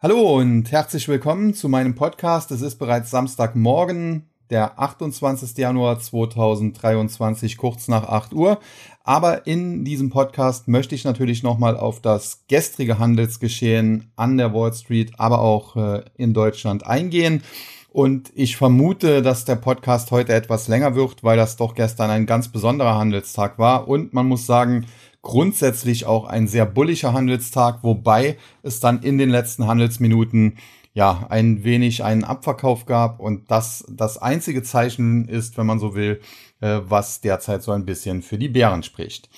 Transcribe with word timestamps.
Hallo 0.00 0.38
und 0.38 0.70
herzlich 0.70 1.08
willkommen 1.08 1.54
zu 1.54 1.68
meinem 1.68 1.96
Podcast. 1.96 2.52
Es 2.52 2.60
ist 2.60 2.76
bereits 2.76 3.10
Samstagmorgen, 3.10 4.28
der 4.48 4.78
28. 4.78 5.58
Januar 5.58 5.98
2023, 5.98 7.56
kurz 7.56 7.88
nach 7.88 8.04
8 8.04 8.32
Uhr. 8.32 8.60
Aber 9.02 9.48
in 9.48 9.84
diesem 9.84 10.08
Podcast 10.08 10.68
möchte 10.68 10.94
ich 10.94 11.02
natürlich 11.02 11.42
nochmal 11.42 11.76
auf 11.76 12.00
das 12.00 12.44
gestrige 12.46 13.00
Handelsgeschehen 13.00 14.12
an 14.14 14.38
der 14.38 14.54
Wall 14.54 14.72
Street, 14.72 15.14
aber 15.18 15.40
auch 15.40 15.74
äh, 15.74 16.04
in 16.16 16.32
Deutschland 16.32 16.86
eingehen. 16.86 17.42
Und 17.90 18.30
ich 18.36 18.56
vermute, 18.56 19.20
dass 19.22 19.46
der 19.46 19.56
Podcast 19.56 20.12
heute 20.12 20.32
etwas 20.32 20.68
länger 20.68 20.94
wird, 20.94 21.24
weil 21.24 21.36
das 21.36 21.56
doch 21.56 21.74
gestern 21.74 22.10
ein 22.10 22.26
ganz 22.26 22.46
besonderer 22.46 22.96
Handelstag 22.96 23.58
war. 23.58 23.88
Und 23.88 24.14
man 24.14 24.26
muss 24.26 24.46
sagen, 24.46 24.86
grundsätzlich 25.22 26.06
auch 26.06 26.24
ein 26.24 26.46
sehr 26.46 26.66
bullischer 26.66 27.12
Handelstag, 27.12 27.80
wobei 27.82 28.36
es 28.62 28.80
dann 28.80 29.02
in 29.02 29.18
den 29.18 29.30
letzten 29.30 29.66
Handelsminuten 29.66 30.58
ja 30.94 31.26
ein 31.28 31.64
wenig 31.64 32.02
einen 32.02 32.24
Abverkauf 32.24 32.86
gab 32.86 33.20
und 33.20 33.50
das 33.50 33.84
das 33.88 34.18
einzige 34.18 34.62
Zeichen 34.62 35.28
ist, 35.28 35.56
wenn 35.56 35.66
man 35.66 35.78
so 35.78 35.94
will, 35.94 36.20
äh, 36.60 36.80
was 36.82 37.20
derzeit 37.20 37.62
so 37.62 37.72
ein 37.72 37.84
bisschen 37.84 38.22
für 38.22 38.38
die 38.38 38.48
Bären 38.48 38.82
spricht. 38.82 39.28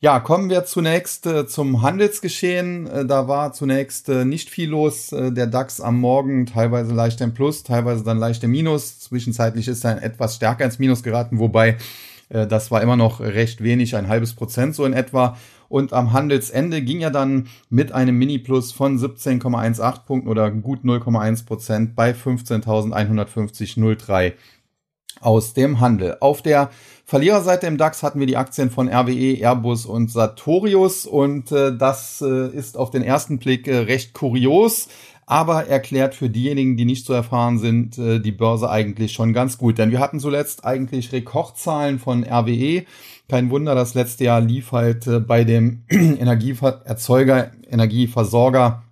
Ja, 0.00 0.20
kommen 0.20 0.50
wir 0.50 0.64
zunächst 0.64 1.24
äh, 1.26 1.46
zum 1.46 1.82
Handelsgeschehen. 1.82 2.86
Äh, 2.86 3.06
da 3.06 3.28
war 3.28 3.52
zunächst 3.52 4.08
nicht 4.08 4.50
viel 4.50 4.70
los. 4.70 5.08
Der 5.10 5.46
DAX 5.46 5.80
am 5.80 6.00
Morgen 6.00 6.46
teilweise 6.46 6.92
leicht 6.92 7.20
im 7.20 7.32
Plus, 7.32 7.62
teilweise 7.62 8.04
dann 8.04 8.18
leicht 8.18 8.42
im 8.44 8.50
Minus. 8.50 8.98
Zwischenzeitlich 8.98 9.68
ist 9.68 9.84
er 9.84 10.02
etwas 10.02 10.34
stärker 10.36 10.64
ins 10.64 10.78
Minus 10.78 11.02
geraten, 11.02 11.38
wobei 11.38 11.78
das 12.34 12.70
war 12.70 12.82
immer 12.82 12.96
noch 12.96 13.20
recht 13.20 13.62
wenig, 13.62 13.96
ein 13.96 14.08
halbes 14.08 14.34
Prozent 14.34 14.74
so 14.74 14.84
in 14.84 14.92
etwa. 14.92 15.38
Und 15.68 15.92
am 15.92 16.12
Handelsende 16.12 16.82
ging 16.82 17.00
er 17.00 17.10
dann 17.10 17.48
mit 17.70 17.92
einem 17.92 18.18
Mini-Plus 18.18 18.72
von 18.72 18.98
17,18 18.98 20.04
Punkten 20.04 20.28
oder 20.28 20.50
gut 20.50 20.80
0,1 20.84 21.46
Prozent 21.46 21.96
bei 21.96 22.10
15.150,03 22.12 24.34
aus 25.20 25.54
dem 25.54 25.80
Handel. 25.80 26.16
Auf 26.20 26.42
der 26.42 26.70
Verliererseite 27.04 27.66
im 27.66 27.76
DAX 27.76 28.02
hatten 28.02 28.20
wir 28.20 28.26
die 28.26 28.36
Aktien 28.36 28.70
von 28.70 28.88
RWE, 28.88 29.38
Airbus 29.40 29.86
und 29.86 30.10
Sartorius 30.10 31.06
und 31.06 31.52
äh, 31.52 31.76
das 31.76 32.22
äh, 32.22 32.48
ist 32.48 32.76
auf 32.76 32.90
den 32.90 33.02
ersten 33.02 33.38
Blick 33.38 33.68
äh, 33.68 33.78
recht 33.78 34.14
kurios 34.14 34.88
aber 35.26 35.66
erklärt 35.66 36.14
für 36.14 36.28
diejenigen, 36.28 36.76
die 36.76 36.84
nicht 36.84 37.06
so 37.06 37.12
erfahren 37.12 37.58
sind, 37.58 37.98
äh, 37.98 38.20
die 38.20 38.32
Börse 38.32 38.70
eigentlich 38.70 39.12
schon 39.12 39.32
ganz 39.32 39.58
gut. 39.58 39.78
Denn 39.78 39.90
wir 39.90 40.00
hatten 40.00 40.20
zuletzt 40.20 40.64
eigentlich 40.64 41.12
Rekordzahlen 41.12 41.98
von 41.98 42.24
RWE. 42.24 42.84
Kein 43.28 43.50
Wunder, 43.50 43.74
das 43.74 43.94
letzte 43.94 44.24
Jahr 44.24 44.40
lief 44.40 44.72
halt 44.72 45.06
äh, 45.06 45.20
bei 45.20 45.44
dem 45.44 45.84
Energieerzeuger, 45.88 47.52
Energieversorger 47.68 48.82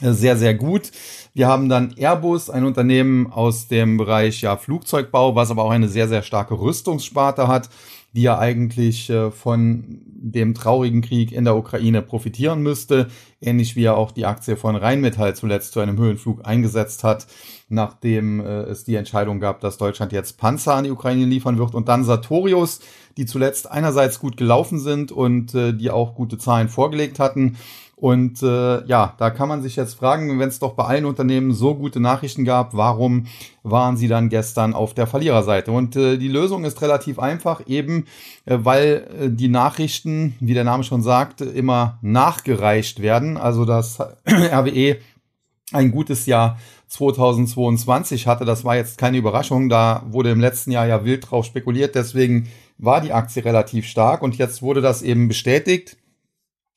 äh, 0.00 0.12
sehr, 0.12 0.36
sehr 0.36 0.54
gut. 0.54 0.90
Wir 1.34 1.46
haben 1.46 1.68
dann 1.68 1.94
Airbus, 1.96 2.50
ein 2.50 2.64
Unternehmen 2.64 3.32
aus 3.32 3.68
dem 3.68 3.96
Bereich 3.96 4.40
ja, 4.40 4.56
Flugzeugbau, 4.56 5.34
was 5.34 5.50
aber 5.50 5.64
auch 5.64 5.70
eine 5.70 5.88
sehr, 5.88 6.08
sehr 6.08 6.22
starke 6.22 6.58
Rüstungssparte 6.58 7.48
hat 7.48 7.68
die 8.12 8.22
ja 8.22 8.38
eigentlich 8.38 9.10
äh, 9.10 9.30
von 9.30 10.00
dem 10.20 10.54
traurigen 10.54 11.00
Krieg 11.02 11.30
in 11.30 11.44
der 11.44 11.56
Ukraine 11.56 12.02
profitieren 12.02 12.60
müsste, 12.62 13.08
ähnlich 13.40 13.76
wie 13.76 13.84
er 13.84 13.96
auch 13.96 14.10
die 14.10 14.26
Aktie 14.26 14.56
von 14.56 14.74
Rheinmetall 14.74 15.36
zuletzt 15.36 15.72
zu 15.72 15.80
einem 15.80 15.98
Höhenflug 15.98 16.44
eingesetzt 16.44 17.04
hat, 17.04 17.26
nachdem 17.68 18.40
äh, 18.40 18.62
es 18.62 18.84
die 18.84 18.96
Entscheidung 18.96 19.40
gab, 19.40 19.60
dass 19.60 19.78
Deutschland 19.78 20.12
jetzt 20.12 20.38
Panzer 20.38 20.74
an 20.74 20.84
die 20.84 20.90
Ukraine 20.90 21.26
liefern 21.26 21.58
wird. 21.58 21.74
Und 21.74 21.88
dann 21.88 22.04
Sartorius, 22.04 22.80
die 23.16 23.26
zuletzt 23.26 23.70
einerseits 23.70 24.18
gut 24.18 24.36
gelaufen 24.36 24.78
sind 24.78 25.12
und 25.12 25.54
äh, 25.54 25.72
die 25.72 25.90
auch 25.90 26.14
gute 26.14 26.38
Zahlen 26.38 26.68
vorgelegt 26.68 27.18
hatten 27.18 27.56
und 28.00 28.44
äh, 28.44 28.84
ja, 28.86 29.14
da 29.18 29.30
kann 29.30 29.48
man 29.48 29.60
sich 29.60 29.74
jetzt 29.74 29.94
fragen, 29.94 30.38
wenn 30.38 30.48
es 30.48 30.60
doch 30.60 30.74
bei 30.74 30.84
allen 30.84 31.04
Unternehmen 31.04 31.52
so 31.52 31.74
gute 31.74 31.98
Nachrichten 31.98 32.44
gab, 32.44 32.74
warum 32.74 33.26
waren 33.64 33.96
sie 33.96 34.06
dann 34.06 34.28
gestern 34.28 34.72
auf 34.72 34.94
der 34.94 35.08
Verliererseite? 35.08 35.72
Und 35.72 35.96
äh, 35.96 36.16
die 36.16 36.28
Lösung 36.28 36.64
ist 36.64 36.80
relativ 36.80 37.18
einfach, 37.18 37.66
eben 37.66 38.06
äh, 38.44 38.58
weil 38.60 39.08
äh, 39.20 39.30
die 39.30 39.48
Nachrichten, 39.48 40.36
wie 40.38 40.54
der 40.54 40.62
Name 40.62 40.84
schon 40.84 41.02
sagt, 41.02 41.40
immer 41.40 41.98
nachgereicht 42.00 43.02
werden. 43.02 43.36
Also 43.36 43.64
das 43.64 43.98
RWE 44.28 44.98
ein 45.72 45.90
gutes 45.90 46.26
Jahr 46.26 46.56
2022 46.86 48.28
hatte. 48.28 48.44
Das 48.44 48.64
war 48.64 48.76
jetzt 48.76 48.98
keine 48.98 49.18
Überraschung. 49.18 49.68
Da 49.68 50.04
wurde 50.08 50.30
im 50.30 50.40
letzten 50.40 50.70
Jahr 50.70 50.86
ja 50.86 51.04
wild 51.04 51.28
drauf 51.28 51.46
spekuliert. 51.46 51.96
Deswegen 51.96 52.48
war 52.78 53.00
die 53.00 53.12
Aktie 53.12 53.44
relativ 53.44 53.86
stark 53.86 54.22
und 54.22 54.38
jetzt 54.38 54.62
wurde 54.62 54.80
das 54.80 55.02
eben 55.02 55.26
bestätigt. 55.26 55.96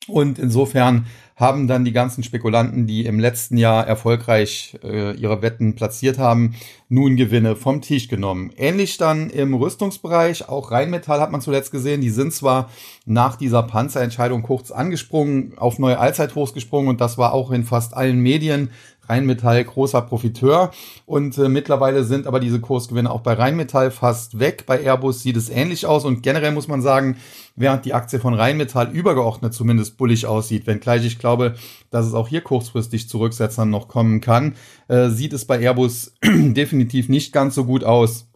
Und 0.08 0.38
insofern 0.38 1.06
haben 1.36 1.66
dann 1.66 1.84
die 1.84 1.92
ganzen 1.92 2.22
Spekulanten, 2.22 2.86
die 2.86 3.04
im 3.04 3.18
letzten 3.18 3.56
Jahr 3.56 3.86
erfolgreich 3.86 4.78
äh, 4.84 5.16
ihre 5.16 5.42
Wetten 5.42 5.74
platziert 5.74 6.18
haben, 6.18 6.54
nun 6.88 7.16
Gewinne 7.16 7.56
vom 7.56 7.80
Tisch 7.80 8.08
genommen. 8.08 8.52
Ähnlich 8.56 8.98
dann 8.98 9.30
im 9.30 9.54
Rüstungsbereich, 9.54 10.48
auch 10.48 10.70
Rheinmetall 10.70 11.20
hat 11.20 11.32
man 11.32 11.40
zuletzt 11.40 11.72
gesehen, 11.72 12.00
die 12.00 12.10
sind 12.10 12.32
zwar 12.32 12.70
nach 13.06 13.36
dieser 13.36 13.62
Panzerentscheidung 13.62 14.42
kurz 14.42 14.70
angesprungen, 14.70 15.54
auf 15.56 15.78
neue 15.78 15.98
Allzeithochs 15.98 16.52
gesprungen 16.52 16.88
und 16.88 17.00
das 17.00 17.18
war 17.18 17.32
auch 17.32 17.50
in 17.50 17.64
fast 17.64 17.94
allen 17.94 18.20
Medien 18.20 18.70
Rheinmetall 19.08 19.64
großer 19.64 20.02
Profiteur 20.02 20.70
und 21.06 21.36
äh, 21.38 21.48
mittlerweile 21.48 22.04
sind 22.04 22.26
aber 22.26 22.40
diese 22.40 22.60
Kursgewinne 22.60 23.10
auch 23.10 23.20
bei 23.20 23.32
Rheinmetall 23.32 23.90
fast 23.90 24.38
weg. 24.38 24.64
Bei 24.66 24.80
Airbus 24.80 25.22
sieht 25.22 25.36
es 25.36 25.50
ähnlich 25.50 25.86
aus 25.86 26.04
und 26.04 26.22
generell 26.22 26.52
muss 26.52 26.68
man 26.68 26.82
sagen, 26.82 27.16
während 27.56 27.84
die 27.84 27.94
Aktie 27.94 28.20
von 28.20 28.34
Rheinmetall 28.34 28.90
übergeordnet 28.90 29.54
zumindest 29.54 29.96
bullig 29.96 30.26
aussieht, 30.26 30.66
wenngleich 30.66 31.04
ich 31.04 31.18
glaube, 31.18 31.54
dass 31.90 32.06
es 32.06 32.14
auch 32.14 32.28
hier 32.28 32.40
kurzfristig 32.40 33.08
zu 33.08 33.18
Rücksetzern 33.18 33.70
noch 33.70 33.88
kommen 33.88 34.20
kann, 34.20 34.54
äh, 34.88 35.08
sieht 35.08 35.32
es 35.32 35.44
bei 35.44 35.58
Airbus 35.58 36.14
definitiv 36.24 37.08
nicht 37.08 37.32
ganz 37.32 37.54
so 37.54 37.64
gut 37.64 37.84
aus. 37.84 38.28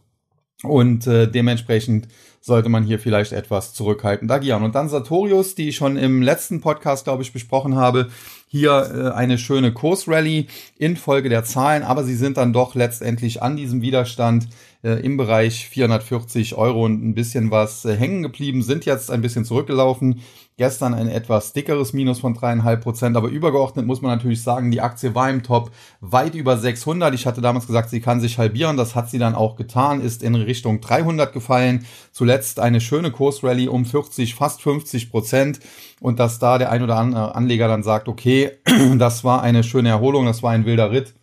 Und 0.62 1.06
äh, 1.06 1.30
dementsprechend 1.30 2.08
sollte 2.46 2.68
man 2.68 2.84
hier 2.84 3.00
vielleicht 3.00 3.32
etwas 3.32 3.74
zurückhaltend 3.74 4.30
agieren. 4.30 4.62
Und 4.62 4.76
dann 4.76 4.88
Sartorius, 4.88 5.56
die 5.56 5.70
ich 5.70 5.76
schon 5.76 5.96
im 5.96 6.22
letzten 6.22 6.60
Podcast, 6.60 7.02
glaube 7.02 7.24
ich, 7.24 7.32
besprochen 7.32 7.74
habe, 7.74 8.08
hier 8.46 8.70
äh, 8.94 9.16
eine 9.16 9.36
schöne 9.36 9.72
Kursrally 9.72 10.46
infolge 10.78 11.28
der 11.28 11.42
Zahlen, 11.42 11.82
aber 11.82 12.04
sie 12.04 12.14
sind 12.14 12.36
dann 12.36 12.52
doch 12.52 12.76
letztendlich 12.76 13.42
an 13.42 13.56
diesem 13.56 13.82
Widerstand 13.82 14.48
äh, 14.84 15.00
im 15.04 15.16
Bereich 15.16 15.68
440 15.68 16.54
Euro 16.54 16.84
und 16.84 17.04
ein 17.04 17.14
bisschen 17.14 17.50
was 17.50 17.84
äh, 17.84 17.96
hängen 17.96 18.22
geblieben, 18.22 18.62
sind 18.62 18.84
jetzt 18.84 19.10
ein 19.10 19.20
bisschen 19.20 19.44
zurückgelaufen. 19.44 20.20
Gestern 20.58 20.94
ein 20.94 21.08
etwas 21.08 21.52
dickeres 21.52 21.92
Minus 21.92 22.20
von 22.20 22.32
dreieinhalb 22.32 22.82
Prozent, 22.82 23.16
aber 23.16 23.28
übergeordnet 23.28 23.84
muss 23.84 24.00
man 24.00 24.12
natürlich 24.12 24.42
sagen, 24.42 24.70
die 24.70 24.80
Aktie 24.80 25.14
war 25.14 25.28
im 25.28 25.42
Top 25.42 25.70
weit 26.00 26.34
über 26.34 26.56
600. 26.56 27.12
Ich 27.14 27.26
hatte 27.26 27.42
damals 27.42 27.66
gesagt, 27.66 27.90
sie 27.90 28.00
kann 28.00 28.20
sich 28.20 28.38
halbieren. 28.38 28.78
Das 28.78 28.94
hat 28.94 29.10
sie 29.10 29.18
dann 29.18 29.34
auch 29.34 29.56
getan, 29.56 30.00
ist 30.00 30.22
in 30.22 30.34
Richtung 30.34 30.80
300 30.80 31.32
gefallen. 31.34 31.84
Zuletzt 32.10 32.35
eine 32.58 32.80
schöne 32.80 33.10
Kursrally 33.10 33.68
um 33.68 33.84
40, 33.84 34.34
fast 34.34 34.62
50 34.62 35.10
Prozent. 35.10 35.60
Und 36.00 36.18
dass 36.18 36.38
da 36.38 36.58
der 36.58 36.70
ein 36.70 36.82
oder 36.82 36.96
andere 36.96 37.34
Anleger 37.34 37.68
dann 37.68 37.82
sagt, 37.82 38.08
okay, 38.08 38.52
das 38.98 39.24
war 39.24 39.42
eine 39.42 39.64
schöne 39.64 39.88
Erholung, 39.88 40.26
das 40.26 40.42
war 40.42 40.52
ein 40.52 40.66
wilder 40.66 40.90
Ritt. 40.90 41.14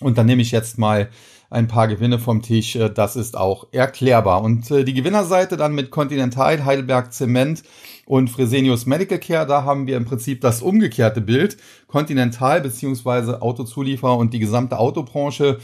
Und 0.00 0.18
dann 0.18 0.26
nehme 0.26 0.42
ich 0.42 0.50
jetzt 0.50 0.78
mal 0.78 1.08
ein 1.52 1.68
paar 1.68 1.86
Gewinne 1.86 2.18
vom 2.18 2.42
Tisch. 2.42 2.76
Äh, 2.76 2.90
das 2.90 3.16
ist 3.16 3.36
auch 3.36 3.68
erklärbar. 3.72 4.42
Und 4.42 4.70
äh, 4.70 4.84
die 4.84 4.94
Gewinnerseite 4.94 5.56
dann 5.56 5.74
mit 5.74 5.90
Continental, 5.90 6.64
Heidelberg 6.64 7.12
Zement 7.12 7.62
und 8.06 8.28
Fresenius 8.28 8.86
Medical 8.86 9.18
Care, 9.18 9.46
da 9.46 9.64
haben 9.64 9.86
wir 9.86 9.96
im 9.96 10.04
Prinzip 10.04 10.40
das 10.40 10.62
umgekehrte 10.62 11.20
Bild. 11.20 11.56
Continental 11.86 12.60
beziehungsweise 12.60 13.42
Autozulieferer 13.42 14.16
und 14.16 14.32
die 14.32 14.38
gesamte 14.38 14.78
Autobranche. 14.78 15.58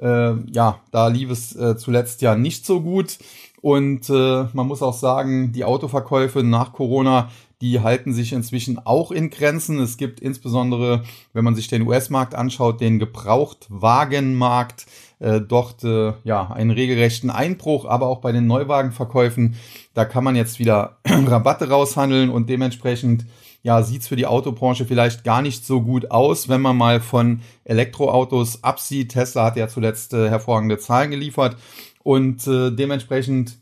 Äh, 0.00 0.34
ja, 0.50 0.80
da 0.90 1.08
lief 1.08 1.30
es 1.30 1.54
äh, 1.54 1.76
zuletzt 1.76 2.22
ja 2.22 2.34
nicht 2.34 2.66
so 2.66 2.80
gut. 2.80 3.18
Und 3.64 4.10
äh, 4.10 4.44
man 4.52 4.66
muss 4.66 4.82
auch 4.82 4.92
sagen, 4.92 5.52
die 5.52 5.64
Autoverkäufe 5.64 6.42
nach 6.42 6.74
Corona, 6.74 7.30
die 7.62 7.80
halten 7.80 8.12
sich 8.12 8.34
inzwischen 8.34 8.78
auch 8.84 9.10
in 9.10 9.30
Grenzen. 9.30 9.78
Es 9.78 9.96
gibt 9.96 10.20
insbesondere, 10.20 11.02
wenn 11.32 11.44
man 11.44 11.54
sich 11.54 11.68
den 11.68 11.86
US-Markt 11.86 12.34
anschaut, 12.34 12.82
den 12.82 12.98
Gebrauchtwagenmarkt, 12.98 14.84
äh, 15.18 15.40
dort 15.40 15.82
äh, 15.82 16.12
ja 16.24 16.50
einen 16.50 16.72
regelrechten 16.72 17.30
Einbruch, 17.30 17.86
aber 17.86 18.08
auch 18.08 18.20
bei 18.20 18.32
den 18.32 18.46
Neuwagenverkäufen, 18.46 19.54
da 19.94 20.04
kann 20.04 20.24
man 20.24 20.36
jetzt 20.36 20.58
wieder 20.58 20.98
Rabatte 21.06 21.70
raushandeln 21.70 22.28
und 22.28 22.50
dementsprechend 22.50 23.24
ja, 23.62 23.82
sieht's 23.82 24.08
für 24.08 24.16
die 24.16 24.26
Autobranche 24.26 24.84
vielleicht 24.84 25.24
gar 25.24 25.40
nicht 25.40 25.64
so 25.64 25.80
gut 25.80 26.10
aus, 26.10 26.50
wenn 26.50 26.60
man 26.60 26.76
mal 26.76 27.00
von 27.00 27.40
Elektroautos 27.64 28.62
absieht. 28.62 29.12
Tesla 29.12 29.46
hat 29.46 29.56
ja 29.56 29.68
zuletzt 29.68 30.12
äh, 30.12 30.28
hervorragende 30.28 30.76
Zahlen 30.76 31.10
geliefert 31.10 31.56
und 32.04 32.46
äh, 32.46 32.70
dementsprechend 32.70 33.58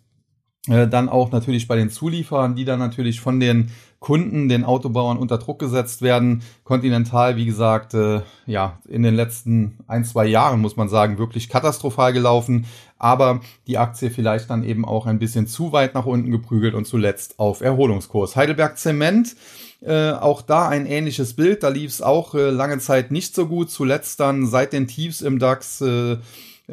äh, 0.69 0.87
dann 0.87 1.09
auch 1.09 1.33
natürlich 1.33 1.67
bei 1.67 1.77
den 1.77 1.91
Zulieferern, 1.91 2.55
die 2.55 2.65
dann 2.65 2.79
natürlich 2.79 3.21
von 3.21 3.41
den 3.41 3.71
Kunden, 3.99 4.49
den 4.49 4.65
Autobauern 4.65 5.17
unter 5.17 5.39
Druck 5.39 5.61
gesetzt 5.61 6.03
werden. 6.03 6.43
Continental, 6.65 7.37
wie 7.37 7.47
gesagt, 7.47 7.95
äh, 7.95 8.21
ja, 8.47 8.79
in 8.89 9.03
den 9.03 9.15
letzten 9.15 9.79
ein, 9.87 10.05
zwei 10.05 10.27
Jahren, 10.27 10.61
muss 10.61 10.77
man 10.77 10.89
sagen, 10.89 11.19
wirklich 11.19 11.49
katastrophal 11.49 12.13
gelaufen. 12.13 12.67
Aber 12.99 13.41
die 13.67 13.79
Aktie 13.79 14.11
vielleicht 14.11 14.51
dann 14.51 14.65
eben 14.65 14.85
auch 14.85 15.07
ein 15.07 15.19
bisschen 15.19 15.47
zu 15.47 15.73
weit 15.73 15.95
nach 15.95 16.07
unten 16.07 16.31
geprügelt 16.31 16.75
und 16.75 16.87
zuletzt 16.87 17.39
auf 17.39 17.61
Erholungskurs. 17.61 18.37
Heidelberg 18.37 18.77
Zement, 18.77 19.37
äh, 19.81 20.13
auch 20.13 20.43
da 20.43 20.69
ein 20.69 20.87
ähnliches 20.87 21.35
Bild. 21.35 21.63
Da 21.63 21.69
lief 21.69 21.91
es 21.91 22.03
auch 22.03 22.35
äh, 22.35 22.51
lange 22.51 22.79
Zeit 22.79 23.11
nicht 23.13 23.35
so 23.35 23.47
gut. 23.47 23.71
Zuletzt 23.71 24.21
dann 24.21 24.47
seit 24.47 24.73
den 24.73 24.89
Tiefs 24.89 25.23
im 25.23 25.39
DAX 25.39 25.81
äh, 25.81 26.19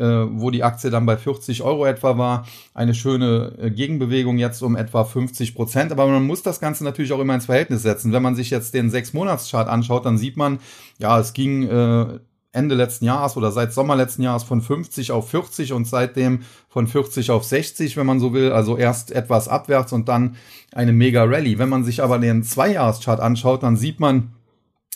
wo 0.04 0.52
die 0.52 0.64
Aktie 0.64 0.90
dann 0.90 1.06
bei 1.06 1.18
40 1.18 1.64
Euro 1.64 1.86
etwa 1.86 2.18
war. 2.18 2.48
Eine 2.74 2.94
schöne 2.94 3.54
äh, 3.60 3.72
Gegenbewegung 3.72 4.38
jetzt 4.38 4.62
um 4.62 4.76
etwa 4.76 5.04
50 5.04 5.56
Prozent. 5.56 5.92
Aber 5.92 6.08
man 6.08 6.26
muss 6.26 6.44
das 6.44 6.60
Ganze 6.60 6.84
natürlich 6.84 7.12
auch 7.14 7.20
immer 7.20 7.36
ins 7.36 7.46
Verhältnis 7.46 7.82
setzen. 7.82 8.14
Wenn 8.14 8.24
man 8.24 8.36
sich 8.36 8.50
jetzt 8.50 8.74
den 8.74 8.90
sechs 8.90 9.14
monats 9.14 9.50
chart 9.50 9.68
anschaut, 9.68 10.06
dann 10.06 10.18
sieht 10.18 10.38
man, 10.38 10.60
ja, 10.98 11.20
es 11.20 11.34
ging 11.34 11.68
äh, 11.68 12.20
Ende 12.52 12.74
letzten 12.74 13.06
Jahres 13.06 13.38
oder 13.38 13.52
seit 13.52 13.74
Sommer 13.74 13.96
letzten 13.96 14.24
Jahres 14.24 14.44
von 14.44 14.62
50 14.62 15.12
auf 15.12 15.30
40 15.30 15.74
und 15.74 15.86
seitdem 15.86 16.42
von 16.68 16.88
40 16.88 17.30
auf 17.30 17.44
60, 17.44 17.96
wenn 17.96 18.08
man 18.08 18.20
so 18.20 18.34
will. 18.34 18.52
Also 18.52 18.76
erst 18.76 19.12
etwas 19.12 19.48
abwärts 19.48 19.94
und 19.94 20.10
dann 20.10 20.36
eine 20.72 20.92
mega 20.92 21.24
Rallye. 21.24 21.60
Wenn 21.60 21.70
man 21.70 21.84
sich 21.84 22.02
aber 22.02 22.18
den 22.18 22.44
Zwei-Jahres-Chart 22.44 23.20
anschaut, 23.20 23.62
dann 23.62 23.78
sieht 23.78 24.00
man, 24.00 24.32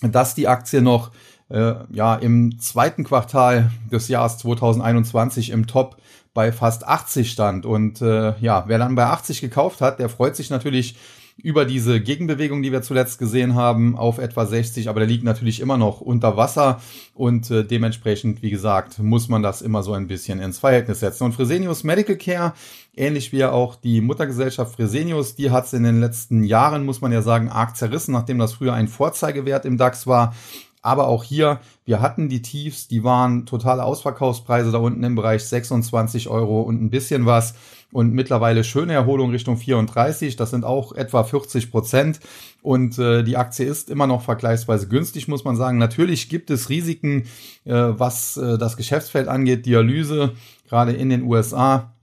dass 0.01 0.33
die 0.33 0.47
Aktie 0.47 0.81
noch 0.81 1.11
äh, 1.49 1.73
ja 1.91 2.15
im 2.15 2.59
zweiten 2.59 3.03
Quartal 3.03 3.71
des 3.91 4.07
Jahres 4.07 4.37
2021 4.37 5.49
im 5.51 5.67
Top 5.67 5.97
bei 6.33 6.51
fast 6.51 6.87
80 6.87 7.31
stand. 7.31 7.65
Und 7.65 8.01
äh, 8.01 8.37
ja, 8.39 8.65
wer 8.67 8.77
dann 8.79 8.95
bei 8.95 9.05
80 9.05 9.41
gekauft 9.41 9.81
hat, 9.81 9.99
der 9.99 10.09
freut 10.09 10.35
sich 10.35 10.49
natürlich 10.49 10.95
über 11.37 11.65
diese 11.65 11.99
Gegenbewegung, 11.99 12.61
die 12.61 12.71
wir 12.71 12.81
zuletzt 12.81 13.17
gesehen 13.17 13.55
haben, 13.55 13.97
auf 13.97 14.19
etwa 14.19 14.45
60, 14.45 14.87
aber 14.87 14.99
der 14.99 15.09
liegt 15.09 15.23
natürlich 15.23 15.59
immer 15.61 15.77
noch 15.77 15.99
unter 15.99 16.37
Wasser 16.37 16.79
und 17.15 17.49
äh, 17.49 17.63
dementsprechend, 17.63 18.41
wie 18.43 18.51
gesagt, 18.51 18.99
muss 18.99 19.29
man 19.29 19.41
das 19.41 19.61
immer 19.61 19.81
so 19.81 19.93
ein 19.93 20.07
bisschen 20.07 20.39
ins 20.39 20.59
Verhältnis 20.59 20.99
setzen. 20.99 21.23
Und 21.23 21.33
Fresenius 21.33 21.83
Medical 21.83 22.17
Care, 22.17 22.53
ähnlich 22.95 23.31
wie 23.31 23.45
auch 23.45 23.75
die 23.75 24.01
Muttergesellschaft 24.01 24.75
Fresenius, 24.75 25.35
die 25.35 25.49
hat 25.49 25.65
es 25.65 25.73
in 25.73 25.83
den 25.83 25.99
letzten 25.99 26.43
Jahren, 26.43 26.85
muss 26.85 27.01
man 27.01 27.11
ja 27.11 27.21
sagen, 27.21 27.49
arg 27.49 27.75
zerrissen, 27.75 28.13
nachdem 28.13 28.37
das 28.37 28.53
früher 28.53 28.73
ein 28.73 28.87
Vorzeigewert 28.87 29.65
im 29.65 29.77
DAX 29.77 30.05
war, 30.05 30.35
aber 30.83 31.07
auch 31.07 31.23
hier, 31.23 31.61
wir 31.85 32.01
hatten 32.01 32.27
die 32.27 32.41
Tiefs, 32.41 32.89
die 32.89 33.05
waren 33.05 33.45
totale 33.45 33.83
Ausverkaufspreise 33.85 34.71
da 34.71 34.79
unten 34.79 35.01
im 35.03 35.15
Bereich 35.15 35.45
26 35.45 36.27
Euro 36.27 36.61
und 36.61 36.83
ein 36.83 36.89
bisschen 36.89 37.25
was. 37.25 37.55
Und 37.93 38.11
mittlerweile 38.13 38.63
schöne 38.63 38.93
Erholung 38.93 39.31
Richtung 39.31 39.55
34. 39.55 40.35
Das 40.35 40.49
sind 40.49 40.65
auch 40.65 40.91
etwa 40.93 41.23
40 41.23 41.71
Prozent. 41.71 42.19
Und 42.61 42.99
äh, 42.99 43.23
die 43.23 43.37
Aktie 43.37 43.65
ist 43.65 43.89
immer 43.89 44.07
noch 44.07 44.23
vergleichsweise 44.23 44.89
günstig, 44.89 45.27
muss 45.27 45.45
man 45.45 45.55
sagen. 45.55 45.77
Natürlich 45.77 46.27
gibt 46.27 46.49
es 46.49 46.69
Risiken, 46.69 47.27
äh, 47.63 47.73
was 47.73 48.35
äh, 48.35 48.57
das 48.57 48.75
Geschäftsfeld 48.75 49.27
angeht. 49.27 49.65
Dialyse, 49.65 50.33
gerade 50.67 50.91
in 50.91 51.09
den 51.09 51.23
USA, 51.23 51.93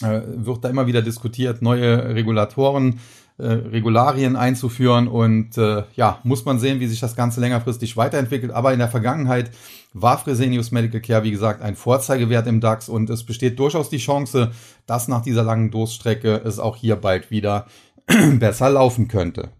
äh, 0.00 0.22
wird 0.24 0.64
da 0.64 0.70
immer 0.70 0.86
wieder 0.86 1.02
diskutiert. 1.02 1.60
Neue 1.60 2.14
Regulatoren 2.14 3.00
äh, 3.38 3.46
Regularien 3.46 4.36
einzuführen 4.36 5.08
und 5.08 5.56
äh, 5.58 5.84
ja, 5.96 6.18
muss 6.22 6.44
man 6.44 6.58
sehen, 6.58 6.80
wie 6.80 6.86
sich 6.86 7.00
das 7.00 7.16
Ganze 7.16 7.40
längerfristig 7.40 7.96
weiterentwickelt. 7.96 8.52
Aber 8.52 8.72
in 8.72 8.78
der 8.78 8.88
Vergangenheit 8.88 9.50
war 9.94 10.18
Fresenius 10.18 10.70
Medical 10.70 11.00
Care, 11.00 11.24
wie 11.24 11.30
gesagt, 11.30 11.62
ein 11.62 11.76
Vorzeigewert 11.76 12.46
im 12.46 12.60
DAX 12.60 12.88
und 12.88 13.10
es 13.10 13.24
besteht 13.24 13.58
durchaus 13.58 13.90
die 13.90 13.98
Chance, 13.98 14.52
dass 14.86 15.08
nach 15.08 15.22
dieser 15.22 15.42
langen 15.42 15.70
Durststrecke 15.70 16.42
es 16.44 16.58
auch 16.58 16.76
hier 16.76 16.96
bald 16.96 17.30
wieder 17.30 17.66
besser 18.38 18.70
laufen 18.70 19.08
könnte. 19.08 19.50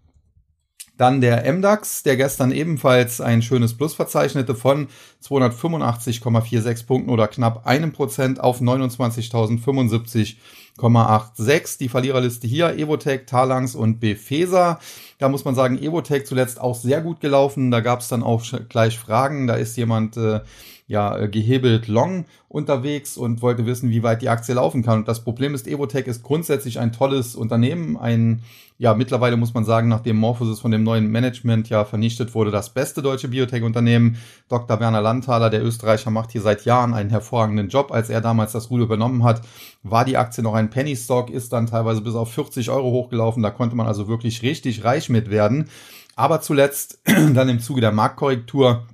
Dann 0.97 1.21
der 1.21 1.51
MDAX, 1.51 2.03
der 2.03 2.17
gestern 2.17 2.51
ebenfalls 2.51 3.19
ein 3.19 3.41
schönes 3.41 3.75
Plus 3.75 3.95
verzeichnete 3.95 4.53
von 4.53 4.87
285,46 5.23 6.85
Punkten 6.85 7.09
oder 7.09 7.27
knapp 7.27 7.65
einem 7.65 7.91
Prozent 7.93 8.39
auf 8.39 8.61
29.075 8.61 10.35
0,86. 10.77 11.77
Die 11.79 11.89
Verliererliste 11.89 12.47
hier 12.47 12.77
Evotech, 12.77 13.25
Talangs 13.25 13.75
und 13.75 13.99
Befesa. 13.99 14.79
Da 15.23 15.29
muss 15.29 15.45
man 15.45 15.55
sagen, 15.55 15.81
Evotech 15.81 16.25
zuletzt 16.25 16.59
auch 16.59 16.75
sehr 16.75 16.99
gut 16.99 17.21
gelaufen. 17.21 17.71
Da 17.71 17.79
gab 17.79 18.01
es 18.01 18.09
dann 18.09 18.23
auch 18.23 18.43
gleich 18.67 18.99
Fragen. 18.99 19.47
Da 19.47 19.55
ist 19.55 19.77
jemand 19.77 20.17
äh, 20.17 20.41
ja 20.85 21.17
äh, 21.17 21.29
gehebelt 21.29 21.87
long 21.87 22.25
unterwegs 22.49 23.15
und 23.15 23.41
wollte 23.41 23.65
wissen, 23.65 23.89
wie 23.89 24.03
weit 24.03 24.21
die 24.21 24.27
Aktie 24.27 24.53
laufen 24.53 24.83
kann. 24.83 24.99
Und 24.99 25.07
das 25.07 25.23
Problem 25.23 25.55
ist, 25.55 25.65
Evotech 25.65 26.07
ist 26.07 26.23
grundsätzlich 26.23 26.77
ein 26.77 26.91
tolles 26.91 27.37
Unternehmen, 27.37 27.95
ein 27.95 28.41
ja, 28.79 28.93
mittlerweile 28.95 29.37
muss 29.37 29.53
man 29.53 29.65
sagen, 29.65 29.87
nachdem 29.87 30.17
Morphosis 30.17 30.59
von 30.59 30.71
dem 30.71 30.83
neuen 30.83 31.07
Management 31.07 31.69
ja 31.69 31.85
vernichtet 31.85 32.33
wurde, 32.33 32.51
das 32.51 32.73
beste 32.73 33.01
deutsche 33.01 33.27
Biotech-Unternehmen. 33.27 34.17
Dr. 34.49 34.79
Werner 34.79 35.01
Landthaler, 35.01 35.49
der 35.49 35.63
Österreicher, 35.63 36.09
macht 36.09 36.31
hier 36.31 36.41
seit 36.41 36.65
Jahren 36.65 36.93
einen 36.93 37.09
hervorragenden 37.09 37.69
Job. 37.69 37.91
Als 37.91 38.09
er 38.09 38.19
damals 38.19 38.51
das 38.51 38.71
Ruder 38.71 38.83
übernommen 38.83 39.23
hat, 39.23 39.41
war 39.83 40.05
die 40.05 40.17
Aktie 40.17 40.43
noch 40.43 40.53
ein 40.53 40.69
Penny 40.69 40.95
Stock, 40.95 41.29
ist 41.29 41.53
dann 41.53 41.67
teilweise 41.67 42.01
bis 42.01 42.15
auf 42.15 42.33
40 42.33 42.71
Euro 42.71 42.91
hochgelaufen. 42.91 43.43
Da 43.43 43.51
konnte 43.51 43.75
man 43.75 43.87
also 43.87 44.07
wirklich 44.07 44.41
richtig 44.41 44.83
reich 44.83 45.07
mit 45.13 45.29
werden. 45.29 45.69
Aber 46.17 46.41
zuletzt, 46.41 46.99
dann 47.05 47.47
im 47.47 47.61
Zuge 47.61 47.79
der 47.79 47.93
Marktkorrektur, 47.93 48.85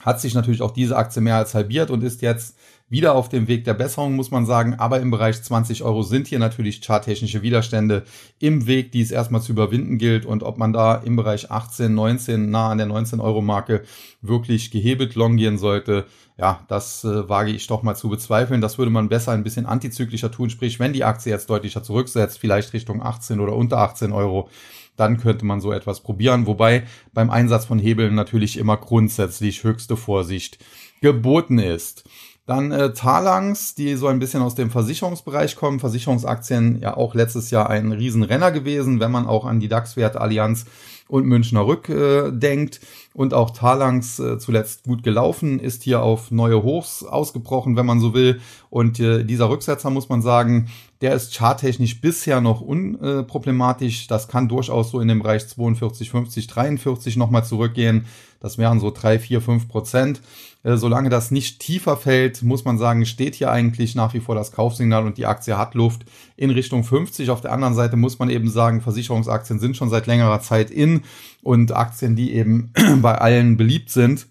hat 0.00 0.20
sich 0.20 0.34
natürlich 0.34 0.62
auch 0.62 0.72
diese 0.72 0.96
Aktie 0.96 1.22
mehr 1.22 1.36
als 1.36 1.54
halbiert 1.54 1.90
und 1.90 2.02
ist 2.02 2.22
jetzt 2.22 2.56
wieder 2.88 3.14
auf 3.14 3.30
dem 3.30 3.48
Weg 3.48 3.64
der 3.64 3.72
Besserung, 3.72 4.16
muss 4.16 4.30
man 4.30 4.44
sagen. 4.44 4.74
Aber 4.74 5.00
im 5.00 5.10
Bereich 5.10 5.42
20 5.42 5.82
Euro 5.82 6.02
sind 6.02 6.26
hier 6.26 6.38
natürlich 6.38 6.82
charttechnische 6.82 7.40
Widerstände 7.40 8.02
im 8.38 8.66
Weg, 8.66 8.92
die 8.92 9.00
es 9.00 9.10
erstmal 9.10 9.40
zu 9.40 9.52
überwinden 9.52 9.96
gilt. 9.96 10.26
Und 10.26 10.42
ob 10.42 10.58
man 10.58 10.74
da 10.74 10.96
im 10.96 11.16
Bereich 11.16 11.50
18, 11.50 11.94
19, 11.94 12.50
nah 12.50 12.70
an 12.70 12.78
der 12.78 12.88
19 12.88 13.20
Euro 13.20 13.40
Marke 13.40 13.82
wirklich 14.20 14.70
gehebelt 14.70 15.14
longieren 15.14 15.56
sollte, 15.56 16.04
ja, 16.36 16.64
das 16.68 17.04
äh, 17.04 17.28
wage 17.28 17.52
ich 17.52 17.66
doch 17.66 17.82
mal 17.82 17.94
zu 17.94 18.10
bezweifeln. 18.10 18.60
Das 18.60 18.76
würde 18.76 18.90
man 18.90 19.08
besser 19.08 19.32
ein 19.32 19.44
bisschen 19.44 19.64
antizyklischer 19.64 20.30
tun. 20.30 20.50
Sprich, 20.50 20.78
wenn 20.78 20.92
die 20.92 21.04
Aktie 21.04 21.32
jetzt 21.32 21.48
deutlicher 21.48 21.82
zurücksetzt, 21.82 22.38
vielleicht 22.38 22.72
Richtung 22.72 23.02
18 23.02 23.40
oder 23.40 23.54
unter 23.54 23.78
18 23.78 24.12
Euro, 24.12 24.50
dann 24.96 25.18
könnte 25.18 25.44
man 25.44 25.60
so 25.60 25.72
etwas 25.72 26.00
probieren. 26.00 26.46
Wobei 26.46 26.84
beim 27.12 27.30
Einsatz 27.30 27.64
von 27.64 27.78
Hebeln 27.78 28.14
natürlich 28.14 28.58
immer 28.58 28.76
grundsätzlich 28.76 29.64
höchste 29.64 29.96
Vorsicht 29.96 30.58
geboten 31.00 31.58
ist. 31.58 32.04
Dann 32.44 32.72
äh, 32.72 32.92
Talangs, 32.92 33.76
die 33.76 33.94
so 33.94 34.08
ein 34.08 34.18
bisschen 34.18 34.42
aus 34.42 34.56
dem 34.56 34.70
Versicherungsbereich 34.70 35.54
kommen. 35.54 35.78
Versicherungsaktien 35.78 36.80
ja 36.80 36.96
auch 36.96 37.14
letztes 37.14 37.52
Jahr 37.52 37.70
ein 37.70 37.92
Riesenrenner 37.92 38.50
gewesen, 38.50 38.98
wenn 38.98 39.12
man 39.12 39.26
auch 39.26 39.44
an 39.44 39.60
die 39.60 39.68
DAX-Werte 39.68 40.20
Allianz 40.20 40.66
und 41.06 41.24
Münchner 41.26 41.64
Rück 41.64 41.88
äh, 41.88 42.32
denkt. 42.32 42.80
Und 43.14 43.32
auch 43.32 43.50
Talangs 43.50 44.18
äh, 44.18 44.38
zuletzt 44.38 44.84
gut 44.84 45.04
gelaufen, 45.04 45.60
ist 45.60 45.84
hier 45.84 46.02
auf 46.02 46.32
neue 46.32 46.64
Hochs 46.64 47.04
ausgebrochen, 47.04 47.76
wenn 47.76 47.86
man 47.86 48.00
so 48.00 48.12
will. 48.12 48.40
Und 48.70 48.98
äh, 48.98 49.22
dieser 49.22 49.48
Rücksetzer, 49.48 49.90
muss 49.90 50.08
man 50.08 50.20
sagen, 50.20 50.68
der 51.02 51.14
ist 51.14 51.34
charttechnisch 51.34 52.00
bisher 52.00 52.40
noch 52.40 52.60
unproblematisch. 52.60 54.06
Das 54.06 54.28
kann 54.28 54.48
durchaus 54.48 54.92
so 54.92 55.00
in 55.00 55.08
dem 55.08 55.18
Bereich 55.18 55.48
42, 55.48 56.10
50, 56.10 56.46
43 56.46 57.16
nochmal 57.16 57.44
zurückgehen. 57.44 58.06
Das 58.38 58.56
wären 58.56 58.80
so 58.80 58.90
drei, 58.90 59.18
vier, 59.18 59.40
fünf 59.40 59.68
Prozent. 59.68 60.20
Äh, 60.62 60.76
solange 60.76 61.10
das 61.10 61.30
nicht 61.30 61.60
tiefer 61.60 61.96
fällt, 61.96 62.42
muss 62.42 62.64
man 62.64 62.78
sagen, 62.78 63.04
steht 63.04 63.34
hier 63.34 63.50
eigentlich 63.50 63.94
nach 63.94 64.14
wie 64.14 64.20
vor 64.20 64.34
das 64.34 64.52
Kaufsignal 64.52 65.04
und 65.04 65.18
die 65.18 65.26
Aktie 65.26 65.58
hat 65.58 65.74
Luft 65.74 66.04
in 66.36 66.50
Richtung 66.50 66.84
50. 66.84 67.30
Auf 67.30 67.40
der 67.40 67.52
anderen 67.52 67.74
Seite 67.74 67.96
muss 67.96 68.18
man 68.18 68.30
eben 68.30 68.48
sagen, 68.48 68.80
Versicherungsaktien 68.80 69.58
sind 69.58 69.76
schon 69.76 69.90
seit 69.90 70.06
längerer 70.06 70.40
Zeit 70.40 70.70
in 70.70 71.02
und 71.42 71.72
Aktien, 71.72 72.14
die 72.14 72.32
eben 72.32 72.72
bei 73.02 73.16
allen 73.16 73.56
beliebt 73.56 73.90
sind. 73.90 74.26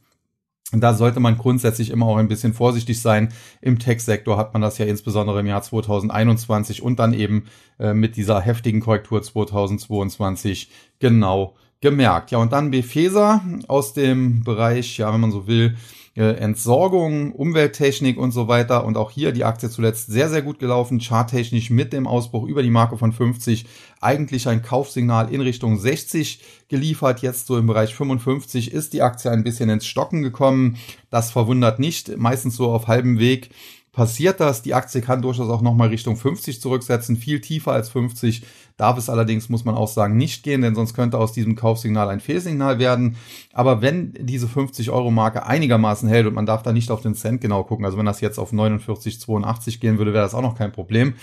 Da 0.74 0.94
sollte 0.94 1.20
man 1.20 1.38
grundsätzlich 1.38 1.90
immer 1.90 2.06
auch 2.06 2.18
ein 2.18 2.28
bisschen 2.28 2.54
vorsichtig 2.54 3.01
sein. 3.01 3.30
Im 3.62 3.78
Tech-Sektor 3.78 4.38
hat 4.38 4.54
man 4.54 4.62
das 4.62 4.78
ja 4.78 4.86
insbesondere 4.86 5.42
im 5.42 5.48
Jahr 5.48 5.62
2021 5.62 6.82
und 6.82 7.00
dann 7.00 7.13
eben 7.13 7.46
äh, 7.80 7.94
mit 7.94 8.16
dieser 8.16 8.40
heftigen 8.40 8.80
Korrektur 8.80 9.22
2022 9.22 10.70
genau 11.00 11.56
gemerkt. 11.82 12.32
Ja, 12.32 12.38
und 12.38 12.54
dann 12.54 12.72
Befesa 12.72 13.42
aus 13.68 13.94
dem 13.94 14.44
Bereich, 14.44 14.98
ja, 14.98 15.12
wenn 15.13 15.20
man 15.20 15.32
so 15.32 15.48
will, 15.48 15.75
Entsorgung, 16.13 17.32
Umwelttechnik 17.32 18.18
und 18.18 18.32
so 18.32 18.50
weiter. 18.50 18.86
Und 18.86 18.98
auch 18.98 19.12
hier 19.12 19.32
die 19.32 19.46
Aktie 19.46 19.70
zuletzt 19.70 20.08
sehr, 20.08 20.30
sehr 20.30 20.41
gut 20.41 20.60
gelaufen, 20.60 21.00
charttechnisch 21.00 21.70
mit 21.70 21.94
dem 21.94 22.06
Ausbruch 22.06 22.46
über 22.46 22.63
die 22.63 22.70
Marke 22.70 22.98
von 22.98 23.13
50 23.13 23.65
eigentlich 24.01 24.50
ein 24.50 24.62
Kaufsignal 24.62 25.34
in 25.34 25.39
Richtung 25.39 25.80
60 25.80 26.41
geliefert. 26.68 27.22
Jetzt 27.22 27.48
so 27.48 27.58
im 27.58 27.68
Bereich 27.68 27.96
55 27.96 28.74
ist 28.74 28.91
die 28.91 29.01
Aktie 29.01 29.32
ein 29.32 29.44
bisschen 29.44 29.70
ins 29.70 29.86
Stocken 29.86 30.22
gekommen. 30.22 30.77
Das 31.10 31.32
verwundert 31.32 31.80
nicht, 31.80 32.18
meistens 32.18 32.58
so 32.58 32.72
auf 32.72 32.88
halbem 32.88 33.18
Weg 33.18 33.51
passiert 33.91 34.39
das. 34.39 34.62
Die 34.62 34.74
Aktie 34.74 35.01
kann 35.01 35.22
durchaus 35.22 35.50
auch 35.50 35.62
nochmal 35.62 35.89
Richtung 35.89 36.15
50 36.15 36.62
zurücksetzen, 36.62 37.18
viel 37.18 37.41
tiefer 37.41 37.72
als 37.72 37.89
50 37.89 38.44
darf 38.82 38.98
es 38.98 39.10
allerdings, 39.10 39.48
muss 39.48 39.64
man 39.64 39.76
auch 39.76 39.88
sagen, 39.88 40.18
nicht 40.18 40.44
gehen, 40.44 40.62
denn 40.62 40.74
sonst 40.74 40.96
könnte 40.96 41.20
aus 41.20 41.34
diesem 41.34 41.56
Kaufsignal 41.56 42.10
ein 42.10 42.20
Fehlsignal 42.20 42.80
werden. 42.80 43.16
Aber 43.54 43.84
wenn 43.84 44.14
diese 44.20 44.48
50-Euro-Marke 44.48 45.46
einigermaßen 45.46 46.10
hält 46.10 46.26
und 46.26 46.34
man 46.34 46.48
darf 46.48 46.64
da 46.64 46.74
nicht 46.74 46.90
auf 46.90 47.02
den 47.02 47.14
Cent 47.14 47.42
genau 47.42 47.64
gucken, 47.64 47.86
also 47.86 48.00
wenn 48.00 48.08
das 48.08 48.22
jetzt 48.22 48.40
auf 48.40 48.52
49,82 48.52 49.80
gehen 49.80 50.00
würde, 50.00 50.14
wäre 50.14 50.24
das 50.24 50.34
auch 50.34 50.42
noch 50.42 50.58
kein 50.58 50.72
Problem. 50.72 51.14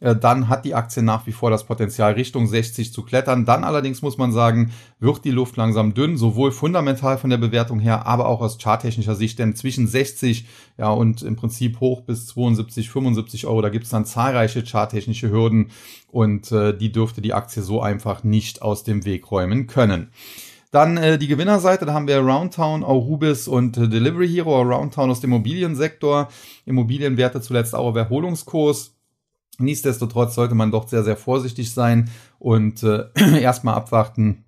Äh, 0.00 0.16
dann 0.16 0.48
hat 0.48 0.64
die 0.64 0.74
Aktie 0.74 1.02
nach 1.02 1.26
wie 1.26 1.32
vor 1.32 1.50
das 1.50 1.64
Potenzial 1.64 2.12
Richtung 2.12 2.46
60 2.46 2.92
zu 2.92 3.02
klettern. 3.02 3.44
Dann 3.44 3.64
allerdings 3.64 4.02
muss 4.02 4.18
man 4.18 4.32
sagen, 4.32 4.72
wird 4.98 5.24
die 5.24 5.30
Luft 5.30 5.56
langsam 5.56 5.94
dünn, 5.94 6.16
sowohl 6.16 6.52
fundamental 6.52 7.18
von 7.18 7.30
der 7.30 7.38
Bewertung 7.38 7.80
her, 7.80 8.06
aber 8.06 8.26
auch 8.28 8.40
aus 8.40 8.58
charttechnischer 8.58 9.14
Sicht, 9.14 9.38
denn 9.38 9.54
zwischen 9.54 9.86
60 9.86 10.46
ja 10.78 10.90
und 10.90 11.22
im 11.22 11.36
Prinzip 11.36 11.80
hoch 11.80 12.02
bis 12.02 12.26
72, 12.26 12.90
75 12.90 13.46
Euro, 13.46 13.62
da 13.62 13.68
gibt 13.68 13.84
es 13.84 13.90
dann 13.90 14.04
zahlreiche 14.04 14.62
charttechnische 14.62 15.30
Hürden 15.30 15.70
und 16.10 16.52
äh, 16.52 16.76
die 16.76 16.92
dürfte 16.92 17.20
die 17.20 17.34
Aktie 17.34 17.62
so 17.62 17.80
einfach 17.80 18.24
nicht 18.24 18.62
aus 18.62 18.84
dem 18.84 19.04
Weg 19.04 19.30
räumen 19.30 19.66
können. 19.66 20.10
Dann 20.72 20.96
äh, 20.96 21.16
die 21.18 21.28
Gewinnerseite, 21.28 21.86
da 21.86 21.94
haben 21.94 22.08
wir 22.08 22.18
Roundtown, 22.18 22.84
Aurubis 22.84 23.48
und 23.48 23.78
äh, 23.78 23.88
Delivery 23.88 24.28
Hero. 24.28 24.60
Roundtown 24.60 25.10
aus 25.10 25.20
dem 25.20 25.30
Immobiliensektor. 25.30 26.28
Immobilienwerte 26.66 27.40
zuletzt 27.40 27.74
auch 27.74 27.86
auf 27.86 27.96
Erholungskurs. 27.96 28.95
Nichtsdestotrotz 29.58 30.34
sollte 30.34 30.54
man 30.54 30.70
doch 30.70 30.88
sehr, 30.88 31.04
sehr 31.04 31.16
vorsichtig 31.16 31.72
sein 31.72 32.10
und 32.38 32.82
äh, 32.82 33.06
erstmal 33.40 33.74
abwarten, 33.74 34.44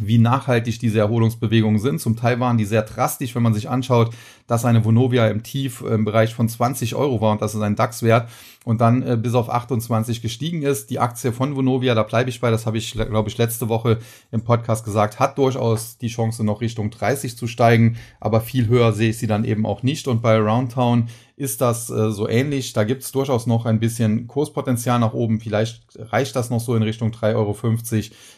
wie 0.00 0.18
nachhaltig 0.18 0.78
diese 0.78 0.98
Erholungsbewegungen 0.98 1.78
sind. 1.78 2.00
Zum 2.00 2.16
Teil 2.16 2.40
waren 2.40 2.58
die 2.58 2.64
sehr 2.64 2.82
drastisch, 2.82 3.34
wenn 3.34 3.42
man 3.42 3.54
sich 3.54 3.68
anschaut, 3.68 4.14
dass 4.46 4.64
eine 4.64 4.84
Vonovia 4.84 5.28
im 5.28 5.42
Tief 5.42 5.82
im 5.82 6.04
Bereich 6.04 6.34
von 6.34 6.48
20 6.48 6.94
Euro 6.94 7.20
war 7.20 7.32
und 7.32 7.40
das 7.40 7.54
ist 7.54 7.62
ein 7.62 7.76
DAX-Wert 7.76 8.28
und 8.64 8.80
dann 8.80 9.02
äh, 9.02 9.16
bis 9.16 9.34
auf 9.34 9.48
28 9.48 10.20
gestiegen 10.20 10.62
ist. 10.62 10.90
Die 10.90 10.98
Aktie 10.98 11.32
von 11.32 11.54
Vonovia, 11.56 11.94
da 11.94 12.02
bleibe 12.02 12.30
ich 12.30 12.40
bei, 12.40 12.50
das 12.50 12.66
habe 12.66 12.78
ich, 12.78 12.92
glaube 12.92 13.28
ich, 13.28 13.38
letzte 13.38 13.68
Woche 13.68 13.98
im 14.32 14.42
Podcast 14.42 14.84
gesagt, 14.84 15.20
hat 15.20 15.38
durchaus 15.38 15.98
die 15.98 16.08
Chance 16.08 16.44
noch 16.44 16.60
Richtung 16.60 16.90
30 16.90 17.36
zu 17.36 17.46
steigen, 17.46 17.96
aber 18.20 18.40
viel 18.40 18.66
höher 18.68 18.92
sehe 18.92 19.10
ich 19.10 19.18
sie 19.18 19.26
dann 19.26 19.44
eben 19.44 19.64
auch 19.66 19.82
nicht. 19.82 20.08
Und 20.08 20.22
bei 20.22 20.38
Roundtown 20.38 21.08
ist 21.36 21.60
das 21.60 21.90
äh, 21.90 22.10
so 22.10 22.28
ähnlich. 22.28 22.72
Da 22.72 22.84
gibt 22.84 23.02
es 23.02 23.12
durchaus 23.12 23.46
noch 23.46 23.66
ein 23.66 23.80
bisschen 23.80 24.28
Kurspotenzial 24.28 24.98
nach 24.98 25.14
oben. 25.14 25.40
Vielleicht 25.40 25.82
reicht 25.98 26.36
das 26.36 26.50
noch 26.50 26.60
so 26.60 26.74
in 26.76 26.82
Richtung 26.82 27.10
3,50 27.10 27.34
Euro, 27.34 27.56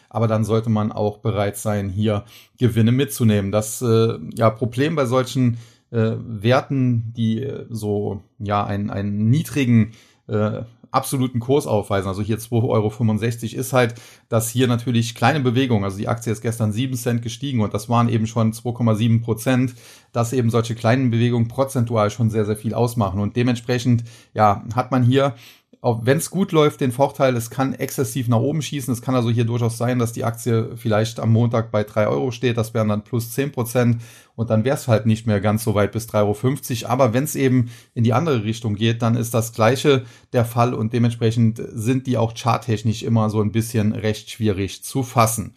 aber 0.09 0.27
dann 0.27 0.43
sollte 0.43 0.69
man 0.69 0.91
auch 0.91 1.19
bereit 1.19 1.57
sein, 1.57 1.89
hier 1.89 2.25
Gewinne 2.57 2.91
mitzunehmen. 2.91 3.51
Das 3.51 3.81
äh, 3.81 4.17
ja, 4.35 4.49
Problem 4.49 4.95
bei 4.95 5.05
solchen 5.05 5.57
äh, 5.91 6.13
Werten, 6.17 7.13
die 7.15 7.43
äh, 7.43 7.65
so 7.69 8.21
ja 8.39 8.65
einen, 8.65 8.89
einen 8.89 9.29
niedrigen 9.29 9.91
äh, 10.27 10.63
absoluten 10.91 11.39
Kurs 11.39 11.67
aufweisen, 11.67 12.07
also 12.07 12.21
hier 12.21 12.39
2,65 12.39 13.53
Euro, 13.53 13.59
ist 13.59 13.73
halt, 13.73 13.95
dass 14.29 14.49
hier 14.49 14.67
natürlich 14.67 15.15
kleine 15.15 15.39
Bewegungen, 15.39 15.83
also 15.83 15.97
die 15.97 16.07
Aktie 16.07 16.31
ist 16.31 16.41
gestern 16.41 16.71
7 16.71 16.95
Cent 16.95 17.21
gestiegen 17.21 17.61
und 17.61 17.73
das 17.73 17.89
waren 17.89 18.09
eben 18.09 18.25
schon 18.25 18.53
2,7 18.53 19.21
Prozent, 19.21 19.75
dass 20.11 20.33
eben 20.33 20.49
solche 20.49 20.75
kleinen 20.75 21.11
Bewegungen 21.11 21.47
prozentual 21.47 22.09
schon 22.09 22.29
sehr, 22.29 22.45
sehr 22.45 22.55
viel 22.55 22.73
ausmachen 22.73 23.19
und 23.19 23.35
dementsprechend, 23.35 24.03
ja, 24.33 24.63
hat 24.75 24.91
man 24.91 25.03
hier 25.03 25.35
wenn 25.81 26.17
es 26.17 26.29
gut 26.29 26.51
läuft, 26.51 26.81
den 26.81 26.91
Vorteil, 26.91 27.35
es 27.35 27.49
kann 27.49 27.73
exzessiv 27.73 28.27
nach 28.27 28.39
oben 28.39 28.61
schießen. 28.61 28.91
Es 28.91 29.01
kann 29.01 29.15
also 29.15 29.29
hier 29.29 29.45
durchaus 29.45 29.77
sein, 29.77 29.99
dass 29.99 30.11
die 30.11 30.23
Aktie 30.23 30.75
vielleicht 30.75 31.19
am 31.19 31.31
Montag 31.31 31.71
bei 31.71 31.83
3 31.83 32.07
Euro 32.07 32.31
steht. 32.31 32.57
Das 32.57 32.73
wären 32.73 32.89
dann 32.89 33.03
plus 33.03 33.31
10 33.31 33.51
Prozent. 33.51 34.01
Und 34.35 34.49
dann 34.49 34.65
wäre 34.65 34.75
es 34.75 34.87
halt 34.87 35.05
nicht 35.05 35.27
mehr 35.27 35.39
ganz 35.39 35.63
so 35.63 35.75
weit 35.75 35.91
bis 35.91 36.07
3,50 36.09 36.83
Euro. 36.83 36.91
Aber 36.91 37.13
wenn 37.13 37.23
es 37.23 37.35
eben 37.35 37.69
in 37.93 38.03
die 38.03 38.13
andere 38.13 38.43
Richtung 38.43 38.75
geht, 38.75 39.01
dann 39.01 39.15
ist 39.15 39.33
das 39.33 39.53
Gleiche 39.53 40.05
der 40.33 40.45
Fall. 40.45 40.73
Und 40.73 40.93
dementsprechend 40.93 41.61
sind 41.73 42.07
die 42.07 42.17
auch 42.17 42.33
charttechnisch 42.35 43.03
immer 43.03 43.29
so 43.29 43.41
ein 43.41 43.51
bisschen 43.51 43.93
recht 43.93 44.31
schwierig 44.31 44.83
zu 44.83 45.03
fassen. 45.03 45.53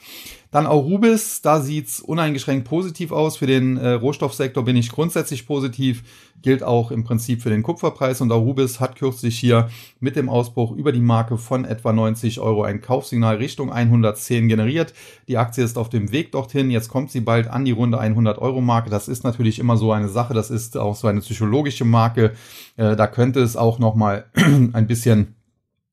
Dann 0.51 0.67
Aurubis, 0.67 1.43
da 1.43 1.61
sieht's 1.61 2.01
uneingeschränkt 2.01 2.67
positiv 2.67 3.13
aus. 3.13 3.37
Für 3.37 3.47
den 3.47 3.77
äh, 3.77 3.93
Rohstoffsektor 3.93 4.65
bin 4.65 4.75
ich 4.75 4.91
grundsätzlich 4.91 5.47
positiv. 5.47 6.03
Gilt 6.43 6.65
auch 6.65 6.91
im 6.91 7.05
Prinzip 7.05 7.43
für 7.43 7.51
den 7.51 7.63
Kupferpreis. 7.63 8.21
Und 8.21 8.33
Aurubis 8.33 8.81
hat 8.81 8.97
kürzlich 8.97 9.39
hier 9.39 9.69
mit 10.01 10.17
dem 10.17 10.29
Ausbruch 10.29 10.73
über 10.73 10.91
die 10.91 11.01
Marke 11.01 11.39
von 11.39 11.65
etwa 11.65 11.93
90 11.93 12.41
Euro 12.41 12.65
ein 12.65 12.81
Kaufsignal 12.81 13.37
Richtung 13.37 13.73
110 13.73 14.49
generiert. 14.49 14.93
Die 15.29 15.37
Aktie 15.37 15.63
ist 15.63 15.79
auf 15.79 15.89
dem 15.89 16.11
Weg 16.11 16.33
dorthin. 16.33 16.71
Jetzt 16.71 16.89
kommt 16.89 17.13
sie 17.13 17.21
bald 17.21 17.47
an 17.47 17.65
die 17.65 17.71
runde 17.71 18.01
100 18.01 18.39
Euro 18.39 18.61
Marke. 18.61 18.91
Das 18.91 19.07
ist 19.07 19.23
natürlich 19.23 19.61
immer 19.61 19.77
so 19.77 19.93
eine 19.93 20.09
Sache. 20.09 20.35
Das 20.35 20.51
ist 20.51 20.77
auch 20.77 20.97
so 20.97 21.07
eine 21.07 21.21
psychologische 21.21 21.85
Marke. 21.85 22.33
Äh, 22.77 22.97
da 22.97 23.07
könnte 23.07 23.41
es 23.41 23.57
auch 23.57 23.79
noch 23.79 23.95
mal 23.95 24.25
ein 24.35 24.89
bisschen 24.89 25.37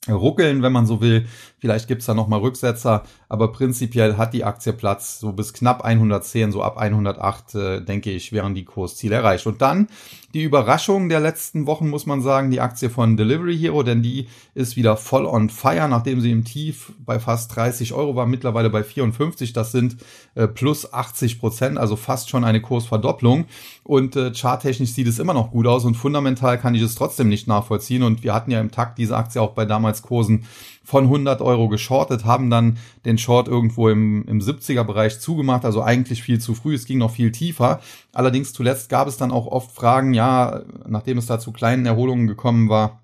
ruckeln, 0.10 0.62
wenn 0.64 0.72
man 0.72 0.86
so 0.86 1.02
will. 1.02 1.26
Vielleicht 1.60 1.88
gibt's 1.88 2.06
da 2.06 2.14
nochmal 2.14 2.40
Rücksetzer, 2.40 3.04
aber 3.30 3.52
prinzipiell 3.52 4.18
hat 4.18 4.34
die 4.34 4.44
Aktie 4.44 4.74
Platz 4.74 5.20
so 5.20 5.34
bis 5.34 5.54
knapp 5.54 5.84
110, 5.84 6.52
so 6.52 6.64
ab 6.64 6.78
108, 6.78 7.56
äh, 7.56 7.82
denke 7.82 8.12
ich, 8.12 8.32
wären 8.32 8.56
die 8.56 8.66
Kursziele 8.66 9.16
erreicht. 9.16 9.48
Und 9.48 9.62
dann 9.62 9.88
die 10.34 10.44
Überraschung 10.44 11.10
der 11.10 11.20
letzten 11.20 11.66
Wochen, 11.68 11.90
muss 11.90 12.06
man 12.06 12.22
sagen, 12.22 12.52
die 12.52 12.62
Aktie 12.62 12.90
von 12.90 13.18
Delivery 13.18 13.58
Hero, 13.58 13.82
denn 13.82 14.04
die 14.04 14.28
ist 14.54 14.76
wieder 14.76 14.96
voll 14.96 15.26
on 15.26 15.50
fire, 15.50 15.88
nachdem 15.88 16.22
sie 16.22 16.32
im 16.32 16.44
Tief 16.44 16.94
bei 17.06 17.20
fast 17.20 17.56
30 17.56 17.94
Euro 17.94 18.16
war, 18.16 18.28
mittlerweile 18.28 18.70
bei 18.70 18.84
54. 18.84 19.54
Das 19.54 19.72
sind 19.72 19.98
äh, 20.36 20.48
plus 20.48 20.94
80 20.94 21.40
Prozent, 21.40 21.78
also 21.78 21.96
fast 21.96 22.30
schon 22.30 22.44
eine 22.44 22.62
Kursverdopplung. 22.62 23.46
Und 23.84 24.16
äh, 24.16 24.34
charttechnisch 24.34 24.92
sieht 24.92 25.08
es 25.08 25.20
immer 25.20 25.34
noch 25.34 25.52
gut 25.52 25.66
aus 25.66 25.86
und 25.86 25.96
fundamental 25.96 26.60
kann 26.60 26.76
ich 26.76 26.82
es 26.82 26.96
trotzdem 26.96 27.30
nicht 27.30 27.48
nachvollziehen. 27.48 28.04
Und 28.04 28.24
wir 28.24 28.34
hatten 28.34 28.52
ja 28.52 28.60
im 28.60 28.72
Takt 28.72 28.98
diese 28.98 29.18
Aktie 29.18 29.42
auch 29.42 29.52
bei 29.52 29.66
damals 29.66 30.02
Kursen 30.02 30.46
von 30.88 31.04
100 31.06 31.42
Euro 31.42 31.68
geschortet, 31.68 32.24
haben 32.24 32.50
dann 32.50 32.78
den 33.06 33.17
Short 33.18 33.48
irgendwo 33.48 33.90
im, 33.90 34.26
im 34.26 34.40
70er 34.40 34.84
Bereich 34.84 35.20
zugemacht, 35.20 35.66
also 35.66 35.82
eigentlich 35.82 36.24
viel 36.24 36.40
zu 36.40 36.56
früh, 36.56 36.76
es 36.76 36.86
ging 36.86 36.98
noch 36.98 37.12
viel 37.12 37.32
tiefer. 37.32 37.82
Allerdings 38.14 38.54
zuletzt 38.54 38.90
gab 38.90 39.08
es 39.08 39.18
dann 39.18 39.32
auch 39.32 39.48
oft 39.48 39.72
Fragen, 39.72 40.14
ja, 40.14 40.62
nachdem 40.88 41.18
es 41.18 41.26
da 41.26 41.40
zu 41.40 41.52
kleinen 41.52 41.86
Erholungen 41.86 42.28
gekommen 42.28 42.70
war, 42.70 43.02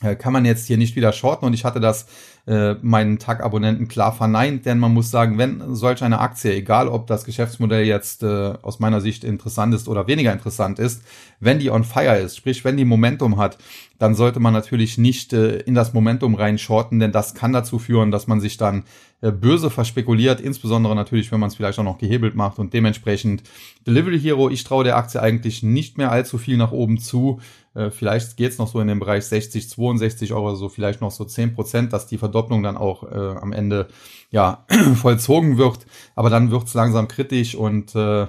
kann 0.00 0.32
man 0.32 0.46
jetzt 0.46 0.66
hier 0.66 0.78
nicht 0.78 0.96
wieder 0.96 1.12
shorten 1.12 1.44
und 1.44 1.52
ich 1.52 1.64
hatte 1.64 1.78
das 1.78 2.06
äh, 2.46 2.74
meinen 2.80 3.18
Tag-Abonnenten 3.18 3.86
klar 3.86 4.12
verneint, 4.14 4.64
denn 4.64 4.78
man 4.78 4.94
muss 4.94 5.10
sagen, 5.10 5.36
wenn 5.36 5.74
solch 5.74 6.02
eine 6.02 6.20
Aktie, 6.20 6.54
egal 6.54 6.88
ob 6.88 7.06
das 7.06 7.24
Geschäftsmodell 7.24 7.84
jetzt 7.84 8.22
äh, 8.22 8.54
aus 8.62 8.80
meiner 8.80 9.00
Sicht 9.00 9.24
interessant 9.24 9.74
ist 9.74 9.88
oder 9.88 10.06
weniger 10.06 10.32
interessant 10.32 10.78
ist, 10.78 11.02
wenn 11.38 11.58
die 11.58 11.70
on 11.70 11.84
fire 11.84 12.18
ist, 12.18 12.38
sprich 12.38 12.64
wenn 12.64 12.78
die 12.78 12.86
Momentum 12.86 13.36
hat, 13.36 13.58
dann 13.98 14.14
sollte 14.14 14.40
man 14.40 14.54
natürlich 14.54 14.96
nicht 14.96 15.34
äh, 15.34 15.58
in 15.58 15.74
das 15.74 15.92
Momentum 15.92 16.34
rein 16.34 16.56
shorten, 16.56 16.98
denn 16.98 17.12
das 17.12 17.34
kann 17.34 17.52
dazu 17.52 17.78
führen, 17.78 18.10
dass 18.10 18.26
man 18.26 18.40
sich 18.40 18.56
dann 18.56 18.84
äh, 19.20 19.30
böse 19.30 19.68
verspekuliert, 19.68 20.40
insbesondere 20.40 20.96
natürlich, 20.96 21.30
wenn 21.30 21.40
man 21.40 21.48
es 21.48 21.56
vielleicht 21.56 21.78
auch 21.78 21.84
noch 21.84 21.98
gehebelt 21.98 22.34
macht 22.34 22.58
und 22.58 22.72
dementsprechend 22.72 23.42
Delivery 23.86 24.18
Hero, 24.18 24.48
ich 24.48 24.64
traue 24.64 24.84
der 24.84 24.96
Aktie 24.96 25.20
eigentlich 25.20 25.62
nicht 25.62 25.98
mehr 25.98 26.10
allzu 26.10 26.38
viel 26.38 26.56
nach 26.56 26.72
oben 26.72 26.98
zu. 26.98 27.40
Äh, 27.74 27.90
vielleicht 27.90 28.36
geht's 28.36 28.58
noch 28.58 28.68
so 28.68 28.80
in 28.80 28.88
den 28.88 28.98
Bereich 28.98 29.24
60, 29.24 29.68
62 29.68 30.32
Euro, 30.32 30.54
so 30.54 30.68
vielleicht 30.68 31.00
noch 31.00 31.10
so 31.10 31.24
10 31.24 31.54
Prozent, 31.54 31.92
dass 31.92 32.06
die 32.06 32.18
Verdopplung 32.18 32.62
dann 32.62 32.76
auch 32.76 33.04
äh, 33.04 33.36
am 33.40 33.52
Ende 33.52 33.88
ja 34.30 34.66
vollzogen 34.94 35.58
wird. 35.58 35.86
Aber 36.14 36.30
dann 36.30 36.50
wird's 36.50 36.74
langsam 36.74 37.08
kritisch 37.08 37.54
und 37.54 37.94
äh, 37.94 38.26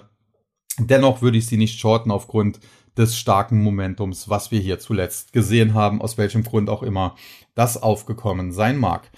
dennoch 0.80 1.22
würde 1.22 1.38
ich 1.38 1.48
sie 1.48 1.58
nicht 1.58 1.80
shorten 1.80 2.12
aufgrund 2.12 2.60
des 2.98 3.18
starken 3.18 3.64
Momentums, 3.64 4.30
was 4.30 4.52
wir 4.52 4.60
hier 4.60 4.80
zuletzt 4.80 5.34
gesehen 5.34 5.74
haben, 5.74 6.02
aus 6.02 6.18
welchem 6.18 6.44
Grund 6.44 6.70
auch 6.70 6.84
immer 6.84 7.16
das 7.54 7.82
aufgekommen 7.82 8.54
sein 8.54 8.78
mag. 8.78 9.10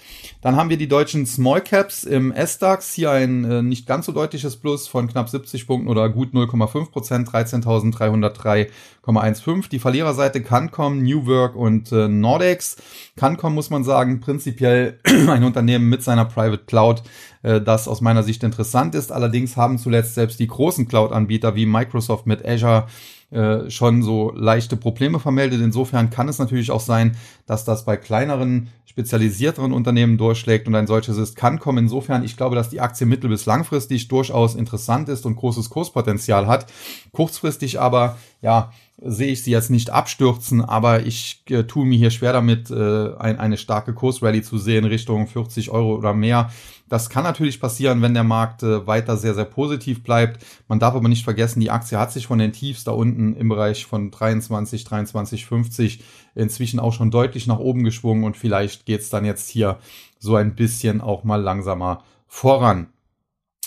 Dann 0.42 0.56
haben 0.56 0.68
wir 0.68 0.76
die 0.76 0.88
deutschen 0.88 1.24
Small 1.24 1.60
Caps 1.60 2.02
im 2.02 2.32
S-DAX. 2.32 2.92
Hier 2.92 3.12
ein 3.12 3.44
äh, 3.44 3.62
nicht 3.62 3.86
ganz 3.86 4.06
so 4.06 4.12
deutliches 4.12 4.56
Plus 4.56 4.88
von 4.88 5.06
knapp 5.06 5.28
70 5.28 5.68
Punkten 5.68 5.88
oder 5.88 6.08
gut 6.08 6.34
0,5 6.34 6.90
Prozent, 6.90 7.28
13.303,15. 7.28 9.68
Die 9.68 9.78
Verliererseite 9.78 10.42
Cancom, 10.42 11.04
New 11.04 11.26
Work 11.26 11.54
und 11.54 11.92
äh, 11.92 12.08
Nordex. 12.08 12.74
Cancom 13.16 13.54
muss 13.54 13.70
man 13.70 13.84
sagen, 13.84 14.18
prinzipiell 14.18 14.98
ein 15.04 15.44
Unternehmen 15.44 15.88
mit 15.88 16.02
seiner 16.02 16.24
Private 16.24 16.64
Cloud, 16.64 17.04
äh, 17.44 17.60
das 17.60 17.86
aus 17.86 18.00
meiner 18.00 18.24
Sicht 18.24 18.42
interessant 18.42 18.96
ist. 18.96 19.12
Allerdings 19.12 19.56
haben 19.56 19.78
zuletzt 19.78 20.16
selbst 20.16 20.40
die 20.40 20.48
großen 20.48 20.88
Cloud-Anbieter 20.88 21.54
wie 21.54 21.66
Microsoft 21.66 22.26
mit 22.26 22.44
Azure 22.44 22.88
äh, 23.34 23.68
schon 23.68 24.02
so 24.02 24.32
leichte 24.34 24.76
Probleme 24.76 25.18
vermeldet. 25.18 25.60
Insofern 25.60 26.08
kann 26.08 26.28
es 26.28 26.38
natürlich 26.38 26.70
auch 26.70 26.80
sein, 26.80 27.16
dass 27.46 27.64
das 27.64 27.84
bei 27.84 27.96
kleineren, 27.96 28.68
spezialisierteren 28.86 29.72
Unternehmen 29.72 30.18
durchschlägt 30.18 30.68
und 30.68 30.76
ein 30.76 30.86
solches 30.86 31.16
ist, 31.16 31.34
kann 31.34 31.58
kommen. 31.58 31.78
Insofern, 31.78 32.24
ich 32.24 32.36
glaube, 32.36 32.54
dass 32.54 32.70
die 32.70 32.80
Aktie 32.80 33.06
mittel- 33.06 33.30
bis 33.30 33.44
langfristig 33.44 34.06
durchaus 34.06 34.54
interessant 34.54 35.08
ist 35.08 35.26
und 35.26 35.34
großes 35.34 35.68
Kurspotenzial 35.68 36.46
hat. 36.46 36.66
Kurzfristig 37.10 37.80
aber, 37.80 38.18
ja, 38.40 38.70
sehe 39.02 39.32
ich 39.32 39.42
sie 39.42 39.50
jetzt 39.50 39.70
nicht 39.70 39.90
abstürzen, 39.90 40.64
aber 40.64 41.04
ich 41.04 41.42
äh, 41.50 41.64
tue 41.64 41.84
mir 41.84 41.98
hier 41.98 42.10
schwer 42.10 42.32
damit, 42.32 42.70
äh, 42.70 43.14
ein, 43.16 43.38
eine 43.38 43.56
starke 43.56 43.92
Kursrally 43.92 44.42
zu 44.42 44.56
sehen 44.56 44.84
Richtung 44.84 45.26
40 45.26 45.70
Euro 45.70 45.96
oder 45.96 46.14
mehr. 46.14 46.50
Das 46.88 47.10
kann 47.10 47.24
natürlich 47.24 47.60
passieren, 47.60 48.02
wenn 48.02 48.14
der 48.14 48.24
Markt 48.24 48.62
äh, 48.62 48.86
weiter 48.86 49.16
sehr, 49.16 49.34
sehr 49.34 49.46
positiv 49.46 50.04
bleibt. 50.04 50.44
Man 50.68 50.78
darf 50.78 50.94
aber 50.94 51.08
nicht 51.08 51.24
vergessen, 51.24 51.60
die 51.60 51.70
Aktie 51.70 51.98
hat 51.98 52.12
sich 52.12 52.28
von 52.28 52.38
den 52.38 52.52
Tiefs 52.52 52.84
da 52.84 52.92
unten 52.92 53.34
im 53.34 53.48
Bereich 53.48 53.84
von 53.84 54.10
23, 54.10 54.84
23, 54.84 55.44
50 55.44 56.04
inzwischen 56.36 56.78
auch 56.78 56.92
schon 56.92 57.10
deutlich 57.10 57.46
nach 57.46 57.58
oben 57.58 57.82
geschwungen 57.82 58.22
und 58.24 58.36
vielleicht 58.36 58.86
geht's 58.86 59.10
dann 59.10 59.24
jetzt 59.24 59.48
hier 59.48 59.78
so 60.20 60.36
ein 60.36 60.54
bisschen 60.54 61.00
auch 61.00 61.24
mal 61.24 61.40
langsamer 61.42 62.04
voran. 62.28 62.93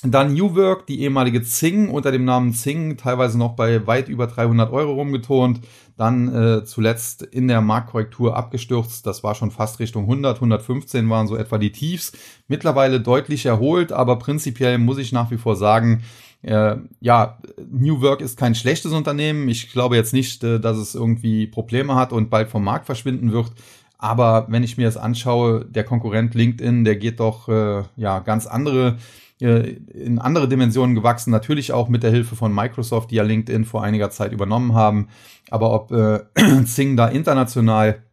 Dann 0.04 0.36
New 0.36 0.56
Work, 0.56 0.86
die 0.86 1.02
ehemalige 1.02 1.42
Zing 1.42 1.90
unter 1.90 2.12
dem 2.12 2.24
Namen 2.24 2.54
Zing, 2.54 2.98
teilweise 2.98 3.38
noch 3.38 3.56
bei 3.56 3.88
weit 3.88 4.10
über 4.10 4.28
300 4.28 4.72
Euro 4.72 4.94
rumgetont. 4.94 5.62
Dann 5.98 6.34
äh, 6.34 6.66
zuletzt 6.66 7.24
in 7.24 7.48
der 7.48 7.62
Marktkorrektur 7.62 8.36
abgestürzt. 8.36 9.08
Das 9.08 9.24
war 9.24 9.34
schon 9.34 9.50
fast 9.50 9.80
Richtung 9.80 10.04
100, 10.04 10.36
115 10.36 11.10
waren 11.10 11.26
so 11.26 11.36
etwa 11.36 11.58
die 11.58 11.72
Tiefs. 11.72 12.12
Mittlerweile 12.48 13.02
deutlich 13.02 13.48
erholt, 13.48 13.92
aber 13.92 14.20
prinzipiell 14.20 14.78
muss 14.78 15.00
ich 15.00 15.12
nach 15.12 15.32
wie 15.32 15.38
vor 15.38 15.56
sagen, 15.56 16.04
äh, 16.44 16.76
ja, 17.00 17.40
New 17.72 18.02
Work 18.02 18.22
ist 18.22 18.38
kein 18.38 18.54
schlechtes 18.54 18.92
Unternehmen. 18.92 19.50
Ich 19.50 19.72
glaube 19.72 19.96
jetzt 19.96 20.14
nicht, 20.14 20.44
äh, 20.44 20.60
dass 20.60 20.78
es 20.78 20.94
irgendwie 20.94 21.48
Probleme 21.48 21.96
hat 21.96 22.14
und 22.14 22.30
bald 22.30 22.50
vom 22.50 22.64
Markt 22.64 22.86
verschwinden 22.86 23.32
wird. 23.32 23.52
Aber 23.98 24.46
wenn 24.50 24.62
ich 24.62 24.78
mir 24.78 24.86
das 24.86 24.98
anschaue, 24.98 25.66
der 25.66 25.84
Konkurrent 25.84 26.36
LinkedIn, 26.36 26.84
der 26.84 26.98
geht 26.98 27.20
doch 27.20 27.50
äh, 27.50 27.84
ja 27.96 28.20
ganz 28.20 28.46
andere 28.46 28.98
in 29.40 30.20
andere 30.20 30.48
Dimensionen 30.48 30.96
gewachsen, 30.96 31.30
natürlich 31.30 31.72
auch 31.72 31.90
mit 31.90 32.02
der 32.04 32.12
Hilfe 32.12 32.36
von 32.36 32.54
Microsoft, 32.54 33.12
die 33.12 33.16
ja 33.16 33.24
LinkedIn 33.24 33.66
vor 33.66 33.84
einiger 33.84 34.10
Zeit 34.10 34.32
übernommen 34.32 34.74
haben. 34.74 35.10
Aber 35.52 35.74
ob 35.74 35.92
äh, 35.92 36.22
Zing 36.66 36.98
da 36.98 37.08
international 37.08 38.04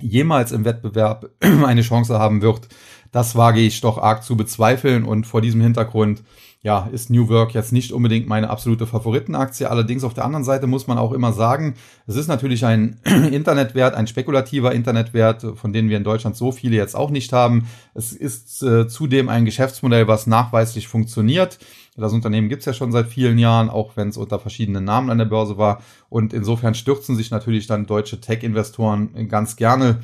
jemals 0.00 0.52
im 0.52 0.64
Wettbewerb 0.64 1.30
eine 1.40 1.82
Chance 1.82 2.18
haben 2.18 2.42
wird, 2.42 2.68
das 3.10 3.36
wage 3.36 3.60
ich 3.60 3.80
doch 3.80 3.98
arg 3.98 4.22
zu 4.22 4.36
bezweifeln. 4.36 5.04
Und 5.04 5.26
vor 5.26 5.40
diesem 5.40 5.60
Hintergrund 5.60 6.22
ja, 6.64 6.88
ist 6.92 7.10
New 7.10 7.28
Work 7.28 7.54
jetzt 7.54 7.72
nicht 7.72 7.90
unbedingt 7.90 8.28
meine 8.28 8.48
absolute 8.48 8.86
Favoritenaktie. 8.86 9.66
Allerdings 9.66 10.04
auf 10.04 10.14
der 10.14 10.24
anderen 10.24 10.44
Seite 10.44 10.68
muss 10.68 10.86
man 10.86 10.96
auch 10.96 11.10
immer 11.12 11.32
sagen, 11.32 11.74
es 12.06 12.14
ist 12.14 12.28
natürlich 12.28 12.64
ein 12.64 13.00
Internetwert, 13.04 13.94
ein 13.94 14.06
spekulativer 14.06 14.72
Internetwert, 14.72 15.44
von 15.56 15.72
denen 15.72 15.88
wir 15.88 15.96
in 15.96 16.04
Deutschland 16.04 16.36
so 16.36 16.52
viele 16.52 16.76
jetzt 16.76 16.94
auch 16.94 17.10
nicht 17.10 17.32
haben. 17.32 17.66
Es 17.94 18.12
ist 18.12 18.62
äh, 18.62 18.86
zudem 18.86 19.28
ein 19.28 19.44
Geschäftsmodell, 19.44 20.06
was 20.06 20.28
nachweislich 20.28 20.86
funktioniert. 20.86 21.58
Das 21.96 22.12
Unternehmen 22.12 22.48
gibt's 22.48 22.64
ja 22.64 22.72
schon 22.72 22.92
seit 22.92 23.08
vielen 23.08 23.38
Jahren, 23.38 23.68
auch 23.68 23.96
wenn 23.96 24.08
es 24.08 24.16
unter 24.16 24.38
verschiedenen 24.38 24.84
Namen 24.84 25.10
an 25.10 25.18
der 25.18 25.24
Börse 25.24 25.58
war. 25.58 25.82
Und 26.08 26.32
insofern 26.32 26.74
stürzen 26.74 27.16
sich 27.16 27.32
natürlich 27.32 27.66
dann 27.66 27.86
deutsche 27.86 28.20
Tech-Investoren 28.20 29.28
ganz 29.28 29.56
gerne 29.56 29.98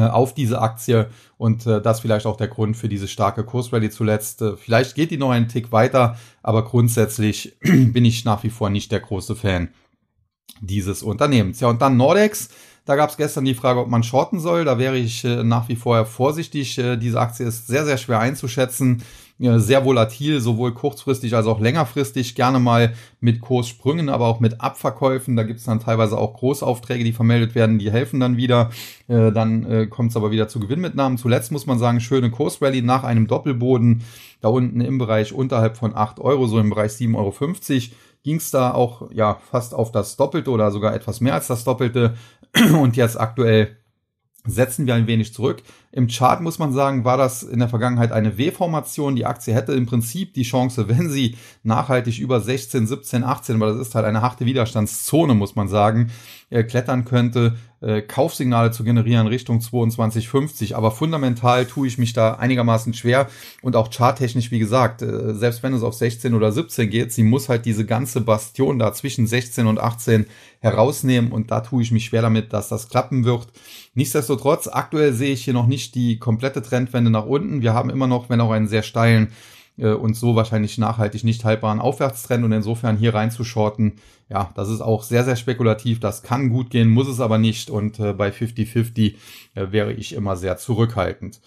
auf 0.00 0.34
diese 0.34 0.60
Aktie 0.60 1.10
und 1.36 1.66
äh, 1.66 1.82
das 1.82 2.00
vielleicht 2.00 2.26
auch 2.26 2.36
der 2.36 2.48
Grund 2.48 2.76
für 2.76 2.88
diese 2.88 3.08
starke 3.08 3.44
Kursrallye 3.44 3.90
zuletzt. 3.90 4.42
Äh, 4.42 4.56
vielleicht 4.56 4.94
geht 4.94 5.10
die 5.10 5.18
noch 5.18 5.30
einen 5.30 5.48
Tick 5.48 5.72
weiter, 5.72 6.16
aber 6.42 6.64
grundsätzlich 6.64 7.56
bin 7.62 8.04
ich 8.04 8.24
nach 8.24 8.42
wie 8.42 8.50
vor 8.50 8.70
nicht 8.70 8.92
der 8.92 9.00
große 9.00 9.36
Fan 9.36 9.68
dieses 10.60 11.02
Unternehmens. 11.02 11.60
Ja, 11.60 11.68
und 11.68 11.82
dann 11.82 11.96
Nordex. 11.96 12.48
Da 12.84 12.96
gab 12.96 13.10
es 13.10 13.16
gestern 13.16 13.44
die 13.44 13.54
Frage, 13.54 13.80
ob 13.80 13.88
man 13.88 14.02
shorten 14.02 14.40
soll. 14.40 14.64
Da 14.64 14.78
wäre 14.78 14.96
ich 14.96 15.24
äh, 15.24 15.44
nach 15.44 15.68
wie 15.68 15.76
vor 15.76 16.04
vorsichtig. 16.04 16.78
Äh, 16.78 16.96
diese 16.96 17.20
Aktie 17.20 17.46
ist 17.46 17.66
sehr, 17.66 17.84
sehr 17.84 17.98
schwer 17.98 18.18
einzuschätzen 18.18 19.02
sehr 19.42 19.84
volatil, 19.84 20.40
sowohl 20.40 20.72
kurzfristig 20.72 21.34
als 21.34 21.46
auch 21.46 21.60
längerfristig, 21.60 22.34
gerne 22.34 22.60
mal 22.60 22.94
mit 23.20 23.40
Kurssprüngen, 23.40 24.08
aber 24.08 24.26
auch 24.26 24.40
mit 24.40 24.60
Abverkäufen. 24.60 25.36
Da 25.36 25.42
gibt 25.42 25.58
es 25.58 25.66
dann 25.66 25.80
teilweise 25.80 26.16
auch 26.16 26.34
Großaufträge, 26.34 27.04
die 27.04 27.12
vermeldet 27.12 27.54
werden, 27.54 27.78
die 27.78 27.90
helfen 27.90 28.20
dann 28.20 28.36
wieder. 28.36 28.70
Äh, 29.08 29.32
dann 29.32 29.64
äh, 29.64 29.86
kommt 29.86 30.10
es 30.10 30.16
aber 30.16 30.30
wieder 30.30 30.48
zu 30.48 30.60
Gewinnmitnahmen. 30.60 31.18
Zuletzt 31.18 31.50
muss 31.50 31.66
man 31.66 31.78
sagen, 31.78 32.00
schöne 32.00 32.30
Kursrally 32.30 32.82
nach 32.82 33.04
einem 33.04 33.26
Doppelboden, 33.26 34.02
da 34.40 34.48
unten 34.48 34.80
im 34.80 34.98
Bereich 34.98 35.32
unterhalb 35.32 35.76
von 35.76 35.94
8 35.94 36.20
Euro, 36.20 36.46
so 36.46 36.58
im 36.58 36.70
Bereich 36.70 36.92
7,50 36.92 37.16
Euro 37.16 37.32
ging 38.22 38.36
es 38.36 38.50
da 38.50 38.72
auch 38.72 39.10
ja 39.12 39.34
fast 39.50 39.74
auf 39.74 39.90
das 39.90 40.16
Doppelte 40.16 40.50
oder 40.50 40.70
sogar 40.70 40.94
etwas 40.94 41.20
mehr 41.20 41.34
als 41.34 41.48
das 41.48 41.64
Doppelte. 41.64 42.14
Und 42.80 42.96
jetzt 42.96 43.20
aktuell 43.20 43.76
setzen 44.46 44.86
wir 44.86 44.94
ein 44.94 45.06
wenig 45.06 45.32
zurück. 45.32 45.62
Im 45.94 46.08
Chart 46.08 46.40
muss 46.40 46.58
man 46.58 46.72
sagen, 46.72 47.04
war 47.04 47.18
das 47.18 47.42
in 47.42 47.58
der 47.58 47.68
Vergangenheit 47.68 48.12
eine 48.12 48.38
W-Formation. 48.38 49.14
Die 49.14 49.26
Aktie 49.26 49.54
hätte 49.54 49.74
im 49.74 49.84
Prinzip 49.84 50.32
die 50.32 50.42
Chance, 50.42 50.88
wenn 50.88 51.10
sie 51.10 51.36
nachhaltig 51.64 52.18
über 52.18 52.40
16, 52.40 52.86
17, 52.86 53.22
18, 53.22 53.60
weil 53.60 53.72
das 53.72 53.88
ist 53.88 53.94
halt 53.94 54.06
eine 54.06 54.22
harte 54.22 54.46
Widerstandszone, 54.46 55.34
muss 55.34 55.54
man 55.54 55.68
sagen, 55.68 56.10
äh, 56.48 56.64
klettern 56.64 57.04
könnte, 57.04 57.56
äh, 57.82 58.00
Kaufsignale 58.00 58.70
zu 58.70 58.84
generieren 58.84 59.26
Richtung 59.26 59.60
22,50. 59.60 60.74
Aber 60.74 60.92
fundamental 60.92 61.66
tue 61.66 61.88
ich 61.88 61.98
mich 61.98 62.12
da 62.12 62.34
einigermaßen 62.34 62.94
schwer 62.94 63.28
und 63.60 63.76
auch 63.76 63.90
charttechnisch, 63.90 64.50
wie 64.50 64.58
gesagt, 64.58 65.02
äh, 65.02 65.34
selbst 65.34 65.62
wenn 65.62 65.74
es 65.74 65.82
auf 65.82 65.94
16 65.94 66.34
oder 66.34 66.52
17 66.52 66.88
geht, 66.88 67.12
sie 67.12 67.22
muss 67.22 67.48
halt 67.48 67.66
diese 67.66 67.84
ganze 67.84 68.20
Bastion 68.20 68.78
da 68.78 68.92
zwischen 68.92 69.26
16 69.26 69.66
und 69.66 69.80
18 69.80 70.26
herausnehmen 70.60 71.32
und 71.32 71.50
da 71.50 71.60
tue 71.60 71.82
ich 71.82 71.90
mich 71.90 72.04
schwer 72.04 72.22
damit, 72.22 72.52
dass 72.52 72.68
das 72.68 72.88
klappen 72.88 73.24
wird. 73.24 73.48
Nichtsdestotrotz, 73.94 74.68
aktuell 74.68 75.12
sehe 75.12 75.32
ich 75.32 75.44
hier 75.44 75.54
noch 75.54 75.66
nicht 75.66 75.81
die 75.90 76.18
komplette 76.18 76.62
Trendwende 76.62 77.10
nach 77.10 77.26
unten. 77.26 77.62
Wir 77.62 77.74
haben 77.74 77.90
immer 77.90 78.06
noch, 78.06 78.30
wenn 78.30 78.40
auch 78.40 78.50
einen 78.52 78.68
sehr 78.68 78.82
steilen 78.82 79.32
äh, 79.76 79.88
und 79.88 80.14
so 80.14 80.36
wahrscheinlich 80.36 80.78
nachhaltig 80.78 81.24
nicht 81.24 81.44
haltbaren 81.44 81.80
Aufwärtstrend 81.80 82.44
und 82.44 82.52
insofern 82.52 82.96
hier 82.96 83.14
reinzushorten, 83.14 83.94
ja, 84.28 84.50
das 84.54 84.68
ist 84.68 84.80
auch 84.80 85.02
sehr, 85.02 85.24
sehr 85.24 85.36
spekulativ. 85.36 86.00
Das 86.00 86.22
kann 86.22 86.48
gut 86.48 86.70
gehen, 86.70 86.88
muss 86.88 87.08
es 87.08 87.20
aber 87.20 87.38
nicht 87.38 87.70
und 87.70 87.98
äh, 87.98 88.12
bei 88.12 88.30
50-50 88.30 89.14
äh, 89.54 89.72
wäre 89.72 89.92
ich 89.92 90.14
immer 90.14 90.36
sehr 90.36 90.56
zurückhaltend. 90.56 91.40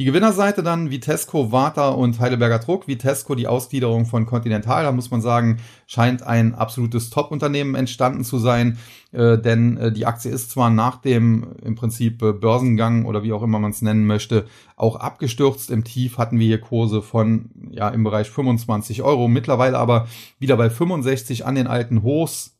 Die 0.00 0.06
Gewinnerseite 0.06 0.62
dann 0.62 0.90
Vitesco, 0.90 1.52
Warta 1.52 1.90
und 1.90 2.20
Heidelberger 2.20 2.58
Druck. 2.58 2.88
Vitesco, 2.88 3.34
die 3.34 3.46
Ausgliederung 3.46 4.06
von 4.06 4.24
Continental, 4.24 4.84
da 4.84 4.92
muss 4.92 5.10
man 5.10 5.20
sagen, 5.20 5.58
scheint 5.86 6.22
ein 6.22 6.54
absolutes 6.54 7.10
Top-Unternehmen 7.10 7.74
entstanden 7.74 8.24
zu 8.24 8.38
sein, 8.38 8.78
äh, 9.12 9.36
denn 9.36 9.76
äh, 9.76 9.92
die 9.92 10.06
Aktie 10.06 10.30
ist 10.30 10.52
zwar 10.52 10.70
nach 10.70 11.02
dem 11.02 11.48
im 11.62 11.74
Prinzip 11.74 12.22
äh, 12.22 12.32
Börsengang 12.32 13.04
oder 13.04 13.22
wie 13.24 13.34
auch 13.34 13.42
immer 13.42 13.58
man 13.58 13.72
es 13.72 13.82
nennen 13.82 14.06
möchte, 14.06 14.46
auch 14.74 14.96
abgestürzt. 14.96 15.70
Im 15.70 15.84
Tief 15.84 16.16
hatten 16.16 16.38
wir 16.38 16.46
hier 16.46 16.62
Kurse 16.62 17.02
von 17.02 17.50
ja 17.70 17.90
im 17.90 18.02
Bereich 18.02 18.30
25 18.30 19.02
Euro, 19.02 19.28
mittlerweile 19.28 19.76
aber 19.76 20.08
wieder 20.38 20.56
bei 20.56 20.70
65 20.70 21.44
an 21.44 21.56
den 21.56 21.66
alten 21.66 22.02
Hochs 22.02 22.56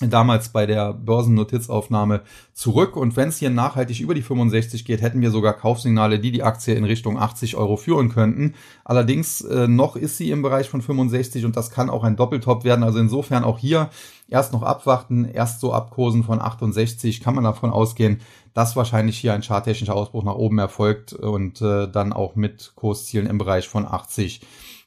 damals 0.00 0.50
bei 0.50 0.66
der 0.66 0.92
Börsennotitzaufnahme 0.92 2.20
zurück. 2.52 2.96
Und 2.96 3.16
wenn 3.16 3.30
es 3.30 3.38
hier 3.38 3.48
nachhaltig 3.48 4.00
über 4.00 4.14
die 4.14 4.20
65 4.20 4.84
geht, 4.84 5.00
hätten 5.00 5.22
wir 5.22 5.30
sogar 5.30 5.54
Kaufsignale, 5.54 6.18
die 6.18 6.32
die 6.32 6.42
Aktie 6.42 6.74
in 6.74 6.84
Richtung 6.84 7.18
80 7.18 7.56
Euro 7.56 7.78
führen 7.78 8.10
könnten. 8.10 8.54
Allerdings 8.84 9.40
äh, 9.40 9.66
noch 9.68 9.96
ist 9.96 10.18
sie 10.18 10.30
im 10.30 10.42
Bereich 10.42 10.68
von 10.68 10.82
65 10.82 11.46
und 11.46 11.56
das 11.56 11.70
kann 11.70 11.88
auch 11.88 12.04
ein 12.04 12.16
Doppeltop 12.16 12.64
werden. 12.64 12.84
Also 12.84 12.98
insofern 12.98 13.42
auch 13.42 13.58
hier 13.58 13.88
erst 14.28 14.52
noch 14.52 14.62
abwarten. 14.62 15.24
Erst 15.24 15.60
so 15.60 15.72
ab 15.72 15.90
Kursen 15.90 16.24
von 16.24 16.42
68 16.42 17.22
kann 17.22 17.34
man 17.34 17.44
davon 17.44 17.70
ausgehen, 17.70 18.20
dass 18.52 18.76
wahrscheinlich 18.76 19.16
hier 19.16 19.32
ein 19.32 19.42
charttechnischer 19.42 19.94
Ausbruch 19.94 20.24
nach 20.24 20.34
oben 20.34 20.58
erfolgt 20.58 21.14
und 21.14 21.62
äh, 21.62 21.88
dann 21.90 22.12
auch 22.12 22.36
mit 22.36 22.72
Kurszielen 22.74 23.26
im 23.26 23.38
Bereich 23.38 23.66
von 23.66 23.86
80 23.86 24.42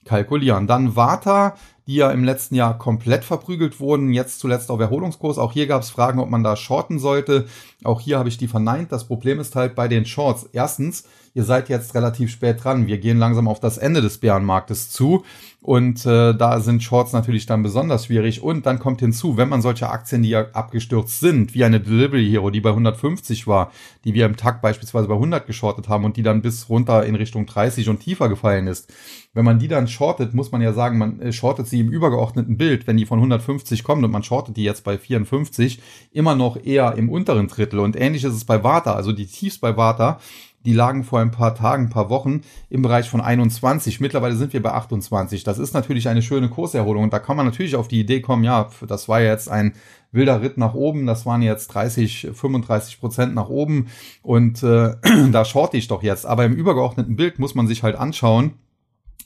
kalkulieren. 0.09 0.65
Dann 0.65 0.95
Warta, 0.95 1.55
die 1.85 1.95
ja 1.95 2.09
im 2.09 2.23
letzten 2.23 2.55
Jahr 2.55 2.77
komplett 2.77 3.23
verprügelt 3.23 3.79
wurden, 3.79 4.11
jetzt 4.11 4.39
zuletzt 4.39 4.71
auf 4.71 4.79
Erholungskurs. 4.79 5.37
Auch 5.37 5.53
hier 5.53 5.67
gab 5.67 5.83
es 5.83 5.91
Fragen, 5.91 6.19
ob 6.19 6.29
man 6.29 6.43
da 6.43 6.55
shorten 6.55 6.97
sollte. 6.97 7.45
Auch 7.83 8.01
hier 8.01 8.17
habe 8.17 8.27
ich 8.27 8.37
die 8.37 8.47
verneint. 8.47 8.91
Das 8.91 9.05
Problem 9.05 9.39
ist 9.39 9.55
halt 9.55 9.75
bei 9.75 9.87
den 9.87 10.05
Shorts. 10.05 10.49
Erstens, 10.51 11.05
ihr 11.39 11.45
seid 11.45 11.69
jetzt 11.69 11.95
relativ 11.95 12.29
spät 12.31 12.63
dran. 12.63 12.85
Wir 12.85 12.97
gehen 12.97 13.17
langsam 13.17 13.47
auf 13.47 13.61
das 13.61 13.77
Ende 13.77 14.01
des 14.01 14.17
Bärenmarktes 14.17 14.89
zu. 14.89 15.23
Und 15.61 16.05
äh, 16.05 16.33
da 16.35 16.59
sind 16.59 16.83
Shorts 16.83 17.11
natürlich 17.11 17.45
dann 17.45 17.63
besonders 17.63 18.05
schwierig. 18.05 18.43
Und 18.43 18.65
dann 18.65 18.79
kommt 18.79 18.99
hinzu, 18.99 19.37
wenn 19.37 19.49
man 19.49 19.61
solche 19.61 19.89
Aktien, 19.89 20.21
die 20.21 20.29
ja 20.29 20.47
abgestürzt 20.51 21.19
sind, 21.19 21.53
wie 21.53 21.63
eine 21.63 21.79
Delivery 21.79 22.29
Hero, 22.29 22.49
die 22.49 22.61
bei 22.61 22.69
150 22.69 23.47
war, 23.47 23.71
die 24.03 24.13
wir 24.13 24.25
im 24.25 24.35
Tag 24.35 24.61
beispielsweise 24.61 25.07
bei 25.07 25.15
100 25.15 25.47
geschortet 25.47 25.87
haben 25.87 26.05
und 26.05 26.17
die 26.17 26.23
dann 26.23 26.41
bis 26.41 26.69
runter 26.69 27.05
in 27.05 27.15
Richtung 27.15 27.45
30 27.45 27.89
und 27.89 27.99
tiefer 27.99 28.29
gefallen 28.29 28.67
ist. 28.67 28.93
Wenn 29.33 29.45
man 29.45 29.59
die 29.59 29.67
dann 29.67 29.87
shortet, 29.87 30.33
muss 30.33 30.51
man 30.51 30.61
ja 30.61 30.73
sagen, 30.73 30.97
man 30.97 31.21
äh, 31.21 31.31
shortet 31.31 31.67
sie 31.67 31.79
im 31.79 31.89
übergeordneten 31.89 32.57
Bild, 32.57 32.87
wenn 32.87 32.97
die 32.97 33.05
von 33.05 33.19
150 33.19 33.83
kommt 33.83 34.03
und 34.03 34.11
man 34.11 34.23
shortet 34.23 34.57
die 34.57 34.63
jetzt 34.63 34.83
bei 34.83 34.97
54, 34.97 35.81
immer 36.11 36.35
noch 36.35 36.57
eher 36.61 36.95
im 36.95 37.09
unteren 37.09 37.47
Drittel. 37.47 37.79
Und 37.79 37.95
ähnlich 37.95 38.23
ist 38.23 38.33
es 38.33 38.45
bei 38.45 38.63
Vata, 38.63 38.93
also 38.93 39.11
die 39.11 39.27
Tiefs 39.27 39.57
bei 39.57 39.75
Vata 39.75 40.19
die 40.65 40.73
lagen 40.73 41.03
vor 41.03 41.19
ein 41.19 41.31
paar 41.31 41.55
Tagen, 41.55 41.85
ein 41.85 41.89
paar 41.89 42.09
Wochen 42.09 42.41
im 42.69 42.81
Bereich 42.81 43.09
von 43.09 43.21
21. 43.21 43.99
Mittlerweile 43.99 44.35
sind 44.35 44.51
wir 44.51 44.61
bei 44.61 44.71
28. 44.71 45.43
Das 45.43 45.57
ist 45.57 45.73
natürlich 45.73 46.09
eine 46.09 46.21
schöne 46.21 46.49
Kurserholung. 46.49 47.03
Und 47.03 47.13
da 47.13 47.19
kann 47.19 47.37
man 47.37 47.45
natürlich 47.45 47.75
auf 47.75 47.87
die 47.87 47.99
Idee 47.99 48.21
kommen, 48.21 48.43
ja, 48.43 48.69
das 48.87 49.07
war 49.07 49.21
jetzt 49.21 49.49
ein 49.49 49.73
wilder 50.11 50.41
Ritt 50.41 50.57
nach 50.57 50.73
oben. 50.73 51.05
Das 51.05 51.25
waren 51.25 51.41
jetzt 51.41 51.67
30, 51.69 52.29
35 52.33 52.99
Prozent 52.99 53.35
nach 53.35 53.49
oben. 53.49 53.87
Und 54.21 54.61
äh, 54.63 54.95
da 55.31 55.45
shorte 55.45 55.77
ich 55.77 55.87
doch 55.87 56.03
jetzt. 56.03 56.25
Aber 56.25 56.43
im 56.45 56.53
übergeordneten 56.53 57.15
Bild 57.15 57.39
muss 57.39 57.55
man 57.55 57.67
sich 57.67 57.83
halt 57.83 57.95
anschauen, 57.95 58.53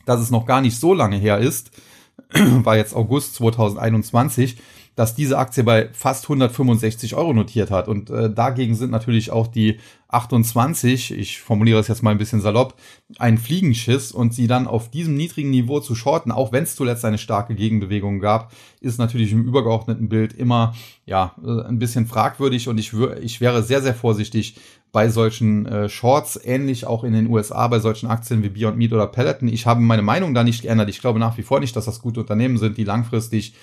dass 0.05 0.19
es 0.19 0.31
noch 0.31 0.45
gar 0.45 0.61
nicht 0.61 0.79
so 0.79 0.93
lange 0.93 1.17
her 1.17 1.39
ist, 1.39 1.71
war 2.33 2.77
jetzt 2.77 2.95
August 2.95 3.35
2021, 3.35 4.57
dass 4.95 5.15
diese 5.15 5.39
Aktie 5.39 5.63
bei 5.63 5.89
fast 5.93 6.25
165 6.25 7.15
Euro 7.15 7.33
notiert 7.33 7.71
hat. 7.71 7.87
Und 7.87 8.09
äh, 8.11 8.31
dagegen 8.31 8.75
sind 8.75 8.91
natürlich 8.91 9.31
auch 9.31 9.47
die 9.47 9.79
28, 10.13 11.11
ich 11.17 11.39
formuliere 11.39 11.79
es 11.79 11.87
jetzt 11.87 12.03
mal 12.03 12.11
ein 12.11 12.17
bisschen 12.17 12.41
salopp, 12.41 12.75
ein 13.17 13.37
Fliegenschiss 13.37 14.11
und 14.11 14.33
sie 14.33 14.47
dann 14.47 14.67
auf 14.67 14.89
diesem 14.89 15.15
niedrigen 15.15 15.49
Niveau 15.49 15.79
zu 15.79 15.95
shorten, 15.95 16.31
auch 16.31 16.51
wenn 16.51 16.63
es 16.63 16.75
zuletzt 16.75 17.05
eine 17.05 17.17
starke 17.17 17.55
Gegenbewegung 17.55 18.19
gab, 18.19 18.51
ist 18.79 18.99
natürlich 18.99 19.31
im 19.31 19.43
übergeordneten 19.43 20.09
Bild 20.09 20.33
immer 20.33 20.75
ja 21.05 21.35
äh, 21.43 21.67
ein 21.67 21.79
bisschen 21.79 22.05
fragwürdig 22.05 22.67
und 22.67 22.77
ich, 22.77 22.93
ich 23.21 23.41
wäre 23.41 23.63
sehr, 23.63 23.81
sehr 23.81 23.95
vorsichtig 23.95 24.55
bei 24.93 25.09
solchen 25.09 25.65
äh, 25.65 25.89
Shorts, 25.89 26.39
ähnlich 26.43 26.85
auch 26.85 27.03
in 27.03 27.13
den 27.13 27.27
USA 27.27 27.67
bei 27.67 27.79
solchen 27.79 28.07
Aktien 28.07 28.43
wie 28.43 28.49
Beyond 28.49 28.77
Meat 28.77 28.93
oder 28.93 29.07
Peloton. 29.07 29.47
Ich 29.49 29.65
habe 29.65 29.81
meine 29.81 30.03
Meinung 30.03 30.35
da 30.35 30.43
nicht 30.43 30.61
geändert. 30.61 30.87
Ich 30.87 31.01
glaube 31.01 31.17
nach 31.17 31.35
wie 31.37 31.41
vor 31.41 31.59
nicht, 31.59 31.75
dass 31.75 31.85
das 31.85 31.99
gute 31.99 32.19
Unternehmen 32.19 32.57
sind, 32.57 32.77
die 32.77 32.83
langfristig 32.83 33.55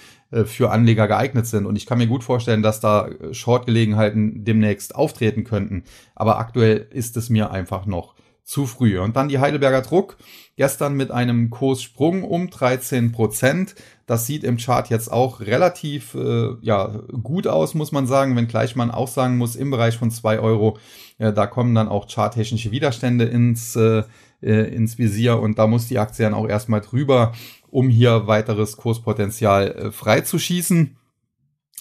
für 0.44 0.70
Anleger 0.70 1.08
geeignet 1.08 1.46
sind. 1.46 1.66
Und 1.66 1.76
ich 1.76 1.86
kann 1.86 1.98
mir 1.98 2.06
gut 2.06 2.24
vorstellen, 2.24 2.62
dass 2.62 2.80
da 2.80 3.08
äh, 3.08 3.34
Short-Gelegenheiten 3.34 4.44
demnächst 4.44 4.94
auftreten 4.94 5.44
könnten. 5.44 5.84
Aber 6.14 6.38
aktuell 6.38 6.86
ist 6.90 7.16
es 7.16 7.30
mir 7.30 7.50
einfach 7.50 7.86
noch 7.86 8.14
zu 8.50 8.66
früh. 8.66 8.98
Und 8.98 9.16
dann 9.16 9.28
die 9.28 9.38
Heidelberger 9.38 9.82
Druck. 9.82 10.16
Gestern 10.56 10.94
mit 10.94 11.10
einem 11.10 11.50
Kurssprung 11.50 12.24
um 12.24 12.50
13 12.50 13.12
Prozent. 13.12 13.76
Das 14.06 14.26
sieht 14.26 14.42
im 14.42 14.56
Chart 14.56 14.90
jetzt 14.90 15.10
auch 15.10 15.40
relativ 15.40 16.14
äh, 16.14 16.48
ja, 16.60 16.88
gut 17.22 17.46
aus, 17.46 17.74
muss 17.74 17.92
man 17.92 18.08
sagen, 18.08 18.36
wenngleich 18.36 18.74
man 18.74 18.90
auch 18.90 19.08
sagen 19.08 19.38
muss, 19.38 19.54
im 19.54 19.70
Bereich 19.70 19.96
von 19.96 20.10
zwei 20.10 20.40
Euro, 20.40 20.78
äh, 21.18 21.32
da 21.32 21.46
kommen 21.46 21.74
dann 21.76 21.88
auch 21.88 22.08
charttechnische 22.08 22.72
Widerstände 22.72 23.24
ins, 23.24 23.76
äh, 23.76 24.02
äh 24.42 24.74
ins 24.74 24.98
Visier 24.98 25.38
und 25.38 25.58
da 25.60 25.68
muss 25.68 25.86
die 25.86 26.00
Aktie 26.00 26.24
dann 26.24 26.34
auch 26.34 26.48
erstmal 26.48 26.80
drüber, 26.80 27.32
um 27.70 27.88
hier 27.88 28.26
weiteres 28.26 28.76
Kurspotenzial 28.76 29.68
äh, 29.68 29.90
freizuschießen. 29.90 30.96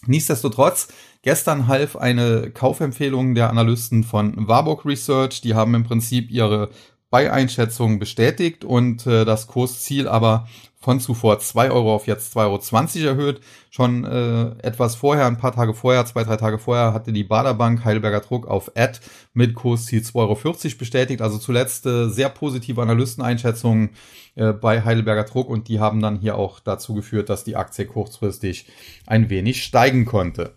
Nichtsdestotrotz, 0.06 0.88
gestern 1.22 1.68
half 1.68 1.96
eine 1.96 2.52
Kaufempfehlung 2.52 3.36
der 3.36 3.50
Analysten 3.50 4.04
von 4.04 4.48
Warburg 4.48 4.86
Research. 4.86 5.42
Die 5.42 5.56
haben 5.56 5.76
im 5.76 5.84
Prinzip 5.84 6.32
ihre 6.32 6.70
Buy-Einschätzung 7.10 8.00
bestätigt 8.00 8.64
und 8.64 9.08
äh, 9.08 9.26
das 9.26 9.48
Kursziel 9.48 10.08
aber 10.08 10.48
von 10.82 11.02
zuvor 11.02 11.40
2 11.40 11.72
Euro 11.72 11.94
auf 11.94 12.08
jetzt 12.08 12.36
2,20 12.38 13.02
Euro 13.02 13.08
erhöht. 13.10 13.42
Schon 13.70 14.06
äh, 14.06 14.52
etwas 14.66 14.96
vorher, 14.96 15.26
ein 15.26 15.38
paar 15.38 15.52
Tage 15.52 15.74
vorher, 15.74 16.06
zwei, 16.06 16.24
drei 16.24 16.38
Tage 16.38 16.58
vorher, 16.58 16.94
hatte 16.94 17.12
die 17.12 17.26
Baderbank 17.26 17.84
Heidelberger 17.84 18.22
Druck 18.22 18.48
auf 18.48 18.72
Ad 18.78 19.00
mit 19.34 19.56
Kursziel 19.56 20.02
2,40 20.02 20.16
Euro 20.16 20.78
bestätigt. 20.78 21.22
Also 21.22 21.38
zuletzt 21.38 21.86
äh, 21.86 22.08
sehr 22.08 22.30
positive 22.30 22.82
Analysteneinschätzungen 22.82 23.90
äh, 24.36 24.54
bei 24.54 24.84
Heidelberger 24.84 25.26
Druck 25.26 25.50
und 25.50 25.68
die 25.68 25.82
haben 25.82 26.02
dann 26.02 26.16
hier 26.16 26.36
auch 26.36 26.62
dazu 26.62 26.94
geführt, 26.94 27.30
dass 27.30 27.44
die 27.44 27.58
Aktie 27.58 27.86
kurzfristig 27.86 28.68
ein 29.06 29.30
wenig 29.30 29.64
steigen 29.64 30.06
konnte. 30.06 30.56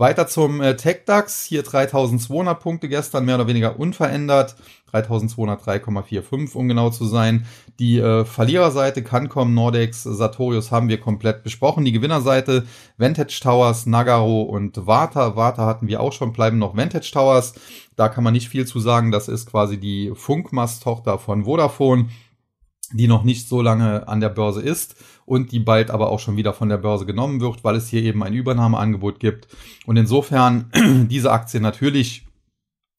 Weiter 0.00 0.26
zum 0.26 0.62
äh, 0.62 0.76
TechDAX. 0.76 1.44
Hier 1.44 1.62
3200 1.62 2.58
Punkte 2.58 2.88
gestern, 2.88 3.26
mehr 3.26 3.34
oder 3.34 3.46
weniger 3.46 3.78
unverändert. 3.78 4.56
3203,45, 4.94 6.54
um 6.54 6.68
genau 6.68 6.88
zu 6.88 7.04
sein. 7.04 7.44
Die 7.78 7.98
äh, 7.98 8.24
Verliererseite 8.24 9.04
Cancom, 9.04 9.52
Nordex, 9.52 10.02
Sartorius 10.02 10.72
haben 10.72 10.88
wir 10.88 10.98
komplett 10.98 11.42
besprochen. 11.42 11.84
Die 11.84 11.92
Gewinnerseite 11.92 12.64
Vantage 12.96 13.40
Towers, 13.42 13.84
Nagaro 13.84 14.40
und 14.40 14.86
Vata. 14.86 15.36
Vata 15.36 15.66
hatten 15.66 15.86
wir 15.86 16.00
auch 16.00 16.14
schon, 16.14 16.32
bleiben 16.32 16.58
noch 16.58 16.74
Vantage 16.74 17.10
Towers. 17.12 17.52
Da 17.94 18.08
kann 18.08 18.24
man 18.24 18.32
nicht 18.32 18.48
viel 18.48 18.66
zu 18.66 18.80
sagen. 18.80 19.12
Das 19.12 19.28
ist 19.28 19.50
quasi 19.50 19.78
die 19.78 20.12
Funkmast-Tochter 20.14 21.18
von 21.18 21.44
Vodafone 21.44 22.08
die 22.92 23.08
noch 23.08 23.24
nicht 23.24 23.48
so 23.48 23.62
lange 23.62 24.08
an 24.08 24.20
der 24.20 24.28
Börse 24.30 24.60
ist 24.60 24.96
und 25.26 25.52
die 25.52 25.60
bald 25.60 25.90
aber 25.90 26.10
auch 26.10 26.18
schon 26.18 26.36
wieder 26.36 26.52
von 26.52 26.68
der 26.68 26.78
Börse 26.78 27.06
genommen 27.06 27.40
wird, 27.40 27.62
weil 27.62 27.76
es 27.76 27.88
hier 27.88 28.02
eben 28.02 28.22
ein 28.22 28.34
Übernahmeangebot 28.34 29.20
gibt. 29.20 29.48
Und 29.86 29.96
insofern 29.96 30.70
diese 31.08 31.32
Aktie 31.32 31.60
natürlich 31.60 32.26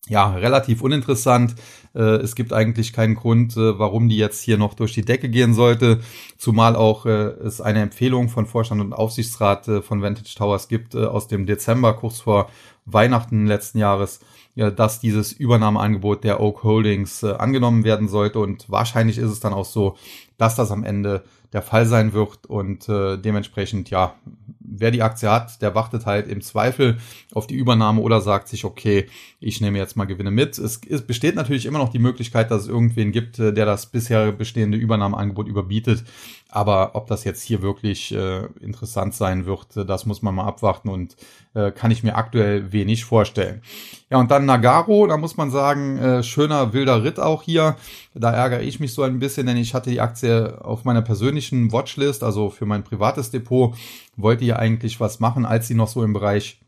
ja, 0.07 0.31
relativ 0.31 0.81
uninteressant. 0.81 1.55
Äh, 1.93 2.17
es 2.17 2.35
gibt 2.35 2.53
eigentlich 2.53 2.91
keinen 2.91 3.15
Grund, 3.15 3.55
äh, 3.55 3.77
warum 3.77 4.09
die 4.09 4.17
jetzt 4.17 4.41
hier 4.41 4.57
noch 4.57 4.73
durch 4.73 4.93
die 4.93 5.05
Decke 5.05 5.29
gehen 5.29 5.53
sollte. 5.53 5.99
Zumal 6.37 6.75
auch 6.75 7.05
äh, 7.05 7.29
es 7.45 7.61
eine 7.61 7.81
Empfehlung 7.81 8.27
von 8.27 8.47
Vorstand 8.47 8.81
und 8.81 8.93
Aufsichtsrat 8.93 9.69
von 9.83 10.01
Vantage 10.01 10.35
Towers 10.35 10.67
gibt 10.67 10.95
aus 10.95 11.27
dem 11.27 11.45
Dezember, 11.45 11.93
kurz 11.93 12.19
vor 12.19 12.49
Weihnachten 12.85 13.45
letzten 13.45 13.77
Jahres, 13.77 14.19
dass 14.55 14.99
dieses 14.99 15.31
Übernahmeangebot 15.31 16.23
der 16.23 16.41
Oak 16.41 16.63
Holdings 16.63 17.23
angenommen 17.23 17.83
werden 17.83 18.07
sollte. 18.07 18.39
Und 18.39 18.69
wahrscheinlich 18.69 19.17
ist 19.17 19.31
es 19.31 19.39
dann 19.39 19.53
auch 19.53 19.65
so, 19.65 19.95
dass 20.37 20.55
das 20.55 20.71
am 20.71 20.83
Ende 20.83 21.23
der 21.53 21.61
Fall 21.61 21.85
sein 21.85 22.13
wird 22.13 22.45
und 22.47 22.87
dementsprechend, 22.87 23.89
ja, 23.89 24.15
wer 24.59 24.91
die 24.91 25.03
Aktie 25.03 25.29
hat, 25.29 25.61
der 25.61 25.75
wartet 25.75 26.05
halt 26.05 26.27
im 26.27 26.41
Zweifel 26.41 26.97
auf 27.33 27.47
die 27.47 27.55
Übernahme 27.55 28.01
oder 28.01 28.21
sagt 28.21 28.47
sich, 28.47 28.63
okay, 28.65 29.07
ich 29.39 29.59
nehme 29.59 29.77
jetzt 29.77 29.97
mal 29.97 30.05
Gewinne 30.05 30.31
mit. 30.31 30.57
Es, 30.57 30.79
es 30.87 31.01
besteht 31.01 31.35
natürlich 31.35 31.65
immer 31.65 31.79
noch 31.79 31.89
die 31.89 31.99
Möglichkeit, 31.99 32.51
dass 32.51 32.63
es 32.63 32.67
irgendwen 32.67 33.11
gibt, 33.11 33.39
äh, 33.39 33.53
der 33.53 33.65
das 33.65 33.87
bisher 33.87 34.31
bestehende 34.31 34.77
Übernahmeangebot 34.77 35.47
überbietet. 35.47 36.03
Aber 36.49 36.95
ob 36.95 37.07
das 37.07 37.23
jetzt 37.23 37.41
hier 37.43 37.61
wirklich 37.61 38.13
äh, 38.13 38.45
interessant 38.59 39.13
sein 39.13 39.45
wird, 39.45 39.75
äh, 39.77 39.85
das 39.85 40.05
muss 40.05 40.21
man 40.21 40.35
mal 40.35 40.45
abwarten 40.45 40.89
und 40.89 41.15
äh, 41.53 41.71
kann 41.71 41.91
ich 41.91 42.03
mir 42.03 42.15
aktuell 42.15 42.71
wenig 42.71 43.05
vorstellen. 43.05 43.61
Ja, 44.09 44.19
und 44.19 44.31
dann 44.31 44.45
Nagaro, 44.45 45.07
da 45.07 45.17
muss 45.17 45.37
man 45.37 45.51
sagen, 45.51 45.97
äh, 45.97 46.23
schöner 46.23 46.73
wilder 46.73 47.03
Ritt 47.03 47.19
auch 47.19 47.43
hier. 47.43 47.75
Da 48.13 48.31
ärgere 48.31 48.61
ich 48.61 48.79
mich 48.79 48.93
so 48.93 49.03
ein 49.03 49.19
bisschen, 49.19 49.47
denn 49.47 49.57
ich 49.57 49.73
hatte 49.73 49.89
die 49.89 50.01
Aktie 50.01 50.63
auf 50.63 50.83
meiner 50.83 51.01
persönlichen 51.01 51.71
Watchlist, 51.71 52.23
also 52.23 52.49
für 52.49 52.65
mein 52.65 52.83
privates 52.83 53.31
Depot, 53.31 53.75
wollte 54.17 54.43
ja 54.43 54.57
eigentlich 54.57 54.99
was 54.99 55.19
machen, 55.19 55.45
als 55.45 55.67
sie 55.67 55.75
noch 55.75 55.87
so 55.87 56.03
im 56.03 56.11
Bereich 56.11 56.59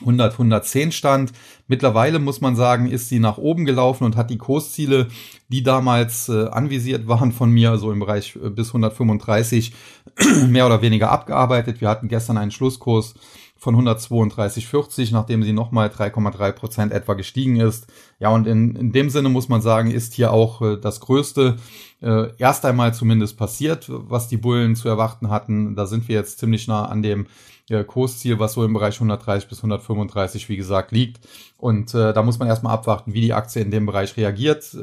100, 0.00 0.32
110 0.32 0.92
stand. 0.92 1.32
Mittlerweile 1.66 2.20
muss 2.20 2.40
man 2.40 2.54
sagen, 2.54 2.88
ist 2.88 3.08
sie 3.08 3.18
nach 3.18 3.38
oben 3.38 3.64
gelaufen 3.64 4.04
und 4.04 4.16
hat 4.16 4.30
die 4.30 4.38
Kursziele, 4.38 5.08
die 5.48 5.62
damals 5.62 6.28
äh, 6.28 6.46
anvisiert 6.46 7.08
waren 7.08 7.32
von 7.32 7.50
mir, 7.50 7.76
so 7.78 7.90
im 7.90 7.98
Bereich 7.98 8.36
äh, 8.36 8.50
bis 8.50 8.68
135, 8.68 9.74
mehr 10.46 10.66
oder 10.66 10.82
weniger 10.82 11.10
abgearbeitet. 11.10 11.80
Wir 11.80 11.88
hatten 11.88 12.06
gestern 12.08 12.38
einen 12.38 12.52
Schlusskurs 12.52 13.14
von 13.58 13.74
132,40, 13.76 15.12
nachdem 15.12 15.42
sie 15.42 15.52
nochmal 15.52 15.88
3,3 15.88 16.52
Prozent 16.52 16.92
etwa 16.92 17.14
gestiegen 17.14 17.56
ist. 17.60 17.88
Ja, 18.20 18.30
und 18.30 18.46
in, 18.46 18.76
in 18.76 18.92
dem 18.92 19.10
Sinne 19.10 19.28
muss 19.28 19.48
man 19.48 19.60
sagen, 19.60 19.90
ist 19.90 20.14
hier 20.14 20.32
auch 20.32 20.62
äh, 20.62 20.76
das 20.76 21.00
Größte 21.00 21.56
äh, 22.00 22.28
erst 22.38 22.64
einmal 22.64 22.94
zumindest 22.94 23.36
passiert, 23.36 23.86
was 23.88 24.28
die 24.28 24.36
Bullen 24.36 24.76
zu 24.76 24.88
erwarten 24.88 25.28
hatten. 25.28 25.74
Da 25.74 25.86
sind 25.86 26.08
wir 26.08 26.14
jetzt 26.14 26.38
ziemlich 26.38 26.68
nah 26.68 26.86
an 26.86 27.02
dem 27.02 27.26
äh, 27.68 27.82
Kursziel, 27.82 28.38
was 28.38 28.52
so 28.52 28.64
im 28.64 28.72
Bereich 28.72 28.94
130 28.94 29.48
bis 29.48 29.58
135, 29.58 30.48
wie 30.48 30.56
gesagt, 30.56 30.92
liegt. 30.92 31.20
Und 31.56 31.94
äh, 31.94 32.12
da 32.12 32.22
muss 32.22 32.38
man 32.38 32.46
erstmal 32.46 32.74
abwarten, 32.74 33.12
wie 33.12 33.20
die 33.20 33.32
Aktie 33.32 33.60
in 33.60 33.72
dem 33.72 33.86
Bereich 33.86 34.16
reagiert. 34.16 34.76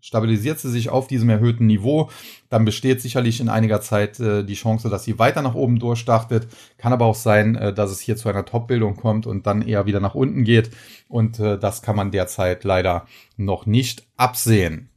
Stabilisiert 0.00 0.60
sie 0.60 0.70
sich 0.70 0.90
auf 0.90 1.08
diesem 1.08 1.28
erhöhten 1.28 1.66
Niveau, 1.66 2.08
dann 2.50 2.64
besteht 2.64 3.00
sicherlich 3.00 3.40
in 3.40 3.48
einiger 3.48 3.80
Zeit 3.80 4.20
äh, 4.20 4.44
die 4.44 4.54
Chance, 4.54 4.88
dass 4.88 5.04
sie 5.04 5.18
weiter 5.18 5.42
nach 5.42 5.54
oben 5.54 5.78
durchstartet. 5.78 6.46
Kann 6.76 6.92
aber 6.92 7.06
auch 7.06 7.16
sein, 7.16 7.56
äh, 7.56 7.74
dass 7.74 7.90
es 7.90 8.00
hier 8.00 8.16
zu 8.16 8.28
einer 8.28 8.44
Top-Bildung 8.44 8.96
kommt 8.96 9.26
und 9.26 9.46
dann 9.46 9.62
eher 9.62 9.86
wieder 9.86 10.00
nach 10.00 10.14
unten 10.14 10.44
geht. 10.44 10.70
Und 11.08 11.40
äh, 11.40 11.58
das 11.58 11.82
kann 11.82 11.96
man 11.96 12.12
derzeit 12.12 12.62
leider 12.64 13.06
noch 13.36 13.66
nicht 13.66 14.06
absehen. 14.16 14.88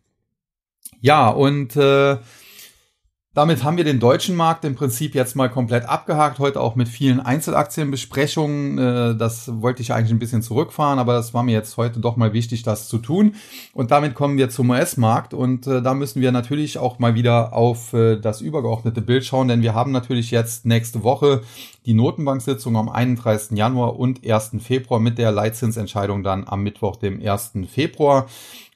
Ja, 1.00 1.30
und 1.30 1.76
äh, 1.76 2.18
damit 3.34 3.64
haben 3.64 3.78
wir 3.78 3.86
den 3.86 4.02
deutschen 4.02 4.36
Markt 4.36 4.66
im 4.66 4.76
Prinzip 4.76 5.16
jetzt 5.16 5.38
mal 5.38 5.48
komplett 5.48 5.86
abgehakt. 5.86 6.40
Heute 6.40 6.60
auch 6.60 6.76
mit 6.76 6.90
vielen 6.90 7.22
Einzelaktienbesprechungen. 7.22 8.78
Äh, 8.78 9.16
das 9.16 9.62
wollte 9.62 9.82
ich 9.82 9.94
eigentlich 9.94 10.12
ein 10.12 10.20
bisschen 10.20 10.42
zurückfahren, 10.42 11.00
aber 11.00 11.14
das 11.14 11.34
war 11.34 11.42
mir 11.42 11.54
jetzt 11.54 11.78
heute 11.78 12.02
doch 12.02 12.18
mal 12.18 12.34
wichtig, 12.34 12.64
das 12.64 12.90
zu 12.90 12.98
tun. 12.98 13.36
Und 13.74 13.90
damit 13.92 14.16
kommen 14.16 14.38
wir 14.38 14.50
zum 14.50 14.70
US-Markt. 14.72 15.34
Und 15.34 15.66
äh, 15.66 15.82
da 15.82 15.94
müssen 15.94 16.22
wir 16.22 16.34
natürlich 16.34 16.78
auch 16.78 17.00
mal 17.00 17.16
wieder 17.16 17.54
auf 17.54 17.94
äh, 17.94 18.18
das 18.18 18.42
übergeordnete 18.42 19.02
Bild 19.02 19.24
schauen, 19.24 19.48
denn 19.48 19.62
wir 19.62 19.74
haben 19.74 19.94
natürlich 19.94 20.30
jetzt 20.32 20.66
nächste 20.66 21.04
Woche 21.04 21.42
die 21.86 21.94
Notenbanksitzung 21.94 22.76
am 22.76 22.90
31. 22.90 23.58
Januar 23.58 23.98
und 23.98 24.28
1. 24.28 24.58
Februar 24.60 25.00
mit 25.00 25.18
der 25.18 25.32
Leitzinsentscheidung 25.32 26.24
dann 26.24 26.48
am 26.48 26.64
Mittwoch, 26.64 26.98
dem 26.98 27.26
1. 27.26 27.54
Februar. 27.72 28.28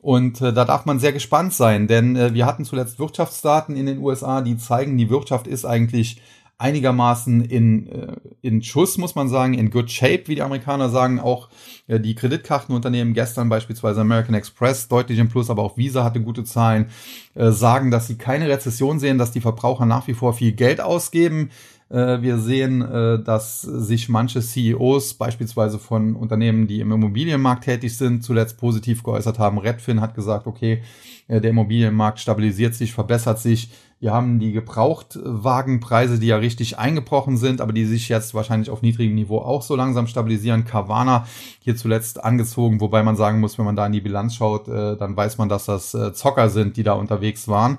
Und 0.05 0.39
äh, 0.39 0.53
da 0.53 0.65
darf 0.65 0.85
man 0.85 0.99
sehr 0.99 1.13
gespannt 1.13 1.51
sein, 1.51 1.87
denn 1.87 2.15
äh, 2.15 2.35
wir 2.35 2.45
hatten 2.45 2.63
zuletzt 2.63 2.99
Wirtschaftsdaten 2.99 3.75
in 3.75 3.87
den 3.87 3.97
USA, 3.97 4.41
die 4.41 4.55
zeigen, 4.55 4.99
die 4.99 5.09
Wirtschaft 5.09 5.47
ist 5.47 5.65
eigentlich 5.65 6.21
einigermaßen 6.59 7.43
in, 7.43 7.87
äh, 7.87 8.15
in 8.43 8.61
Schuss, 8.61 8.99
muss 8.99 9.15
man 9.15 9.29
sagen, 9.29 9.55
in 9.55 9.71
good 9.71 9.89
shape, 9.89 10.27
wie 10.27 10.35
die 10.35 10.43
Amerikaner 10.43 10.89
sagen. 10.89 11.19
Auch 11.19 11.49
äh, 11.87 11.99
die 11.99 12.13
Kreditkartenunternehmen, 12.13 13.15
gestern 13.15 13.49
beispielsweise 13.49 14.01
American 14.01 14.35
Express, 14.35 14.87
deutlich 14.87 15.17
im 15.17 15.27
Plus, 15.27 15.49
aber 15.49 15.63
auch 15.63 15.75
Visa 15.75 16.03
hatte 16.03 16.21
gute 16.21 16.43
Zahlen, 16.43 16.91
äh, 17.33 17.49
sagen, 17.49 17.89
dass 17.89 18.05
sie 18.05 18.19
keine 18.19 18.47
Rezession 18.47 18.99
sehen, 18.99 19.17
dass 19.17 19.31
die 19.31 19.41
Verbraucher 19.41 19.87
nach 19.87 20.05
wie 20.05 20.13
vor 20.13 20.33
viel 20.33 20.51
Geld 20.51 20.81
ausgeben. 20.81 21.49
Äh, 21.89 22.21
wir 22.21 22.39
sehen, 22.39 22.81
äh, 22.81 23.21
dass 23.21 23.61
sich 23.61 24.09
manche 24.09 24.41
CEOs 24.41 25.13
beispielsweise 25.13 25.77
von 25.77 26.15
Unternehmen, 26.15 26.67
die 26.67 26.79
im 26.79 26.91
Immobilienmarkt 26.91 27.65
tätig 27.65 27.95
sind, 27.95 28.23
zuletzt 28.23 28.57
positiv 28.57 29.03
geäußert 29.03 29.37
haben. 29.37 29.59
Redfin 29.59 30.01
hat 30.01 30.15
gesagt, 30.15 30.47
okay, 30.47 30.81
äh, 31.27 31.39
der 31.39 31.51
Immobilienmarkt 31.51 32.19
stabilisiert 32.19 32.73
sich, 32.73 32.91
verbessert 32.91 33.39
sich. 33.39 33.69
Wir 33.99 34.11
haben 34.13 34.39
die 34.39 34.51
Gebrauchtwagenpreise, 34.51 36.19
die 36.19 36.27
ja 36.27 36.37
richtig 36.37 36.77
eingebrochen 36.77 37.37
sind, 37.37 37.61
aber 37.61 37.71
die 37.71 37.85
sich 37.85 38.09
jetzt 38.09 38.33
wahrscheinlich 38.33 38.69
auf 38.69 38.81
niedrigem 38.81 39.15
Niveau 39.15 39.37
auch 39.37 39.61
so 39.61 39.75
langsam 39.75 40.07
stabilisieren. 40.07 40.65
Carvana 40.65 41.25
hier 41.59 41.75
zuletzt 41.75 42.23
angezogen, 42.23 42.81
wobei 42.81 43.03
man 43.03 43.15
sagen 43.15 43.39
muss, 43.39 43.57
wenn 43.57 43.65
man 43.65 43.75
da 43.75 43.85
in 43.85 43.93
die 43.93 44.01
Bilanz 44.01 44.35
schaut, 44.35 44.67
dann 44.67 45.15
weiß 45.15 45.37
man, 45.37 45.47
dass 45.47 45.65
das 45.65 45.95
Zocker 46.13 46.49
sind, 46.49 46.75
die 46.75 46.83
da 46.83 46.93
unterwegs 46.93 47.47
waren. 47.47 47.77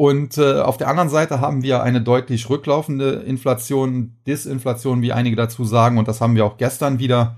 Und 0.00 0.38
äh, 0.38 0.60
auf 0.60 0.78
der 0.78 0.88
anderen 0.88 1.10
Seite 1.10 1.42
haben 1.42 1.62
wir 1.62 1.82
eine 1.82 2.00
deutlich 2.00 2.48
rücklaufende 2.48 3.22
Inflation, 3.26 4.16
Disinflation, 4.26 5.02
wie 5.02 5.12
einige 5.12 5.36
dazu 5.36 5.62
sagen. 5.64 5.98
Und 5.98 6.08
das 6.08 6.22
haben 6.22 6.34
wir 6.34 6.46
auch 6.46 6.56
gestern 6.56 6.98
wieder 6.98 7.36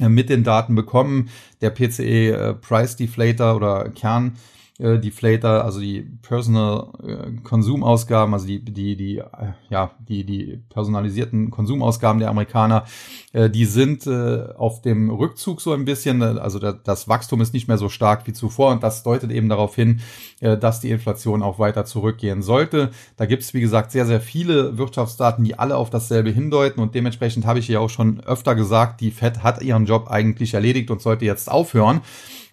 äh, 0.00 0.08
mit 0.08 0.28
den 0.28 0.42
Daten 0.42 0.74
bekommen. 0.74 1.28
Der 1.60 1.70
PCE 1.70 2.30
äh, 2.30 2.54
Price 2.54 2.96
Deflator 2.96 3.54
oder 3.54 3.90
Kern 3.90 4.32
äh, 4.78 4.98
Deflator, 4.98 5.64
also 5.64 5.78
die 5.78 6.00
Personal 6.00 6.88
äh, 7.06 7.30
Konsumausgaben, 7.44 8.34
also 8.34 8.46
die, 8.46 8.64
die, 8.64 8.96
die, 8.96 9.18
äh, 9.18 9.52
ja, 9.70 9.92
die, 10.00 10.24
die 10.24 10.62
personalisierten 10.68 11.50
Konsumausgaben 11.50 12.18
der 12.18 12.28
Amerikaner, 12.28 12.84
äh, 13.32 13.48
die 13.48 13.66
sind 13.66 14.04
äh, 14.08 14.48
auf 14.56 14.82
dem 14.82 15.10
Rückzug 15.10 15.60
so 15.60 15.72
ein 15.72 15.84
bisschen, 15.84 16.22
also 16.22 16.58
da, 16.58 16.72
das 16.72 17.06
Wachstum 17.08 17.40
ist 17.40 17.54
nicht 17.54 17.68
mehr 17.68 17.78
so 17.78 17.88
stark 17.88 18.26
wie 18.26 18.32
zuvor 18.32 18.72
und 18.72 18.82
das 18.82 19.04
deutet 19.04 19.30
eben 19.30 19.48
darauf 19.48 19.76
hin, 19.76 20.00
äh, 20.40 20.58
dass 20.58 20.80
die 20.80 20.90
Inflation 20.90 21.44
auch 21.44 21.60
weiter 21.60 21.84
zurückgehen 21.84 22.42
sollte. 22.42 22.90
Da 23.16 23.26
gibt 23.26 23.44
es, 23.44 23.54
wie 23.54 23.60
gesagt, 23.60 23.92
sehr, 23.92 24.06
sehr 24.06 24.20
viele 24.20 24.76
Wirtschaftsdaten, 24.76 25.44
die 25.44 25.56
alle 25.56 25.76
auf 25.76 25.90
dasselbe 25.90 26.30
hindeuten 26.30 26.80
und 26.80 26.96
dementsprechend 26.96 27.46
habe 27.46 27.60
ich 27.60 27.68
ja 27.68 27.78
auch 27.78 27.90
schon 27.90 28.18
öfter 28.24 28.56
gesagt, 28.56 29.00
die 29.00 29.12
Fed 29.12 29.44
hat 29.44 29.62
ihren 29.62 29.86
Job 29.86 30.08
eigentlich 30.10 30.54
erledigt 30.54 30.90
und 30.90 31.00
sollte 31.00 31.24
jetzt 31.24 31.48
aufhören. 31.48 32.00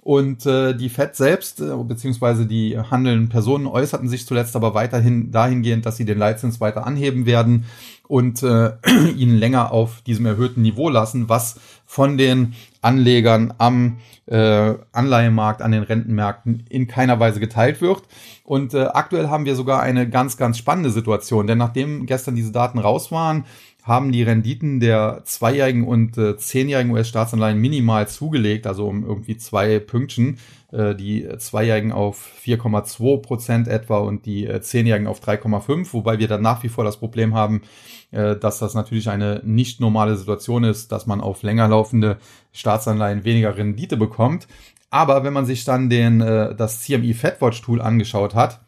Und 0.03 0.47
äh, 0.47 0.73
die 0.73 0.89
Fed 0.89 1.15
selbst, 1.15 1.61
äh, 1.61 1.75
beziehungsweise 1.83 2.47
die 2.47 2.77
handelnden 2.77 3.29
Personen 3.29 3.67
äußerten 3.67 4.09
sich 4.09 4.25
zuletzt 4.25 4.55
aber 4.55 4.73
weiterhin 4.73 5.31
dahingehend, 5.31 5.85
dass 5.85 5.97
sie 5.97 6.05
den 6.05 6.17
Leitzins 6.17 6.59
weiter 6.59 6.87
anheben 6.87 7.27
werden 7.27 7.65
und 8.07 8.41
äh, 8.41 8.71
ihn 9.15 9.37
länger 9.37 9.71
auf 9.71 10.01
diesem 10.01 10.25
erhöhten 10.25 10.63
Niveau 10.63 10.89
lassen, 10.89 11.29
was 11.29 11.59
von 11.85 12.17
den 12.17 12.55
Anlegern 12.81 13.53
am 13.59 13.99
äh, 14.25 14.73
Anleihemarkt, 14.91 15.61
an 15.61 15.71
den 15.71 15.83
Rentenmärkten 15.83 16.65
in 16.67 16.87
keiner 16.87 17.19
Weise 17.19 17.39
geteilt 17.39 17.79
wird. 17.79 18.01
Und 18.43 18.73
äh, 18.73 18.85
aktuell 18.85 19.29
haben 19.29 19.45
wir 19.45 19.55
sogar 19.55 19.81
eine 19.81 20.09
ganz, 20.09 20.35
ganz 20.35 20.57
spannende 20.57 20.89
Situation, 20.89 21.45
denn 21.45 21.59
nachdem 21.59 22.07
gestern 22.07 22.35
diese 22.35 22.51
Daten 22.51 22.79
raus 22.79 23.11
waren, 23.11 23.45
haben 23.83 24.11
die 24.11 24.23
Renditen 24.23 24.79
der 24.79 25.21
zweijährigen 25.25 25.87
und 25.87 26.17
äh, 26.17 26.37
zehnjährigen 26.37 26.91
US-Staatsanleihen 26.91 27.59
minimal 27.59 28.07
zugelegt, 28.07 28.67
also 28.67 28.87
um 28.87 29.03
irgendwie 29.03 29.37
zwei 29.37 29.79
Pünktchen. 29.79 30.37
Äh, 30.71 30.95
die 30.95 31.27
zweijährigen 31.39 31.91
auf 31.91 32.31
4,2 32.45 33.21
Prozent 33.21 33.67
etwa 33.67 33.97
und 33.97 34.25
die 34.25 34.45
äh, 34.45 34.61
zehnjährigen 34.61 35.07
auf 35.07 35.19
3,5, 35.19 35.93
wobei 35.93 36.19
wir 36.19 36.27
dann 36.27 36.43
nach 36.43 36.61
wie 36.61 36.69
vor 36.69 36.83
das 36.83 36.97
Problem 36.97 37.33
haben, 37.33 37.63
äh, 38.11 38.35
dass 38.35 38.59
das 38.59 38.75
natürlich 38.75 39.09
eine 39.09 39.41
nicht 39.43 39.79
normale 39.79 40.15
Situation 40.15 40.63
ist, 40.63 40.91
dass 40.91 41.07
man 41.07 41.19
auf 41.19 41.41
länger 41.41 41.67
laufende 41.67 42.17
Staatsanleihen 42.51 43.23
weniger 43.23 43.57
Rendite 43.57 43.97
bekommt. 43.97 44.47
Aber 44.91 45.23
wenn 45.23 45.33
man 45.33 45.45
sich 45.45 45.63
dann 45.63 45.89
den, 45.89 46.21
äh, 46.21 46.53
das 46.53 46.81
CME 46.81 47.15
FedWatch 47.15 47.61
Tool 47.61 47.81
angeschaut 47.81 48.35
hat, 48.35 48.59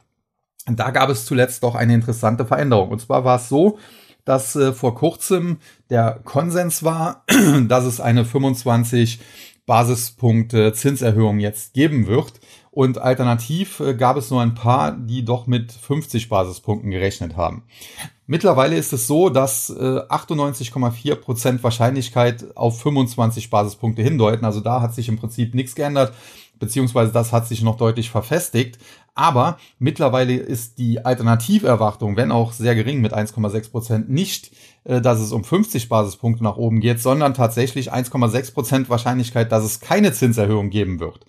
da 0.65 0.91
gab 0.91 1.09
es 1.09 1.25
zuletzt 1.25 1.61
doch 1.63 1.75
eine 1.75 1.93
interessante 1.93 2.45
Veränderung. 2.45 2.89
Und 2.89 2.99
zwar 2.99 3.25
war 3.25 3.35
es 3.35 3.49
so, 3.49 3.77
dass 4.25 4.55
äh, 4.55 4.73
vor 4.73 4.95
kurzem 4.95 5.57
der 5.89 6.19
Konsens 6.23 6.83
war, 6.83 7.23
dass 7.67 7.85
es 7.85 7.99
eine 7.99 8.25
25 8.25 9.19
Basispunkte 9.65 10.73
Zinserhöhung 10.73 11.39
jetzt 11.39 11.73
geben 11.73 12.07
wird. 12.07 12.33
Und 12.71 12.97
alternativ 12.97 13.79
äh, 13.79 13.93
gab 13.93 14.17
es 14.17 14.31
nur 14.31 14.41
ein 14.41 14.55
paar, 14.55 14.91
die 14.91 15.23
doch 15.23 15.47
mit 15.47 15.71
50 15.71 16.27
Basispunkten 16.27 16.91
gerechnet 16.91 17.37
haben. 17.37 17.63
Mittlerweile 18.25 18.77
ist 18.77 18.93
es 18.93 19.05
so, 19.05 19.29
dass 19.29 19.69
äh, 19.69 19.73
98,4 19.73 21.15
Prozent 21.15 21.63
Wahrscheinlichkeit 21.63 22.55
auf 22.55 22.81
25 22.81 23.49
Basispunkte 23.49 24.01
hindeuten. 24.01 24.45
Also 24.45 24.59
da 24.59 24.81
hat 24.81 24.95
sich 24.95 25.09
im 25.09 25.17
Prinzip 25.17 25.53
nichts 25.53 25.75
geändert, 25.75 26.13
beziehungsweise 26.63 27.11
das 27.11 27.33
hat 27.33 27.45
sich 27.45 27.61
noch 27.61 27.75
deutlich 27.75 28.09
verfestigt. 28.09 28.79
Aber 29.15 29.57
mittlerweile 29.79 30.35
ist 30.35 30.79
die 30.79 31.03
Alternativerwartung, 31.03 32.15
wenn 32.15 32.31
auch 32.31 32.53
sehr 32.53 32.73
gering 32.73 33.01
mit 33.01 33.13
1,6 33.13 33.69
Prozent, 33.69 34.09
nicht, 34.09 34.51
äh, 34.85 35.01
dass 35.01 35.19
es 35.19 35.33
um 35.33 35.43
50 35.43 35.89
Basispunkte 35.89 36.43
nach 36.43 36.55
oben 36.55 36.79
geht, 36.79 37.01
sondern 37.01 37.33
tatsächlich 37.33 37.93
1,6 37.93 38.53
Prozent 38.53 38.89
Wahrscheinlichkeit, 38.89 39.51
dass 39.51 39.65
es 39.65 39.81
keine 39.81 40.13
Zinserhöhung 40.13 40.69
geben 40.69 40.99
wird. 40.99 41.25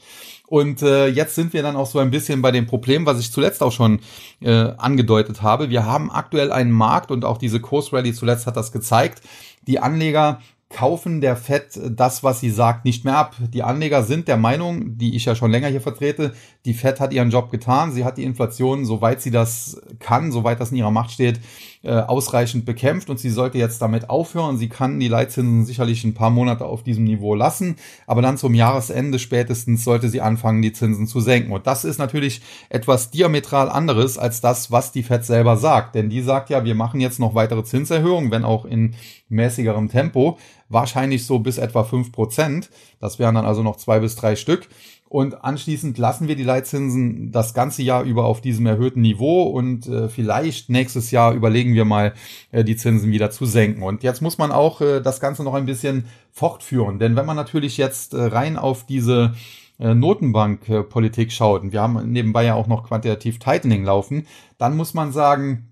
Und 0.47 0.83
äh, 0.83 1.09
jetzt 1.09 1.35
sind 1.35 1.53
wir 1.53 1.63
dann 1.63 1.75
auch 1.75 1.87
so 1.87 1.99
ein 1.99 2.11
bisschen 2.11 2.41
bei 2.41 2.53
dem 2.53 2.67
Problem, 2.67 3.07
was 3.07 3.19
ich 3.19 3.33
zuletzt 3.33 3.63
auch 3.63 3.73
schon 3.73 4.01
äh, 4.41 4.53
angedeutet 4.53 5.43
habe. 5.43 5.69
Wir 5.69 5.85
haben 5.85 6.13
aktuell 6.13 6.53
einen 6.53 6.71
Markt 6.71 7.11
und 7.11 7.25
auch 7.25 7.39
diese 7.39 7.61
Kursrally 7.61 8.15
zuletzt 8.15 8.47
hat 8.47 8.57
das 8.57 8.71
gezeigt. 8.71 9.23
Die 9.67 9.81
Anleger 9.81 10.41
kaufen 10.75 11.21
der 11.21 11.37
Fed 11.37 11.79
das, 11.91 12.25
was 12.25 12.41
sie 12.41 12.51
sagt, 12.51 12.85
nicht 12.85 13.05
mehr 13.05 13.17
ab. 13.17 13.37
Die 13.53 13.63
Anleger 13.63 14.03
sind 14.03 14.27
der 14.27 14.37
Meinung, 14.37 14.99
die 14.99 15.15
ich 15.15 15.25
ja 15.25 15.37
schon 15.37 15.53
länger 15.53 15.69
hier 15.69 15.81
vertrete, 15.81 16.35
die 16.65 16.75
Fed 16.75 16.99
hat 16.99 17.13
ihren 17.13 17.31
Job 17.31 17.51
getan. 17.51 17.93
Sie 17.93 18.05
hat 18.05 18.19
die 18.19 18.25
Inflation, 18.25 18.85
soweit 18.85 19.23
sie 19.23 19.31
das 19.31 19.81
kann, 20.01 20.33
soweit 20.33 20.59
das 20.61 20.73
in 20.73 20.79
ihrer 20.79 20.91
Macht 20.91 21.13
steht, 21.13 21.41
äh, 21.85 22.01
ausreichend 22.01 22.65
bekämpft 22.65 23.11
und 23.11 23.19
sie 23.19 23.31
sollte 23.31 23.59
jetzt 23.59 23.83
damit 23.83 24.09
aufhören. 24.09 24.57
Sie 24.57 24.69
kann 24.69 24.99
die 24.99 25.09
Leitzinsen 25.09 25.67
sicherlich 25.67 26.03
ein 26.05 26.15
paar 26.15 26.31
Monate 26.31 26.65
auf 26.65 26.83
diesem 26.83 27.05
Niveau 27.05 27.35
lassen, 27.35 27.77
aber 28.07 28.23
dann 28.23 28.39
zum 28.39 28.55
Jahresende 28.55 29.19
spätestens 29.19 29.85
sollte 29.85 30.09
sie 30.09 30.21
anfangen, 30.21 30.63
die 30.63 30.73
Zinsen 30.73 31.07
zu 31.07 31.21
senken. 31.21 31.53
Und 31.53 31.67
das 31.67 31.85
ist 31.85 31.99
natürlich 31.99 32.41
etwas 32.71 33.11
diametral 33.11 33.69
anderes 33.69 34.17
als 34.17 34.41
das, 34.41 34.71
was 34.71 34.93
die 34.93 35.03
Fed 35.03 35.25
selber 35.25 35.57
sagt. 35.57 35.95
Denn 35.95 36.09
die 36.09 36.23
sagt 36.23 36.51
ja, 36.51 36.65
wir 36.65 36.75
machen 36.75 37.01
jetzt 37.01 37.21
noch 37.21 37.35
weitere 37.35 37.65
Zinserhöhungen, 37.65 38.31
wenn 38.31 38.45
auch 38.45 38.65
in 38.65 38.95
mäßigerem 39.29 39.89
Tempo, 39.89 40.39
wahrscheinlich 40.69 41.27
so 41.27 41.39
bis 41.39 41.59
etwa 41.59 41.85
fünf 41.85 42.13
Prozent. 42.13 42.71
Das 43.01 43.19
wären 43.19 43.35
dann 43.35 43.47
also 43.47 43.63
noch 43.63 43.77
zwei 43.77 44.01
bis 44.01 44.17
drei 44.17 44.37
Stück. 44.37 44.69
Und 45.15 45.45
anschließend 45.45 45.97
lassen 45.97 46.27
wir 46.27 46.35
die 46.35 46.43
Leitzinsen 46.43 47.31
das 47.31 47.55
ganze 47.55 47.85
Jahr 47.85 48.03
über 48.03 48.25
auf 48.25 48.41
diesem 48.41 48.67
erhöhten 48.67 49.01
Niveau 49.01 49.45
und 49.45 49.87
äh, 49.87 50.09
vielleicht 50.09 50.71
nächstes 50.71 51.13
Jahr 51.13 51.35
überlegen 51.35 51.73
wir 51.75 51.85
mal, 51.85 52.15
äh, 52.51 52.65
die 52.65 52.75
Zinsen 52.75 53.13
wieder 53.13 53.31
zu 53.31 53.47
senken. 53.47 53.85
Und 53.85 54.03
jetzt 54.03 54.23
muss 54.23 54.39
man 54.39 54.51
auch 54.51 54.81
äh, 54.81 55.01
das 55.01 55.21
Ganze 55.21 55.45
noch 55.45 55.55
ein 55.55 55.67
bisschen 55.67 56.07
fortführen. 56.33 56.99
Denn 56.99 57.15
wenn 57.15 57.27
man 57.27 57.37
natürlich 57.37 57.77
jetzt 57.77 58.13
äh, 58.13 58.23
rein 58.23 58.57
auf 58.57 58.87
diese 58.87 59.35
äh, 59.79 59.95
Notenbankpolitik 59.95 61.31
schaut, 61.31 61.63
und 61.63 61.73
wir 61.73 61.81
haben 61.81 62.11
nebenbei 62.11 62.45
ja 62.45 62.57
auch 62.57 62.67
noch 62.67 62.83
quantitativ 62.83 63.39
Tightening 63.39 63.85
laufen, 63.85 64.27
dann 64.59 64.77
muss 64.77 64.95
man 64.95 65.13
sagen, 65.13 65.69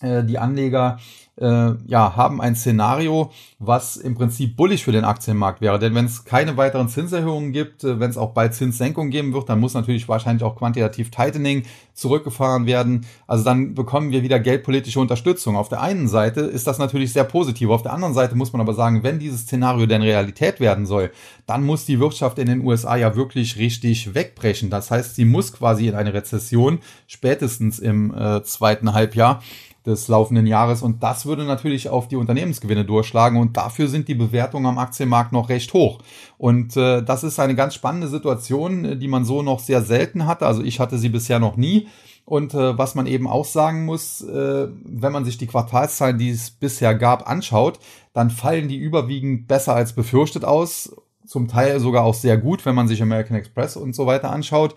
äh, 0.00 0.24
die 0.24 0.38
Anleger 0.38 0.98
äh, 1.40 1.72
ja, 1.86 2.16
haben 2.16 2.40
ein 2.40 2.54
Szenario, 2.54 3.30
was 3.58 3.96
im 3.96 4.14
Prinzip 4.14 4.56
bullig 4.56 4.84
für 4.84 4.92
den 4.92 5.04
Aktienmarkt 5.04 5.60
wäre. 5.60 5.78
Denn 5.78 5.94
wenn 5.94 6.04
es 6.04 6.24
keine 6.24 6.56
weiteren 6.56 6.88
Zinserhöhungen 6.88 7.52
gibt, 7.52 7.84
äh, 7.84 7.98
wenn 7.98 8.10
es 8.10 8.18
auch 8.18 8.32
bald 8.32 8.54
Zinssenkungen 8.54 9.10
geben 9.10 9.32
wird, 9.32 9.48
dann 9.48 9.60
muss 9.60 9.74
natürlich 9.74 10.08
wahrscheinlich 10.08 10.44
auch 10.44 10.56
quantitativ 10.56 11.10
Tightening 11.10 11.64
zurückgefahren 11.94 12.66
werden. 12.66 13.06
Also 13.26 13.44
dann 13.44 13.74
bekommen 13.74 14.10
wir 14.10 14.22
wieder 14.22 14.40
geldpolitische 14.40 15.00
Unterstützung. 15.00 15.56
Auf 15.56 15.68
der 15.68 15.82
einen 15.82 16.08
Seite 16.08 16.40
ist 16.40 16.66
das 16.66 16.78
natürlich 16.78 17.12
sehr 17.12 17.24
positiv. 17.24 17.70
Auf 17.70 17.82
der 17.82 17.92
anderen 17.92 18.14
Seite 18.14 18.36
muss 18.36 18.52
man 18.52 18.60
aber 18.60 18.74
sagen, 18.74 19.02
wenn 19.02 19.18
dieses 19.18 19.42
Szenario 19.42 19.86
denn 19.86 20.02
Realität 20.02 20.60
werden 20.60 20.86
soll, 20.86 21.10
dann 21.46 21.64
muss 21.64 21.84
die 21.84 22.00
Wirtschaft 22.00 22.38
in 22.38 22.46
den 22.46 22.64
USA 22.64 22.96
ja 22.96 23.16
wirklich 23.16 23.58
richtig 23.58 24.14
wegbrechen. 24.14 24.70
Das 24.70 24.90
heißt, 24.90 25.16
sie 25.16 25.24
muss 25.24 25.52
quasi 25.52 25.88
in 25.88 25.94
eine 25.94 26.14
Rezession, 26.14 26.78
spätestens 27.06 27.78
im 27.78 28.14
äh, 28.14 28.42
zweiten 28.42 28.92
Halbjahr 28.92 29.42
des 29.86 30.08
laufenden 30.08 30.46
Jahres. 30.46 30.82
Und 30.82 31.02
das 31.02 31.26
würde 31.26 31.44
natürlich 31.44 31.88
auf 31.88 32.08
die 32.08 32.16
Unternehmensgewinne 32.16 32.84
durchschlagen. 32.84 33.38
Und 33.38 33.56
dafür 33.56 33.88
sind 33.88 34.08
die 34.08 34.14
Bewertungen 34.14 34.66
am 34.66 34.78
Aktienmarkt 34.78 35.32
noch 35.32 35.48
recht 35.48 35.72
hoch. 35.72 35.98
Und 36.38 36.76
äh, 36.76 37.02
das 37.02 37.24
ist 37.24 37.38
eine 37.38 37.54
ganz 37.54 37.74
spannende 37.74 38.08
Situation, 38.08 38.98
die 39.00 39.08
man 39.08 39.24
so 39.24 39.42
noch 39.42 39.60
sehr 39.60 39.82
selten 39.82 40.26
hatte. 40.26 40.46
Also 40.46 40.62
ich 40.62 40.80
hatte 40.80 40.98
sie 40.98 41.08
bisher 41.08 41.38
noch 41.38 41.56
nie. 41.56 41.88
Und 42.24 42.54
äh, 42.54 42.78
was 42.78 42.94
man 42.94 43.06
eben 43.06 43.26
auch 43.26 43.44
sagen 43.44 43.84
muss, 43.84 44.20
äh, 44.20 44.68
wenn 44.84 45.12
man 45.12 45.24
sich 45.24 45.38
die 45.38 45.48
Quartalszahlen, 45.48 46.18
die 46.18 46.30
es 46.30 46.50
bisher 46.50 46.94
gab, 46.94 47.28
anschaut, 47.28 47.80
dann 48.12 48.30
fallen 48.30 48.68
die 48.68 48.76
überwiegend 48.76 49.48
besser 49.48 49.74
als 49.74 49.94
befürchtet 49.94 50.44
aus. 50.44 50.94
Zum 51.26 51.48
Teil 51.48 51.80
sogar 51.80 52.04
auch 52.04 52.14
sehr 52.14 52.36
gut, 52.38 52.66
wenn 52.66 52.74
man 52.74 52.88
sich 52.88 53.02
American 53.02 53.36
Express 53.36 53.76
und 53.76 53.94
so 53.94 54.06
weiter 54.06 54.30
anschaut. 54.30 54.74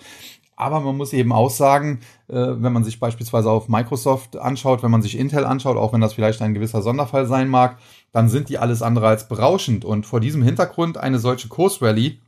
Aber 0.56 0.80
man 0.82 0.98
muss 0.98 1.14
eben 1.14 1.32
auch 1.32 1.50
sagen, 1.50 2.02
äh, 2.28 2.36
wenn 2.36 2.74
man 2.74 2.84
sich 2.84 3.00
beispielsweise 3.00 3.50
auf 3.50 3.70
Microsoft 3.70 4.38
anschaut, 4.38 4.84
wenn 4.84 4.92
man 4.92 5.02
sich 5.02 5.18
Intel 5.18 5.46
anschaut, 5.46 5.78
auch 5.78 5.94
wenn 5.94 6.02
das 6.02 6.14
vielleicht 6.14 6.42
ein 6.42 6.54
gewisser 6.54 6.82
Sonderfall 6.82 7.26
sein 7.26 7.50
mag, 7.50 7.78
dann 8.12 8.30
sind 8.30 8.50
die 8.50 8.60
alles 8.60 8.82
andere 8.82 9.08
als 9.08 9.28
berauschend. 9.28 9.86
Und 9.86 10.06
vor 10.06 10.20
diesem 10.20 10.44
Hintergrund 10.44 10.98
eine 10.98 11.20
solche 11.20 11.48
Kursrally 11.48 12.20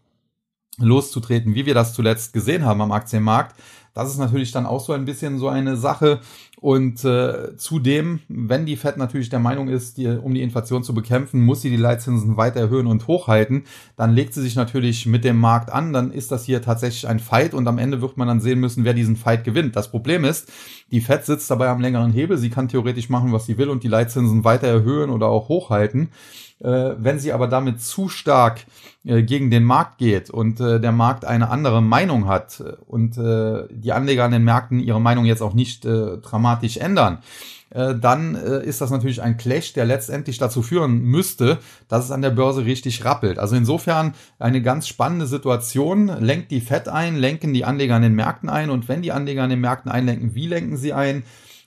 loszutreten, 0.78 1.56
wie 1.56 1.66
wir 1.66 1.74
das 1.74 1.94
zuletzt 1.94 2.34
gesehen 2.34 2.66
haben 2.66 2.82
am 2.82 2.92
Aktienmarkt, 2.92 3.56
Das 3.96 4.10
ist 4.10 4.18
natürlich 4.18 4.52
dann 4.52 4.66
auch 4.66 4.82
so 4.82 4.92
ein 4.94 5.06
bisschen 5.06 5.40
so 5.40 5.48
eine 5.48 5.78
Sache. 5.78 6.20
Und 6.60 7.06
äh, 7.06 7.56
zudem, 7.58 8.20
wenn 8.28 8.66
die 8.66 8.76
Fed 8.76 8.98
natürlich 8.98 9.30
der 9.30 9.40
Meinung 9.40 9.70
ist, 9.70 9.98
die, 9.98 10.08
um 10.08 10.34
die 10.34 10.42
Inflation 10.42 10.84
zu 10.84 10.94
bekämpfen, 10.94 11.42
muss 11.42 11.62
sie 11.62 11.70
die 11.70 11.78
Leitzinsen 11.78 12.36
weiter 12.36 12.60
erhöhen 12.60 12.88
und 12.88 13.08
hochhalten, 13.08 13.64
dann 13.96 14.14
legt 14.14 14.34
sie 14.34 14.42
sich 14.42 14.56
natürlich 14.56 15.06
mit 15.06 15.24
dem 15.24 15.38
Markt 15.40 15.72
an, 15.72 15.94
dann 15.94 16.12
ist 16.12 16.32
das 16.32 16.44
hier 16.44 16.62
tatsächlich 16.62 17.08
ein 17.08 17.20
Fight 17.20 17.54
und 17.54 17.68
am 17.68 17.78
Ende 17.78 18.02
wird 18.02 18.18
man 18.18 18.28
dann 18.28 18.42
sehen 18.42 18.60
müssen, 18.60 18.84
wer 18.84 18.94
diesen 18.94 19.16
Fight 19.16 19.44
gewinnt. 19.46 19.76
Das 19.76 19.92
Problem 19.92 20.26
ist, 20.26 20.52
die 20.92 21.02
Fed 21.02 21.26
sitzt 21.26 21.50
dabei 21.50 21.70
am 21.70 21.80
längeren 21.82 22.12
Hebel, 22.12 22.38
sie 22.38 22.50
kann 22.50 22.68
theoretisch 22.68 23.10
machen, 23.10 23.32
was 23.32 23.46
sie 23.46 23.58
will 23.58 23.70
und 23.70 23.84
die 23.84 23.88
Leitzinsen 23.88 24.44
weiter 24.44 24.68
erhöhen 24.68 25.10
oder 25.10 25.28
auch 25.28 25.48
hochhalten. 25.48 26.10
Äh, 26.64 26.96
wenn 26.98 27.20
sie 27.20 27.34
aber 27.34 27.48
damit 27.48 27.82
zu 27.82 28.08
stark 28.08 28.66
äh, 29.04 29.24
gegen 29.24 29.52
den 29.52 29.66
Markt 29.66 29.98
geht 29.98 30.30
und 30.30 30.62
äh, 30.62 30.80
der 30.80 30.94
Markt 30.94 31.26
eine 31.26 31.50
andere 31.50 31.82
Meinung 31.82 32.28
hat 32.28 32.64
und 32.88 33.18
die 33.18 33.92
Anleger 33.92 34.24
an 34.24 34.32
den 34.32 34.44
Märkten 34.44 34.80
ihre 34.80 35.02
Meinung 35.02 35.26
jetzt 35.26 35.42
auch 35.42 35.54
nicht 35.54 35.86
dramatisch 35.86 36.78
ändern, 36.78 37.20
dann 37.70 38.36
ist 38.36 38.82
das 38.82 38.90
natürlich 38.90 39.22
ein 39.22 39.38
Clash, 39.38 39.74
der 39.74 39.86
letztendlich 39.86 40.38
dazu 40.38 40.62
führen 40.62 41.02
müsste, 41.02 41.58
dass 41.88 42.06
es 42.06 42.12
an 42.12 42.22
der 42.22 42.30
Börse 42.30 42.66
richtig 42.66 43.04
rappelt. 43.04 43.38
Also 43.38 43.56
insofern 43.56 44.14
eine 44.40 44.62
ganz 44.62 44.88
spannende 44.88 45.28
Situation. 45.28 46.08
Lenkt 46.08 46.52
die 46.52 46.62
Fed 46.62 46.88
ein, 46.88 47.16
lenken 47.16 47.54
die 47.54 47.66
Anleger 47.66 47.96
an 47.96 48.02
den 48.02 48.16
Märkten 48.16 48.50
ein 48.50 48.70
und 48.70 48.88
wenn 48.88 49.02
die 49.02 49.12
Anleger 49.12 49.44
an 49.44 49.50
den 49.50 49.62
Märkten 49.62 49.92
einlenken, 49.92 50.36
wie 50.36 50.48
lenken 50.48 50.78
sie 50.78 50.94
ein? 50.94 51.24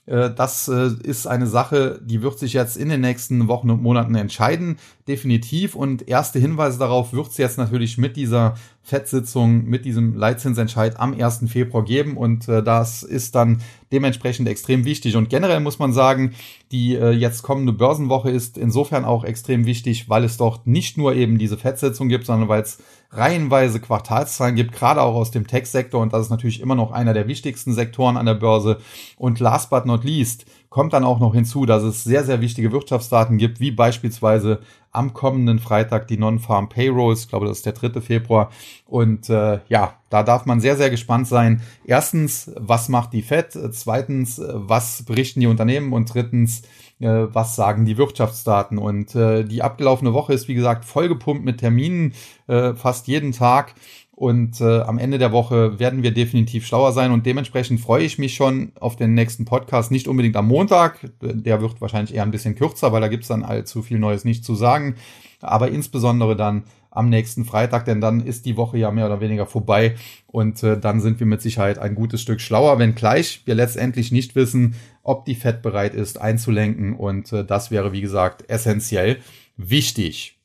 Äh, 0.09 0.31
das 0.33 0.67
äh, 0.67 0.89
ist 1.03 1.27
eine 1.27 1.47
Sache, 1.47 1.99
die 2.03 2.21
wird 2.21 2.39
sich 2.39 2.53
jetzt 2.53 2.77
in 2.77 2.89
den 2.89 3.01
nächsten 3.01 3.47
Wochen 3.47 3.69
und 3.69 3.81
Monaten 3.81 4.15
entscheiden, 4.15 4.77
definitiv. 5.07 5.75
Und 5.75 6.07
erste 6.07 6.39
Hinweise 6.39 6.79
darauf 6.79 7.13
wird 7.13 7.27
es 7.29 7.37
jetzt 7.37 7.57
natürlich 7.57 7.97
mit 7.97 8.15
dieser 8.17 8.55
FED-Sitzung, 8.81 9.65
mit 9.65 9.85
diesem 9.85 10.15
Leitzinsentscheid 10.15 10.99
am 10.99 11.13
1. 11.13 11.43
Februar 11.47 11.85
geben. 11.85 12.17
Und 12.17 12.47
äh, 12.47 12.63
das 12.63 13.03
ist 13.03 13.35
dann 13.35 13.61
dementsprechend 13.91 14.47
extrem 14.47 14.83
wichtig. 14.83 15.15
Und 15.15 15.29
generell 15.29 15.59
muss 15.59 15.79
man 15.79 15.93
sagen, 15.93 16.33
die 16.71 16.91
jetzt 16.91 17.41
kommende 17.41 17.73
Börsenwoche 17.73 18.29
ist 18.29 18.55
insofern 18.55 19.03
auch 19.03 19.23
extrem 19.23 19.65
wichtig, 19.65 20.07
weil 20.09 20.23
es 20.23 20.37
dort 20.37 20.67
nicht 20.67 20.95
nur 20.97 21.15
eben 21.15 21.39
diese 21.39 21.57
FED-Sitzung 21.57 22.09
gibt, 22.09 22.27
sondern 22.27 22.47
weil 22.47 22.61
es 22.61 22.77
reihenweise 23.11 23.79
Quartalszahlen 23.79 24.55
gibt, 24.55 24.71
gerade 24.71 25.01
auch 25.01 25.15
aus 25.15 25.31
dem 25.31 25.47
Tech-Sektor. 25.47 26.01
Und 26.01 26.13
das 26.13 26.25
ist 26.25 26.29
natürlich 26.29 26.61
immer 26.61 26.75
noch 26.75 26.91
einer 26.91 27.13
der 27.13 27.27
wichtigsten 27.27 27.73
Sektoren 27.73 28.17
an 28.17 28.27
der 28.27 28.35
Börse. 28.35 28.77
Und 29.17 29.39
last 29.39 29.69
but 29.71 29.85
not 29.85 30.03
least 30.03 30.45
kommt 30.69 30.93
dann 30.93 31.03
auch 31.03 31.19
noch 31.19 31.33
hinzu, 31.33 31.65
dass 31.65 31.81
es 31.81 32.03
sehr, 32.03 32.23
sehr 32.23 32.41
wichtige 32.41 32.71
Wirtschaftsdaten 32.71 33.39
gibt, 33.39 33.59
wie 33.59 33.71
beispielsweise 33.71 34.59
am 34.91 35.13
kommenden 35.13 35.57
Freitag 35.59 36.07
die 36.07 36.17
Non-Farm 36.17 36.69
Payrolls. 36.69 37.21
Ich 37.21 37.29
glaube, 37.29 37.47
das 37.47 37.57
ist 37.57 37.65
der 37.65 37.73
3. 37.73 37.99
Februar. 38.01 38.51
Und 38.85 39.29
äh, 39.29 39.59
ja, 39.69 39.95
da 40.09 40.21
darf 40.21 40.45
man 40.45 40.61
sehr, 40.61 40.77
sehr 40.77 40.91
gespannt 40.91 41.27
sein. 41.27 41.61
Erstens, 41.85 42.51
was 42.55 42.89
macht 42.89 43.13
die 43.13 43.23
Fed? 43.23 43.57
Zweitens, 43.71 44.39
was 44.45 45.03
berichten 45.03 45.39
die 45.39 45.47
Unternehmen? 45.47 45.93
Und 45.93 46.13
drittens, 46.13 46.61
was 47.07 47.55
sagen 47.55 47.85
die 47.85 47.97
Wirtschaftsdaten. 47.97 48.77
Und 48.77 49.15
äh, 49.15 49.43
die 49.43 49.61
abgelaufene 49.61 50.13
Woche 50.13 50.33
ist, 50.33 50.47
wie 50.47 50.53
gesagt, 50.53 50.85
vollgepumpt 50.85 51.43
mit 51.43 51.59
Terminen, 51.59 52.13
äh, 52.47 52.73
fast 52.73 53.07
jeden 53.07 53.31
Tag. 53.31 53.75
Und 54.11 54.59
äh, 54.59 54.81
am 54.81 54.97
Ende 54.97 55.17
der 55.17 55.31
Woche 55.31 55.79
werden 55.79 56.03
wir 56.03 56.11
definitiv 56.11 56.67
schlauer 56.67 56.91
sein. 56.91 57.11
Und 57.11 57.25
dementsprechend 57.25 57.79
freue 57.79 58.03
ich 58.03 58.19
mich 58.19 58.35
schon 58.35 58.73
auf 58.77 58.97
den 58.97 59.13
nächsten 59.13 59.45
Podcast. 59.45 59.91
Nicht 59.91 60.09
unbedingt 60.09 60.35
am 60.35 60.49
Montag. 60.49 60.99
Der 61.21 61.61
wird 61.61 61.79
wahrscheinlich 61.79 62.13
eher 62.13 62.23
ein 62.23 62.31
bisschen 62.31 62.55
kürzer, 62.55 62.91
weil 62.91 62.99
da 62.99 63.07
gibt's 63.07 63.29
dann 63.29 63.43
allzu 63.43 63.81
viel 63.81 63.97
Neues 63.97 64.25
nicht 64.25 64.43
zu 64.43 64.55
sagen. 64.55 64.95
Aber 65.39 65.69
insbesondere 65.69 66.35
dann 66.35 66.63
am 66.91 67.09
nächsten 67.09 67.45
Freitag, 67.45 67.85
denn 67.85 68.01
dann 68.01 68.21
ist 68.21 68.45
die 68.45 68.57
Woche 68.57 68.77
ja 68.77 68.91
mehr 68.91 69.05
oder 69.05 69.21
weniger 69.21 69.45
vorbei 69.45 69.95
und 70.27 70.63
äh, 70.63 70.79
dann 70.79 71.01
sind 71.01 71.19
wir 71.19 71.27
mit 71.27 71.41
Sicherheit 71.41 71.77
ein 71.77 71.95
gutes 71.95 72.21
Stück 72.21 72.41
schlauer, 72.41 72.79
wenngleich 72.79 73.41
wir 73.45 73.55
letztendlich 73.55 74.11
nicht 74.11 74.35
wissen, 74.35 74.75
ob 75.03 75.25
die 75.25 75.35
Fed 75.35 75.61
bereit 75.61 75.93
ist 75.93 76.19
einzulenken 76.19 76.95
und 76.95 77.31
äh, 77.31 77.45
das 77.45 77.71
wäre 77.71 77.91
wie 77.91 78.01
gesagt 78.01 78.49
essentiell 78.49 79.17
wichtig. 79.57 80.39